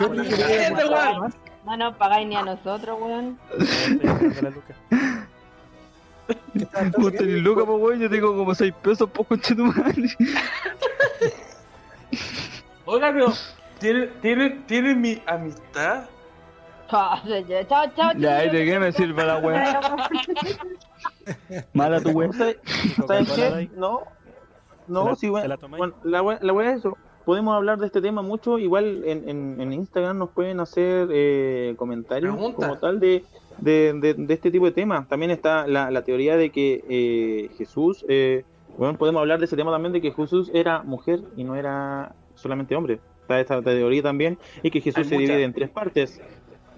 Este. 0.00 0.74
No 1.64 1.76
nos 1.76 1.96
pagáis 1.96 2.26
ni 2.28 2.36
a 2.36 2.42
nosotros, 2.42 2.96
weón. 3.00 3.36
Vos 6.98 7.12
tenés 7.12 7.42
loca, 7.42 7.64
po, 7.64 7.76
weón. 7.76 8.00
Yo 8.00 8.10
tengo 8.10 8.36
como 8.36 8.54
6 8.54 8.74
pesos, 8.82 9.08
po, 9.10 9.24
concha 9.24 9.54
tu 9.54 9.64
madre. 9.64 10.08
Oiga, 12.84 13.12
pero 13.12 13.32
¿tienen, 13.80 14.10
tienen, 14.20 14.66
tienen 14.66 15.00
mi 15.00 15.22
amistad? 15.26 16.04
Chao, 16.90 17.18
chao, 17.68 17.84
chao. 17.94 18.12
Ya, 18.16 18.44
¿y 18.44 18.50
de 18.50 18.64
qué 18.64 18.78
me 18.78 18.92
sirve 18.92 19.24
la 19.26 19.38
weá? 19.38 19.80
Mala 21.74 22.00
tu 22.00 22.10
weá. 22.10 22.32
¿Sabes 22.32 22.56
¿Y 22.84 22.88
¿sabes 22.88 23.28
Coca-Cola, 23.28 23.58
qué? 23.58 23.70
No, 23.76 23.98
¿Te 23.98 24.92
no, 24.92 25.04
la- 25.10 25.16
sí, 25.16 25.28
bueno, 25.28 25.54
bueno, 25.68 25.94
la, 26.02 26.22
wea- 26.22 26.38
la 26.40 26.52
weá 26.52 26.70
es 26.72 26.78
eso. 26.78 26.96
Podemos 27.26 27.54
hablar 27.54 27.78
de 27.78 27.86
este 27.86 28.00
tema 28.00 28.22
mucho. 28.22 28.58
Igual 28.58 29.02
en, 29.04 29.28
en, 29.28 29.60
en 29.60 29.72
Instagram 29.74 30.16
nos 30.16 30.30
pueden 30.30 30.60
hacer 30.60 31.08
eh, 31.12 31.74
comentarios 31.76 32.34
como 32.54 32.78
tal 32.78 33.00
de, 33.00 33.22
de, 33.58 33.92
de, 34.00 34.14
de 34.14 34.34
este 34.34 34.50
tipo 34.50 34.64
de 34.64 34.72
temas. 34.72 35.06
También 35.08 35.30
está 35.30 35.66
la, 35.66 35.90
la 35.90 36.02
teoría 36.04 36.38
de 36.38 36.48
que 36.50 36.82
eh, 36.88 37.50
Jesús, 37.58 38.02
eh, 38.08 38.46
bueno, 38.78 38.96
podemos 38.96 39.20
hablar 39.20 39.40
de 39.40 39.44
ese 39.44 39.56
tema 39.56 39.70
también 39.70 39.92
de 39.92 40.00
que 40.00 40.12
Jesús 40.12 40.50
era 40.54 40.82
mujer 40.82 41.20
y 41.36 41.44
no 41.44 41.54
era 41.54 42.14
solamente 42.34 42.74
hombre. 42.74 42.98
Está 43.28 43.40
esta 43.40 43.60
teoría 43.62 44.02
también 44.02 44.38
y 44.62 44.70
que 44.70 44.80
Jesús 44.80 44.98
Hay 44.98 45.04
se 45.04 45.14
muchas. 45.16 45.28
divide 45.28 45.44
en 45.44 45.52
tres 45.52 45.68
partes. 45.68 46.20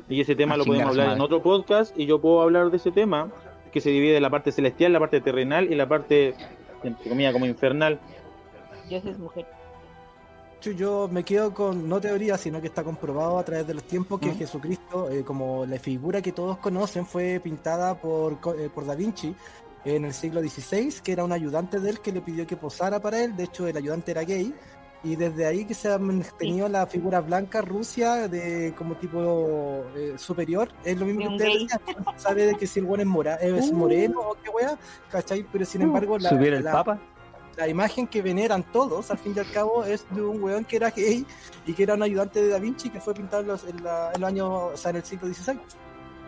Y 0.09 0.21
ese 0.21 0.35
tema 0.35 0.55
A 0.55 0.57
lo 0.57 0.65
podemos 0.65 0.89
hablar 0.89 1.05
en 1.07 1.11
madre. 1.13 1.23
otro 1.25 1.43
podcast 1.43 1.97
y 1.97 2.07
yo 2.07 2.21
puedo 2.21 2.43
hablar 2.43 2.71
de 2.73 2.77
ese 2.79 2.91
tema 2.91 3.31
que 3.73 3.81
se 3.81 3.91
divide 3.91 4.17
en 4.17 4.23
la 4.23 4.31
parte 4.31 4.51
celestial, 4.51 4.93
la 4.93 4.99
parte 4.99 5.21
terrenal 5.21 5.73
y 5.73 5.77
la 5.77 5.89
parte, 5.89 6.35
entre 6.83 7.09
comillas, 7.09 7.33
como 7.33 7.47
infernal. 7.47 8.01
Yo 8.91 9.01
soy 9.01 9.15
mujer. 9.15 9.47
Yo- 10.77 11.09
me 11.11 11.23
quedo 11.23 11.55
con, 11.55 11.89
no 11.89 12.01
teoría, 12.01 12.37
sino 12.37 12.61
que 12.61 12.67
está 12.67 12.83
comprobado 12.85 13.39
a 13.39 13.45
través 13.45 13.67
de 13.69 13.75
los 13.75 13.85
tiempos 13.85 14.19
que 14.21 14.31
¿Mm? 14.33 14.39
Jesucristo, 14.39 15.09
eh, 15.11 15.23
como 15.25 15.65
la 15.65 15.79
figura 15.79 16.21
que 16.21 16.33
todos 16.33 16.59
conocen, 16.59 17.07
fue 17.07 17.41
pintada 17.43 17.95
por, 17.95 18.33
eh, 18.59 18.69
por 18.75 18.85
Da 18.85 18.95
Vinci 18.97 19.35
en 19.85 20.05
el 20.05 20.13
siglo 20.13 20.43
XVI, 20.43 20.93
que 21.03 21.13
era 21.13 21.25
un 21.25 21.33
ayudante 21.33 21.81
de 21.81 21.89
él 21.91 22.01
que 22.01 22.13
le 22.13 22.21
pidió 22.21 22.47
que 22.47 22.57
posara 22.57 23.01
para 23.01 23.23
él. 23.25 23.37
De 23.37 23.45
hecho, 23.45 23.67
el 23.69 23.77
ayudante 23.77 24.11
era 24.11 24.25
gay. 24.25 24.53
Y 25.03 25.17
desde 25.17 25.47
ahí 25.47 25.65
que 25.65 25.73
se 25.73 25.91
ha 25.91 25.99
mantenido 25.99 26.69
la 26.69 26.87
figura 26.87 27.21
blanca 27.23 27.63
Rusia 27.63 28.29
de 28.29 28.75
como 28.77 28.97
tipo 28.97 29.85
eh, 29.97 30.15
superior. 30.19 30.69
Es 30.85 30.99
lo 30.99 31.07
mismo 31.07 31.23
De 31.23 31.27
que 31.29 31.35
ustedes 31.37 31.63
decían, 31.63 31.81
sabe 32.19 32.47
de 32.47 32.55
que 32.57 32.67
si 32.67 32.81
el 32.81 32.85
buen 32.87 33.01
es, 33.01 33.07
mora, 33.07 33.37
es 33.37 33.71
Uh. 33.71 33.75
moreno 33.75 34.21
o 34.21 34.35
qué 34.43 34.51
wea, 34.51 34.77
¿cachai? 35.11 35.47
Pero 35.51 35.65
sin 35.65 35.83
embargo, 35.83 36.19
la, 36.19 36.29
Subir 36.29 36.53
el 36.53 36.65
la- 36.65 36.73
papa. 36.73 36.99
la 37.57 37.67
imagen 37.67 38.07
que 38.07 38.21
veneran 38.21 38.63
todos, 38.63 39.11
al 39.11 39.17
fin 39.17 39.33
y 39.35 39.39
al 39.39 39.51
cabo, 39.51 39.85
es 39.85 40.05
de 40.11 40.21
un 40.23 40.43
weón 40.43 40.67
que 40.67 40.77
era 40.77 40.91
gay 40.91 41.25
y 41.67 41.73
que 41.73 41.83
era 41.83 41.95
un 41.95 42.03
ayudante 42.03 42.43
de 42.43 42.49
Da 42.49 42.59
Vinci 42.59 42.91
que 42.91 43.01
fue 43.01 43.15
pintado 43.15 43.41
en 43.41 43.49
los, 43.49 43.65
en 43.65 43.83
la- 43.83 44.11
en 44.15 44.21
los 44.21 44.29
años, 44.29 44.49
o 44.75 44.77
sea, 44.77 44.91
en 44.91 44.97
el 44.97 45.05
siglo 45.05 45.33
XVI. 45.33 45.59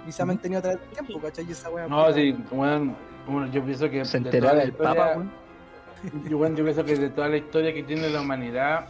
Y 0.08 0.12
se 0.12 0.22
ha 0.22 0.24
mantenido 0.24 0.60
a 0.60 0.62
través 0.62 0.80
del 0.80 0.88
tiempo, 0.90 1.20
¿cachai? 1.20 1.46
Y 1.46 1.52
esa 1.52 1.68
No, 1.88 2.10
sí, 2.14 2.32
bueno, 2.50 2.96
bueno, 3.26 3.52
yo 3.52 3.62
pienso 3.62 3.90
que 3.90 4.02
Se 4.06 4.16
enteraba 4.16 4.54
del 4.60 4.72
papa, 4.72 5.12
weón. 5.16 5.41
Yo, 6.28 6.38
bueno, 6.38 6.56
yo 6.56 6.64
pienso 6.64 6.84
que 6.84 6.96
de 6.96 7.10
toda 7.10 7.28
la 7.28 7.36
historia 7.36 7.72
que 7.72 7.82
tiene 7.82 8.08
la 8.10 8.20
humanidad, 8.20 8.86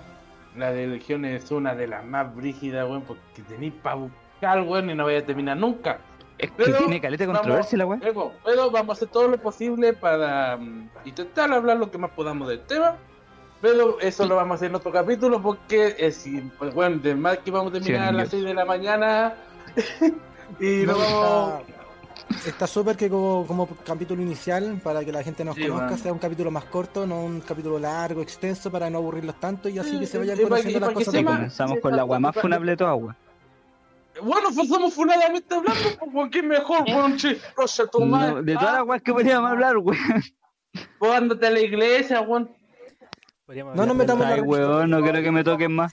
la 0.56 0.72
de 0.72 0.86
religiones 0.86 1.44
es 1.44 1.50
una 1.50 1.74
de 1.74 1.86
las 1.86 2.04
más 2.04 2.34
brígidas, 2.34 2.88
weón, 2.88 3.02
porque 3.02 3.42
tenéis 3.48 3.72
para 3.82 3.96
buscar, 3.96 4.62
weón, 4.62 4.90
y 4.90 4.94
no 4.94 5.04
vaya 5.04 5.18
a 5.18 5.24
terminar 5.26 5.56
nunca. 5.56 5.98
Es 6.38 6.50
que 6.50 6.64
Pero, 6.64 6.78
tiene 6.78 7.00
caleta 7.00 7.22
de 7.24 7.26
vamos, 7.28 7.40
controversia 7.42 7.78
la 7.78 7.86
weá. 7.86 7.98
Luego, 8.02 8.32
pero 8.44 8.70
vamos 8.70 8.90
a 8.90 8.92
hacer 8.98 9.08
todo 9.08 9.28
lo 9.28 9.36
posible 9.38 9.92
para 9.92 10.56
mm, 10.56 10.88
intentar 11.04 11.52
hablar 11.52 11.76
lo 11.76 11.90
que 11.90 11.98
más 11.98 12.10
podamos 12.10 12.48
del 12.48 12.60
tema. 12.62 12.96
Pero 13.60 14.00
eso 14.00 14.26
lo 14.26 14.34
vamos 14.34 14.52
a 14.52 14.54
hacer 14.56 14.70
en 14.70 14.74
otro 14.74 14.90
capítulo 14.90 15.40
porque 15.40 15.94
es, 15.98 16.16
si- 16.16 16.40
pues, 16.58 16.74
bueno, 16.74 16.96
de 16.98 17.14
más 17.14 17.38
que 17.38 17.50
vamos 17.52 17.70
a 17.70 17.74
terminar 17.74 18.00
Sí, 18.02 18.08
a 18.08 18.12
las 18.12 18.30
Dios. 18.30 18.42
6 18.42 18.44
de 18.44 18.54
la 18.54 18.64
mañana 18.64 19.34
y 20.58 20.84
No, 20.84 20.92
no 20.92 20.98
vamos... 20.98 21.62
está- 22.46 22.66
súper 22.66 22.96
que 22.96 23.08
como, 23.08 23.46
como 23.46 23.66
capítulo 23.84 24.22
inicial, 24.22 24.80
para 24.82 25.04
que 25.04 25.12
la 25.12 25.22
gente 25.22 25.44
nos 25.44 25.54
Sí, 25.56 25.62
conozca, 25.62 25.86
bueno. 25.86 26.02
sea 26.02 26.12
un 26.12 26.18
capítulo 26.18 26.50
más 26.50 26.64
corto, 26.66 27.06
no 27.06 27.22
un 27.24 27.40
capítulo 27.40 27.78
largo, 27.78 28.22
extenso, 28.22 28.70
para 28.70 28.88
no 28.90 28.98
aburrirlos 28.98 29.38
tanto 29.40 29.68
y 29.68 29.78
así 29.78 29.98
que 29.98 30.06
se 30.06 30.12
Sí, 30.12 30.18
vayan 30.18 30.36
sí, 30.36 30.42
para 30.44 30.48
conociendo 30.62 30.78
que- 30.78 30.80
las 30.80 30.88
que 30.88 30.94
cosas 30.94 31.14
cómo. 31.14 31.36
comenzamos 31.36 31.78
con 31.80 31.96
la 31.96 32.04
weá 32.04 32.18
más 32.20 32.34
funable 32.36 32.72
de 32.72 32.76
todas, 32.76 32.96
weón. 33.00 33.16
Bueno, 34.22 34.48
pues 34.54 34.68
somos 34.68 34.92
funadamente 34.92 35.54
hablando, 35.54 35.80
pues, 35.98 36.10
porque 36.12 36.42
mejor, 36.42 36.82
weón, 36.86 37.16
che, 37.16 37.38
cosa 37.54 37.86
tu 37.86 38.04
madre. 38.04 38.34
No, 38.34 38.42
de 38.42 38.54
todas 38.54 38.74
las 38.74 38.82
weas 38.84 39.02
que 39.02 39.12
podríamos 39.12 39.50
hablar, 39.50 39.78
weón. 39.78 39.98
Pues 40.98 41.12
ándate 41.12 41.46
a 41.46 41.50
la 41.50 41.60
iglesia, 41.60 42.20
weón. 42.20 42.50
No 43.74 43.84
nos 43.86 43.94
metamos 43.96 44.24
Ay, 44.26 44.40
weón, 44.40 44.88
no 44.88 45.02
quiero 45.02 45.20
que 45.22 45.30
me 45.30 45.44
toquen 45.44 45.72
más. 45.74 45.92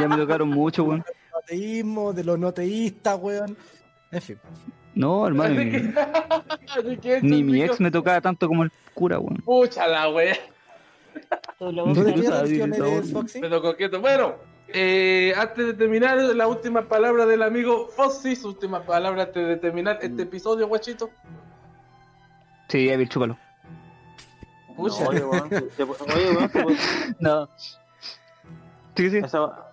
Ya 0.00 0.08
me 0.08 0.16
tocaron 0.16 0.48
mucho, 0.48 0.84
weón. 0.84 1.00
del 1.02 1.14
ateísmo, 1.44 2.12
de 2.14 2.24
los 2.24 2.38
no 2.38 2.52
teístas, 2.52 3.18
weón. 3.20 3.56
En 4.10 4.22
fin. 4.22 4.38
No, 4.98 5.28
hermano, 5.28 5.54
ni, 5.54 5.70
que- 5.70 5.94
así 6.76 6.96
que 6.98 7.20
ni 7.22 7.36
eso, 7.38 7.44
mi 7.44 7.62
ex 7.62 7.80
me 7.80 7.90
tocaba 7.90 8.20
tanto 8.20 8.48
como 8.48 8.64
el 8.64 8.72
cura, 8.94 9.20
weón. 9.20 9.36
Pucha 9.44 9.86
la 9.86 10.08
wea. 10.08 10.36
Tú 11.56 11.70
lo 11.70 11.86
No 11.86 11.92
¿Tú 11.92 12.02
de 12.02 12.14
Yo 12.14 12.20
qué 12.22 12.26
sabía, 12.26 12.40
religión 12.42 12.72
estaba 12.72 12.90
eres, 12.90 13.00
bonito. 13.12 13.20
Foxy? 13.20 13.40
Pero 13.40 13.62
coqueto. 13.62 14.00
Bueno, 14.00 14.34
eh, 14.66 15.32
antes 15.36 15.66
de 15.68 15.74
terminar, 15.74 16.18
la 16.18 16.48
última 16.48 16.88
palabra 16.88 17.26
del 17.26 17.42
amigo 17.44 17.86
Fossi, 17.88 18.34
su 18.34 18.48
última 18.48 18.82
palabra 18.82 19.22
antes 19.22 19.46
de 19.46 19.56
terminar 19.56 20.00
este 20.02 20.22
episodio, 20.22 20.66
guachito. 20.66 21.10
Sí, 22.68 22.88
Evil, 22.88 23.08
chúpalo. 23.08 23.38
Pucha. 24.76 25.04
No, 25.04 25.10
oye, 25.10 25.24
weón, 25.24 25.48
oye, 26.14 26.30
weón, 26.32 26.76
No. 27.20 27.48
Sí, 28.96 29.10
sí. 29.10 29.18
esa, 29.18 29.64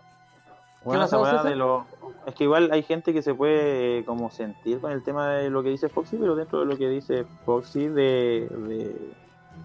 bueno, 0.84 1.06
esa 1.06 1.20
weá 1.20 1.42
de 1.44 1.56
lo, 1.56 1.88
es 2.26 2.36
que 2.36 2.44
igual 2.46 2.70
hay 2.72 2.84
gente 2.84 3.14
que 3.14 3.22
se 3.22 3.34
puede 3.34 4.00
eh, 4.00 4.06
como 4.06 4.30
sentir 4.30 4.80
con 4.80 4.92
el 4.92 5.04
tema 5.04 5.30
de 5.30 5.50
lo 5.50 5.64
que 5.64 5.70
dice 5.70 5.90
Foxy, 5.90 6.18
pero 6.18 6.36
dentro 6.36 6.60
de 6.60 6.66
lo 6.66 6.78
que 6.78 6.90
dice 6.90 7.26
Foxy 7.46 7.88
de, 7.88 8.48
de 8.68 8.96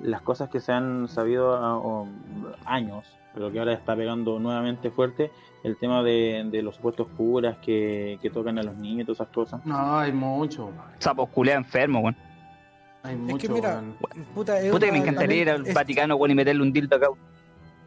las 0.01 0.23
cosas 0.23 0.49
que 0.49 0.61
se 0.61 0.73
han 0.73 1.09
sabido 1.09 1.55
a- 1.55 1.77
o- 1.79 2.07
años, 2.65 3.07
pero 3.35 3.51
que 3.51 3.59
ahora 3.59 3.73
está 3.73 3.95
pegando 3.97 4.39
nuevamente 4.39 4.91
fuerte, 4.91 5.31
el 5.63 5.77
tema 5.77 6.03
de, 6.03 6.43
de 6.51 6.63
los 6.63 6.77
supuestos 6.77 7.07
curas 7.17 7.57
que, 7.59 8.19
que 8.23 8.31
tocan 8.31 8.59
a 8.59 8.63
los 8.63 8.77
niños 8.77 9.03
y 9.03 9.05
todas 9.05 9.21
esas 9.21 9.29
cosas. 9.35 9.65
No, 9.67 9.99
hay 9.99 10.13
mucho. 10.13 10.71
Sapos 10.99 11.29
culea 11.31 11.57
enfermo, 11.57 12.01
weón. 12.01 12.17
Hay 13.03 13.15
Es 13.15 13.21
mucho. 13.21 13.47
que 13.49 13.53
mira, 13.55 13.75
weón. 14.01 14.25
puta, 14.35 14.59
es 14.61 14.71
Puta 14.71 14.87
que 14.87 14.93
me 14.93 14.99
encantaría 14.99 15.43
ir 15.43 15.51
al 15.51 15.63
Vaticano, 15.73 16.17
weón, 16.17 16.31
y 16.31 16.35
meterle 16.35 16.63
un 16.63 16.73
dildo 16.73 16.97
acá. 16.97 17.09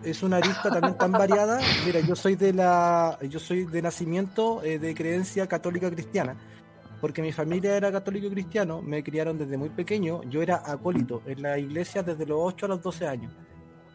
Es 0.04 0.24
una 0.24 0.38
arista 0.38 0.70
también 0.70 0.98
tan 0.98 1.12
variada. 1.12 1.60
Mira, 1.86 2.00
yo 2.02 2.16
soy 2.16 2.36
de 2.36 2.54
la, 2.54 3.18
yo 3.30 3.40
soy 3.40 3.66
de 3.66 3.82
nacimiento 3.82 4.64
eh, 4.64 4.80
de 4.80 4.94
creencia 4.94 5.48
católica 5.48 5.90
cristiana, 5.90 6.36
porque 7.02 7.22
mi 7.22 7.32
familia 7.32 7.76
era 7.76 7.92
católico 7.92 8.30
cristiano, 8.30 8.82
me 8.82 9.04
criaron 9.04 9.38
desde 9.38 9.58
muy 9.58 9.70
pequeño, 9.70 10.24
yo 10.24 10.42
era 10.42 10.64
acólito 10.66 11.22
en 11.26 11.42
la 11.42 11.58
iglesia 11.60 12.04
desde 12.04 12.26
los 12.26 12.38
8 12.42 12.66
a 12.66 12.70
los 12.70 12.82
12 12.82 13.08
años. 13.08 13.32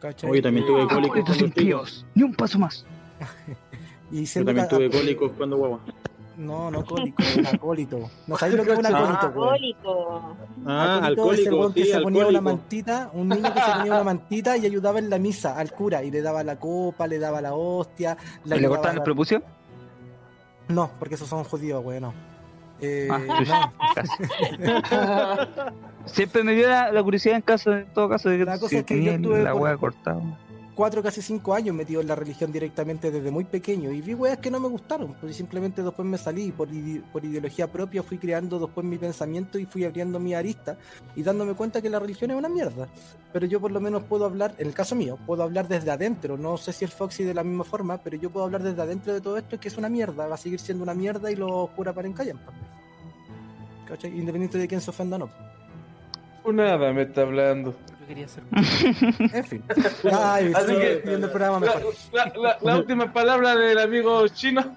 ¿cachai? 0.00 0.30
Oye, 0.30 0.42
también 0.42 0.66
tuve 0.66 0.86
chico. 0.86 1.44
impíos. 1.44 2.06
Ni 2.14 2.22
un 2.22 2.34
paso 2.34 2.58
más. 2.58 2.84
Y 4.10 4.24
Yo 4.24 4.42
también 4.42 4.66
tuve 4.68 4.88
cólicos 4.88 5.32
cuando 5.36 5.58
guagua. 5.58 5.80
No, 6.38 6.70
no 6.70 6.84
cólico, 6.84 7.20
acólito. 7.52 7.98
¿No 8.28 8.38
sabéis 8.38 8.56
lo 8.58 8.64
que 8.64 8.72
es 8.72 8.78
un 8.78 8.86
acólito. 8.94 10.36
Ah, 10.64 11.00
Acólito 11.02 11.32
es 11.32 11.38
el 11.40 11.46
alcohólico, 11.48 11.74
que 11.74 11.84
se 11.84 12.00
ponía 12.00 12.26
una 12.28 12.40
mantita, 12.40 13.10
un 13.12 13.28
niño 13.28 13.52
que 13.52 13.60
se 13.60 13.70
ponía 13.72 13.92
una 13.94 14.04
mantita 14.12 14.56
y 14.56 14.64
ayudaba 14.66 14.98
en 15.00 15.10
la 15.10 15.18
misa 15.18 15.58
al 15.58 15.72
cura 15.72 16.02
y 16.04 16.10
le 16.12 16.22
daba 16.22 16.44
la 16.44 16.56
copa, 16.60 17.06
le 17.08 17.18
daba 17.18 17.40
la 17.40 17.54
hostia, 17.54 18.16
¿Le 18.44 18.54
ayudaba 18.54 18.76
cortaban 18.76 18.96
el 18.98 19.02
prepucio? 19.02 19.42
No, 20.68 20.90
porque 20.98 21.16
esos 21.16 21.28
son 21.28 21.42
judíos, 21.44 21.82
güey, 21.82 22.00
no. 22.00 22.14
Eh, 22.80 23.08
Ah, 23.10 23.72
no. 24.68 25.72
Siempre 26.06 26.44
me 26.44 26.52
dio 26.54 26.68
la, 26.68 26.92
la 26.92 27.02
curiosidad 27.02 27.36
en 27.36 27.42
caso, 27.42 27.72
en 27.72 27.86
todo 27.92 28.08
caso, 28.08 28.28
de 28.28 28.38
que 28.38 28.44
La 28.44 28.58
cosa 28.58 28.68
si 28.68 28.76
es 28.76 28.84
que 28.84 28.94
tenía 28.94 29.16
yo 29.16 29.22
tuve 29.22 29.42
la 29.42 29.52
por- 29.52 29.62
hueá 29.62 29.76
cortada. 29.76 30.20
Cuatro, 30.78 31.02
casi 31.02 31.20
cinco 31.22 31.54
años 31.54 31.74
metido 31.74 32.00
en 32.00 32.06
la 32.06 32.14
religión 32.14 32.52
directamente 32.52 33.10
desde 33.10 33.32
muy 33.32 33.42
pequeño 33.42 33.90
y 33.90 34.00
vi 34.00 34.14
weas 34.14 34.38
que 34.38 34.48
no 34.48 34.60
me 34.60 34.68
gustaron, 34.68 35.12
pues 35.14 35.34
simplemente 35.34 35.82
después 35.82 36.06
me 36.06 36.16
salí 36.16 36.44
y 36.44 36.52
por, 36.52 36.68
por 37.12 37.24
ideología 37.24 37.66
propia 37.66 38.00
fui 38.04 38.16
creando 38.16 38.60
después 38.60 38.86
mi 38.86 38.96
pensamiento 38.96 39.58
y 39.58 39.66
fui 39.66 39.84
abriendo 39.84 40.20
mi 40.20 40.34
arista 40.34 40.78
y 41.16 41.24
dándome 41.24 41.54
cuenta 41.54 41.82
que 41.82 41.90
la 41.90 41.98
religión 41.98 42.30
es 42.30 42.36
una 42.36 42.48
mierda. 42.48 42.86
Pero 43.32 43.46
yo 43.46 43.60
por 43.60 43.72
lo 43.72 43.80
menos 43.80 44.04
puedo 44.04 44.24
hablar, 44.24 44.54
en 44.56 44.68
el 44.68 44.72
caso 44.72 44.94
mío, 44.94 45.18
puedo 45.26 45.42
hablar 45.42 45.66
desde 45.66 45.90
adentro, 45.90 46.38
no 46.38 46.56
sé 46.56 46.72
si 46.72 46.84
el 46.84 46.92
Foxy 46.92 47.24
de 47.24 47.34
la 47.34 47.42
misma 47.42 47.64
forma, 47.64 47.98
pero 47.98 48.16
yo 48.16 48.30
puedo 48.30 48.46
hablar 48.46 48.62
desde 48.62 48.80
adentro 48.80 49.12
de 49.12 49.20
todo 49.20 49.36
esto 49.36 49.58
que 49.58 49.66
es 49.66 49.76
una 49.78 49.88
mierda, 49.88 50.28
va 50.28 50.36
a 50.36 50.38
seguir 50.38 50.60
siendo 50.60 50.84
una 50.84 50.94
mierda 50.94 51.28
y 51.28 51.34
los 51.34 51.70
cura 51.70 51.92
para 51.92 52.06
pues. 52.06 52.52
¿Cachai? 53.84 54.16
Independiente 54.16 54.58
de 54.58 54.68
quién 54.68 54.80
se 54.80 54.90
ofenda 54.90 55.16
o 55.16 55.18
no. 55.18 56.52
Nada 56.52 56.92
me 56.92 57.02
está 57.02 57.22
hablando. 57.22 57.74
Quería 58.08 58.24
hacer 58.24 58.42
En 59.34 59.44
fin. 59.44 59.62
Ay, 60.12 60.52
Así 60.54 60.74
que- 60.74 61.02
el 61.04 61.20
programa 61.30 61.60
La, 61.64 61.74
mejor. 61.76 61.94
la- 62.12 62.32
la- 62.36 62.58
la 62.60 62.76
última 62.78 63.12
palabra 63.12 63.54
del 63.54 63.78
amigo 63.78 64.26
chino. 64.28 64.76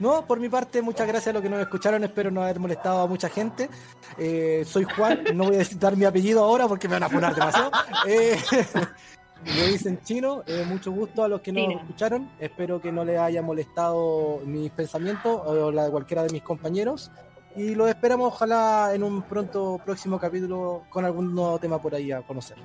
No, 0.00 0.26
por 0.26 0.40
mi 0.40 0.48
parte, 0.48 0.80
muchas 0.80 1.06
gracias 1.06 1.28
a 1.28 1.32
los 1.34 1.42
que 1.42 1.50
nos 1.50 1.60
escucharon. 1.60 2.02
Espero 2.02 2.30
no 2.30 2.42
haber 2.42 2.58
molestado 2.58 3.00
a 3.02 3.06
mucha 3.06 3.28
gente. 3.28 3.68
Eh, 4.16 4.64
soy 4.66 4.84
Juan, 4.84 5.22
no 5.34 5.44
voy 5.44 5.56
a 5.56 5.64
citar 5.66 5.94
mi 5.96 6.06
apellido 6.06 6.42
ahora 6.42 6.66
porque 6.66 6.88
me 6.88 6.94
van 6.94 7.02
a 7.02 7.08
poner 7.10 7.34
demasiado. 7.34 7.70
Eh, 8.06 8.38
me 9.44 9.66
dicen 9.68 10.00
chino. 10.02 10.42
eh, 10.46 10.64
mucho 10.66 10.90
gusto 10.92 11.24
a 11.24 11.28
los 11.28 11.42
que 11.42 11.52
nos 11.52 11.62
Chino. 11.66 11.80
escucharon. 11.80 12.30
Espero 12.40 12.80
que 12.80 12.90
no 12.90 13.04
les 13.04 13.18
haya 13.18 13.42
molestado 13.42 14.40
mis 14.46 14.70
pensamientos 14.70 15.42
o 15.44 15.70
la 15.70 15.84
de 15.84 15.90
cualquiera 15.90 16.22
de 16.22 16.30
mis 16.32 16.42
compañeros. 16.42 17.10
Y 17.56 17.74
los 17.74 17.88
esperamos, 17.88 18.28
ojalá, 18.28 18.90
en 18.94 19.02
un 19.02 19.22
pronto 19.22 19.80
próximo 19.82 20.18
capítulo 20.18 20.84
con 20.90 21.04
algún 21.06 21.34
nuevo 21.34 21.58
tema 21.58 21.80
por 21.80 21.94
ahí 21.94 22.12
a 22.12 22.20
conocer. 22.20 22.58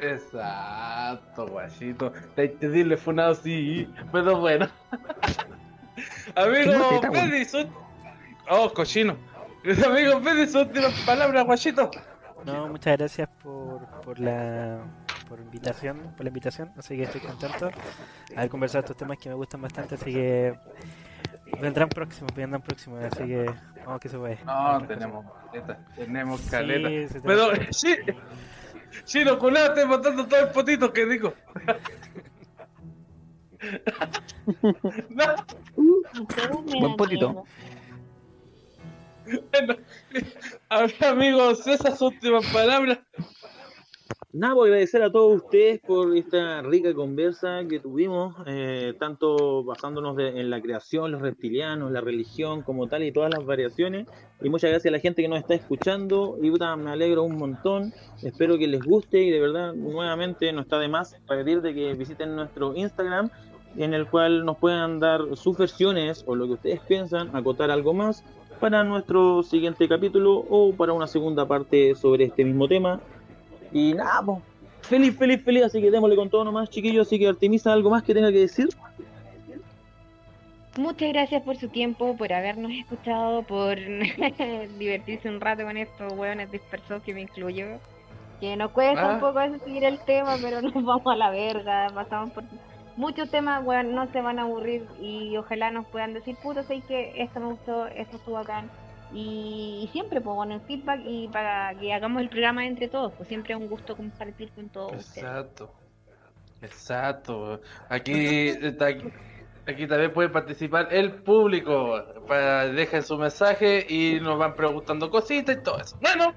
Exacto, 0.00 1.46
guachito. 1.46 2.12
Te 2.34 2.44
entendible 2.44 2.96
funado, 2.96 3.34
sí, 3.36 3.88
pero 4.12 4.40
bueno. 4.40 4.68
Amigo. 6.34 7.00
Pedri, 7.12 7.44
son... 7.44 7.68
Oh, 8.50 8.72
cochino. 8.72 9.16
Amigo 9.86 10.20
Pedri, 10.20 10.48
son 10.48 10.66
últimas 10.66 10.92
palabras, 11.06 11.44
guachito. 11.44 11.90
No, 12.44 12.68
muchas 12.68 12.98
gracias 12.98 13.28
por, 13.42 13.86
por 14.02 14.18
la 14.18 14.80
por 15.28 15.40
invitación, 15.40 15.98
por 16.16 16.24
la 16.24 16.28
invitación, 16.28 16.72
así 16.78 16.96
que 16.96 17.02
estoy 17.02 17.20
contento 17.20 17.66
de 17.66 18.36
haber 18.36 18.48
conversado 18.48 18.80
estos 18.80 18.96
temas 18.96 19.18
que 19.18 19.28
me 19.28 19.34
gustan 19.34 19.60
bastante, 19.60 19.96
así 19.96 20.12
que 20.12 20.54
vendrán 21.60 21.90
próximos, 21.90 22.34
vendrán 22.34 22.62
próximos, 22.62 23.04
así 23.04 23.26
que 23.26 23.46
vamos 23.88 24.00
que 24.00 24.08
se 24.08 24.18
puede. 24.18 24.38
No, 24.44 24.86
tenemos 24.86 25.24
caleta, 25.50 25.78
tenemos 25.96 26.40
caleta. 26.42 26.88
Sí, 26.88 27.08
sí, 27.08 27.18
Pero, 27.24 27.50
sí, 27.70 27.96
Chino, 29.04 29.38
culado, 29.38 29.68
estoy 29.68 29.84
botando 29.88 30.26
todo 30.26 30.40
el 30.40 30.50
potito 30.50 30.92
que 30.92 31.06
digo. 31.06 31.32
no, 35.08 35.34
Buen 36.78 36.96
potito. 36.96 37.44
bueno, 39.50 39.76
ahora 40.68 41.10
amigos, 41.10 41.66
esas 41.66 42.00
últimas 42.00 42.46
palabras. 42.52 42.98
Nada, 44.38 44.54
pues 44.54 44.68
agradecer 44.68 45.02
a 45.02 45.10
todos 45.10 45.42
ustedes 45.42 45.80
por 45.80 46.16
esta 46.16 46.62
rica 46.62 46.94
conversa 46.94 47.62
que 47.68 47.80
tuvimos, 47.80 48.36
eh, 48.46 48.94
tanto 48.96 49.64
basándonos 49.64 50.14
de- 50.14 50.28
en 50.40 50.48
la 50.48 50.60
creación, 50.60 51.10
los 51.10 51.22
reptilianos, 51.22 51.90
la 51.90 52.00
religión 52.00 52.62
como 52.62 52.86
tal 52.86 53.02
y 53.02 53.10
todas 53.10 53.32
las 53.32 53.44
variaciones. 53.44 54.06
Y 54.40 54.48
muchas 54.48 54.70
gracias 54.70 54.92
a 54.92 54.96
la 54.96 55.00
gente 55.00 55.22
que 55.22 55.28
nos 55.28 55.40
está 55.40 55.54
escuchando. 55.54 56.38
Y 56.40 56.52
puta, 56.52 56.76
me 56.76 56.92
alegro 56.92 57.24
un 57.24 57.36
montón. 57.36 57.92
Espero 58.22 58.56
que 58.58 58.68
les 58.68 58.80
guste 58.84 59.20
y 59.20 59.30
de 59.32 59.40
verdad, 59.40 59.74
nuevamente, 59.74 60.52
no 60.52 60.60
está 60.60 60.78
de 60.78 60.86
más 60.86 61.16
pedir 61.26 61.60
de 61.60 61.74
que 61.74 61.94
visiten 61.94 62.36
nuestro 62.36 62.76
Instagram, 62.76 63.30
en 63.76 63.92
el 63.92 64.06
cual 64.06 64.44
nos 64.44 64.56
puedan 64.58 65.00
dar 65.00 65.34
sus 65.34 65.58
versiones 65.58 66.22
o 66.28 66.36
lo 66.36 66.46
que 66.46 66.52
ustedes 66.52 66.80
piensan, 66.86 67.34
acotar 67.34 67.72
algo 67.72 67.92
más 67.92 68.24
para 68.60 68.84
nuestro 68.84 69.42
siguiente 69.42 69.88
capítulo 69.88 70.44
o 70.48 70.72
para 70.74 70.92
una 70.92 71.08
segunda 71.08 71.44
parte 71.48 71.96
sobre 71.96 72.26
este 72.26 72.44
mismo 72.44 72.68
tema. 72.68 73.00
Y 73.72 73.94
nada, 73.94 74.22
po. 74.22 74.42
feliz, 74.82 75.16
feliz, 75.16 75.42
feliz, 75.44 75.64
así 75.64 75.80
que 75.80 75.90
démosle 75.90 76.16
con 76.16 76.30
todo 76.30 76.44
nomás, 76.44 76.70
chiquillos, 76.70 77.06
así 77.06 77.18
que 77.18 77.28
Artemisa, 77.28 77.72
¿algo 77.72 77.90
más 77.90 78.02
que 78.02 78.14
tenga 78.14 78.30
que 78.32 78.38
decir? 78.40 78.68
Muchas 80.76 81.08
gracias 81.12 81.42
por 81.42 81.56
su 81.56 81.68
tiempo, 81.68 82.16
por 82.16 82.32
habernos 82.32 82.70
escuchado, 82.70 83.42
por 83.42 83.76
divertirse 84.78 85.28
un 85.28 85.40
rato 85.40 85.64
con 85.64 85.76
estos 85.76 86.12
hueones 86.12 86.50
dispersos 86.52 87.02
que 87.02 87.14
me 87.14 87.22
incluyo. 87.22 87.66
Que 88.40 88.56
nos 88.56 88.70
cuesta 88.70 89.10
Ah. 89.10 89.14
un 89.14 89.20
poco 89.20 89.40
seguir 89.64 89.82
el 89.82 89.98
tema, 90.00 90.36
pero 90.40 90.62
nos 90.62 90.72
vamos 90.84 91.06
a 91.06 91.16
la 91.16 91.30
verga. 91.30 91.88
Pasamos 91.92 92.30
por 92.30 92.44
muchos 92.96 93.28
temas, 93.30 93.64
weón, 93.64 93.92
no 93.94 94.06
se 94.12 94.20
van 94.20 94.38
a 94.38 94.42
aburrir 94.42 94.86
y 95.00 95.36
ojalá 95.36 95.70
nos 95.72 95.86
puedan 95.88 96.14
decir, 96.14 96.36
puto, 96.40 96.62
sé 96.62 96.80
que 96.86 97.12
esto 97.16 97.40
me 97.40 97.46
gustó, 97.46 97.88
esto 97.88 98.16
estuvo 98.16 98.38
acá. 98.38 98.64
Y, 99.12 99.88
siempre, 99.92 100.20
pues 100.20 100.36
bueno, 100.36 100.54
el 100.54 100.60
feedback 100.60 101.00
y 101.04 101.28
para 101.28 101.74
que 101.78 101.92
hagamos 101.92 102.20
el 102.20 102.28
programa 102.28 102.66
entre 102.66 102.88
todos, 102.88 103.12
pues 103.14 103.28
siempre 103.28 103.54
es 103.54 103.60
un 103.60 103.68
gusto 103.68 103.96
compartir 103.96 104.50
con 104.52 104.68
todos 104.68 104.92
ustedes. 104.92 105.24
Exacto. 105.24 105.70
Exacto. 106.60 107.60
Aquí, 107.88 108.50
aquí 109.66 109.86
también 109.86 110.12
puede 110.12 110.28
participar 110.28 110.88
el 110.90 111.12
público. 111.22 112.02
Para, 112.26 112.66
dejen 112.66 113.02
su 113.02 113.16
mensaje 113.16 113.86
y 113.88 114.20
nos 114.20 114.38
van 114.38 114.54
preguntando 114.54 115.10
cositas 115.10 115.56
y 115.56 115.62
todo 115.62 115.78
eso. 115.78 115.96
Bueno, 116.00 116.34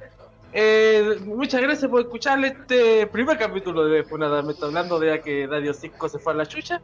eh, 0.54 1.18
muchas 1.26 1.62
gracias 1.62 1.90
por 1.90 2.02
escuchar 2.02 2.44
este 2.44 3.08
primer 3.08 3.38
capítulo 3.38 3.86
de 3.86 4.04
Funada. 4.04 4.42
Me 4.42 4.52
está 4.54 4.66
hablando 4.68 5.00
de 5.00 5.20
que 5.22 5.48
Radio 5.48 5.74
5 5.74 6.10
se 6.10 6.20
fue 6.20 6.34
a 6.34 6.36
la 6.38 6.46
chucha. 6.46 6.82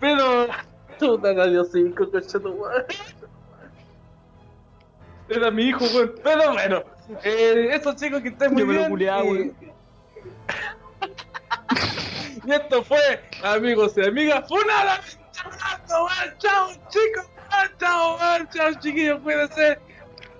Pero, 0.00 0.46
Radio 1.22 1.64
5, 1.64 2.10
coche 2.10 2.38
tu 2.38 2.56
madre. 2.56 2.86
Era 5.28 5.50
mi 5.50 5.64
hijo, 5.68 5.84
weón. 5.94 6.14
Pero 6.22 6.52
bueno, 6.52 6.82
eh, 7.22 7.68
eso 7.72 7.94
chicos 7.94 8.22
que 8.22 8.28
estén 8.28 8.52
muy 8.52 8.60
Yo 8.62 8.66
me 8.66 8.72
lo 8.74 8.78
bien. 8.80 8.90
culeaba, 8.90 9.24
y- 9.24 9.28
weón. 9.28 9.54
y 12.46 12.52
esto 12.52 12.82
fue, 12.84 13.22
amigos 13.42 13.92
y 13.96 14.02
amigas, 14.06 14.46
Funada. 14.48 15.00
Chao, 15.32 16.08
chao, 16.38 16.68
chicos. 16.88 17.26
Chao, 17.50 17.66
chao, 18.18 18.38
chao, 18.52 18.74
chiquillos, 18.80 19.20
cuídense. 19.20 19.78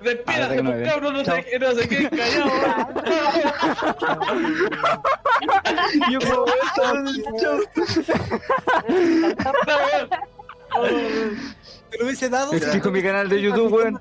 Despídase, 0.02 0.62
no 0.62 0.70
cabrón, 0.84 1.14
no 1.14 1.22
Chao. 1.22 1.36
se, 1.42 1.58
no 1.62 1.72
se 1.72 1.88
queden 1.88 2.08
callados. 2.10 2.52
Yo 6.10 6.18
como 6.20 6.44
bien. 6.44 6.56
Te 11.90 11.98
lo 11.98 12.04
hubiese 12.06 12.28
dado. 12.28 12.52
Explico 12.52 12.90
mi 12.90 13.02
canal 13.02 13.28
de 13.28 13.40
YouTube, 13.40 13.72
weón. 13.72 14.00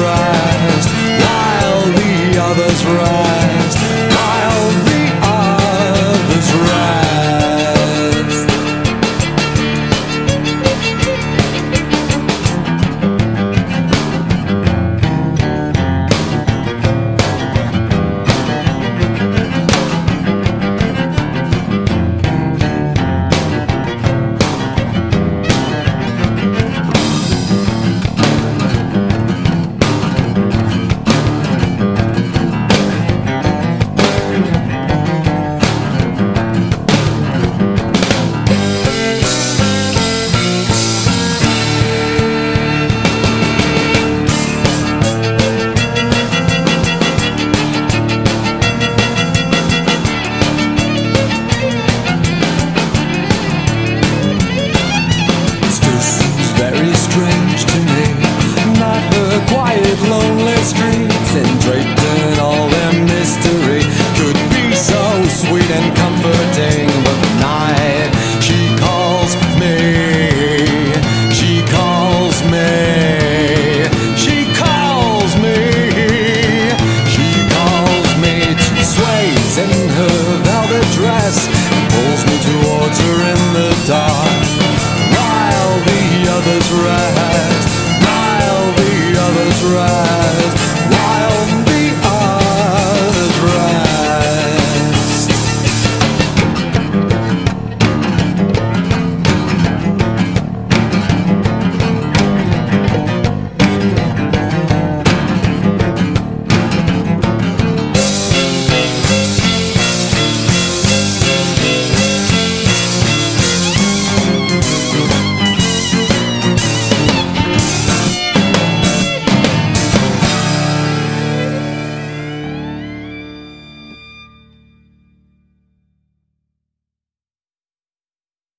try 0.00 0.33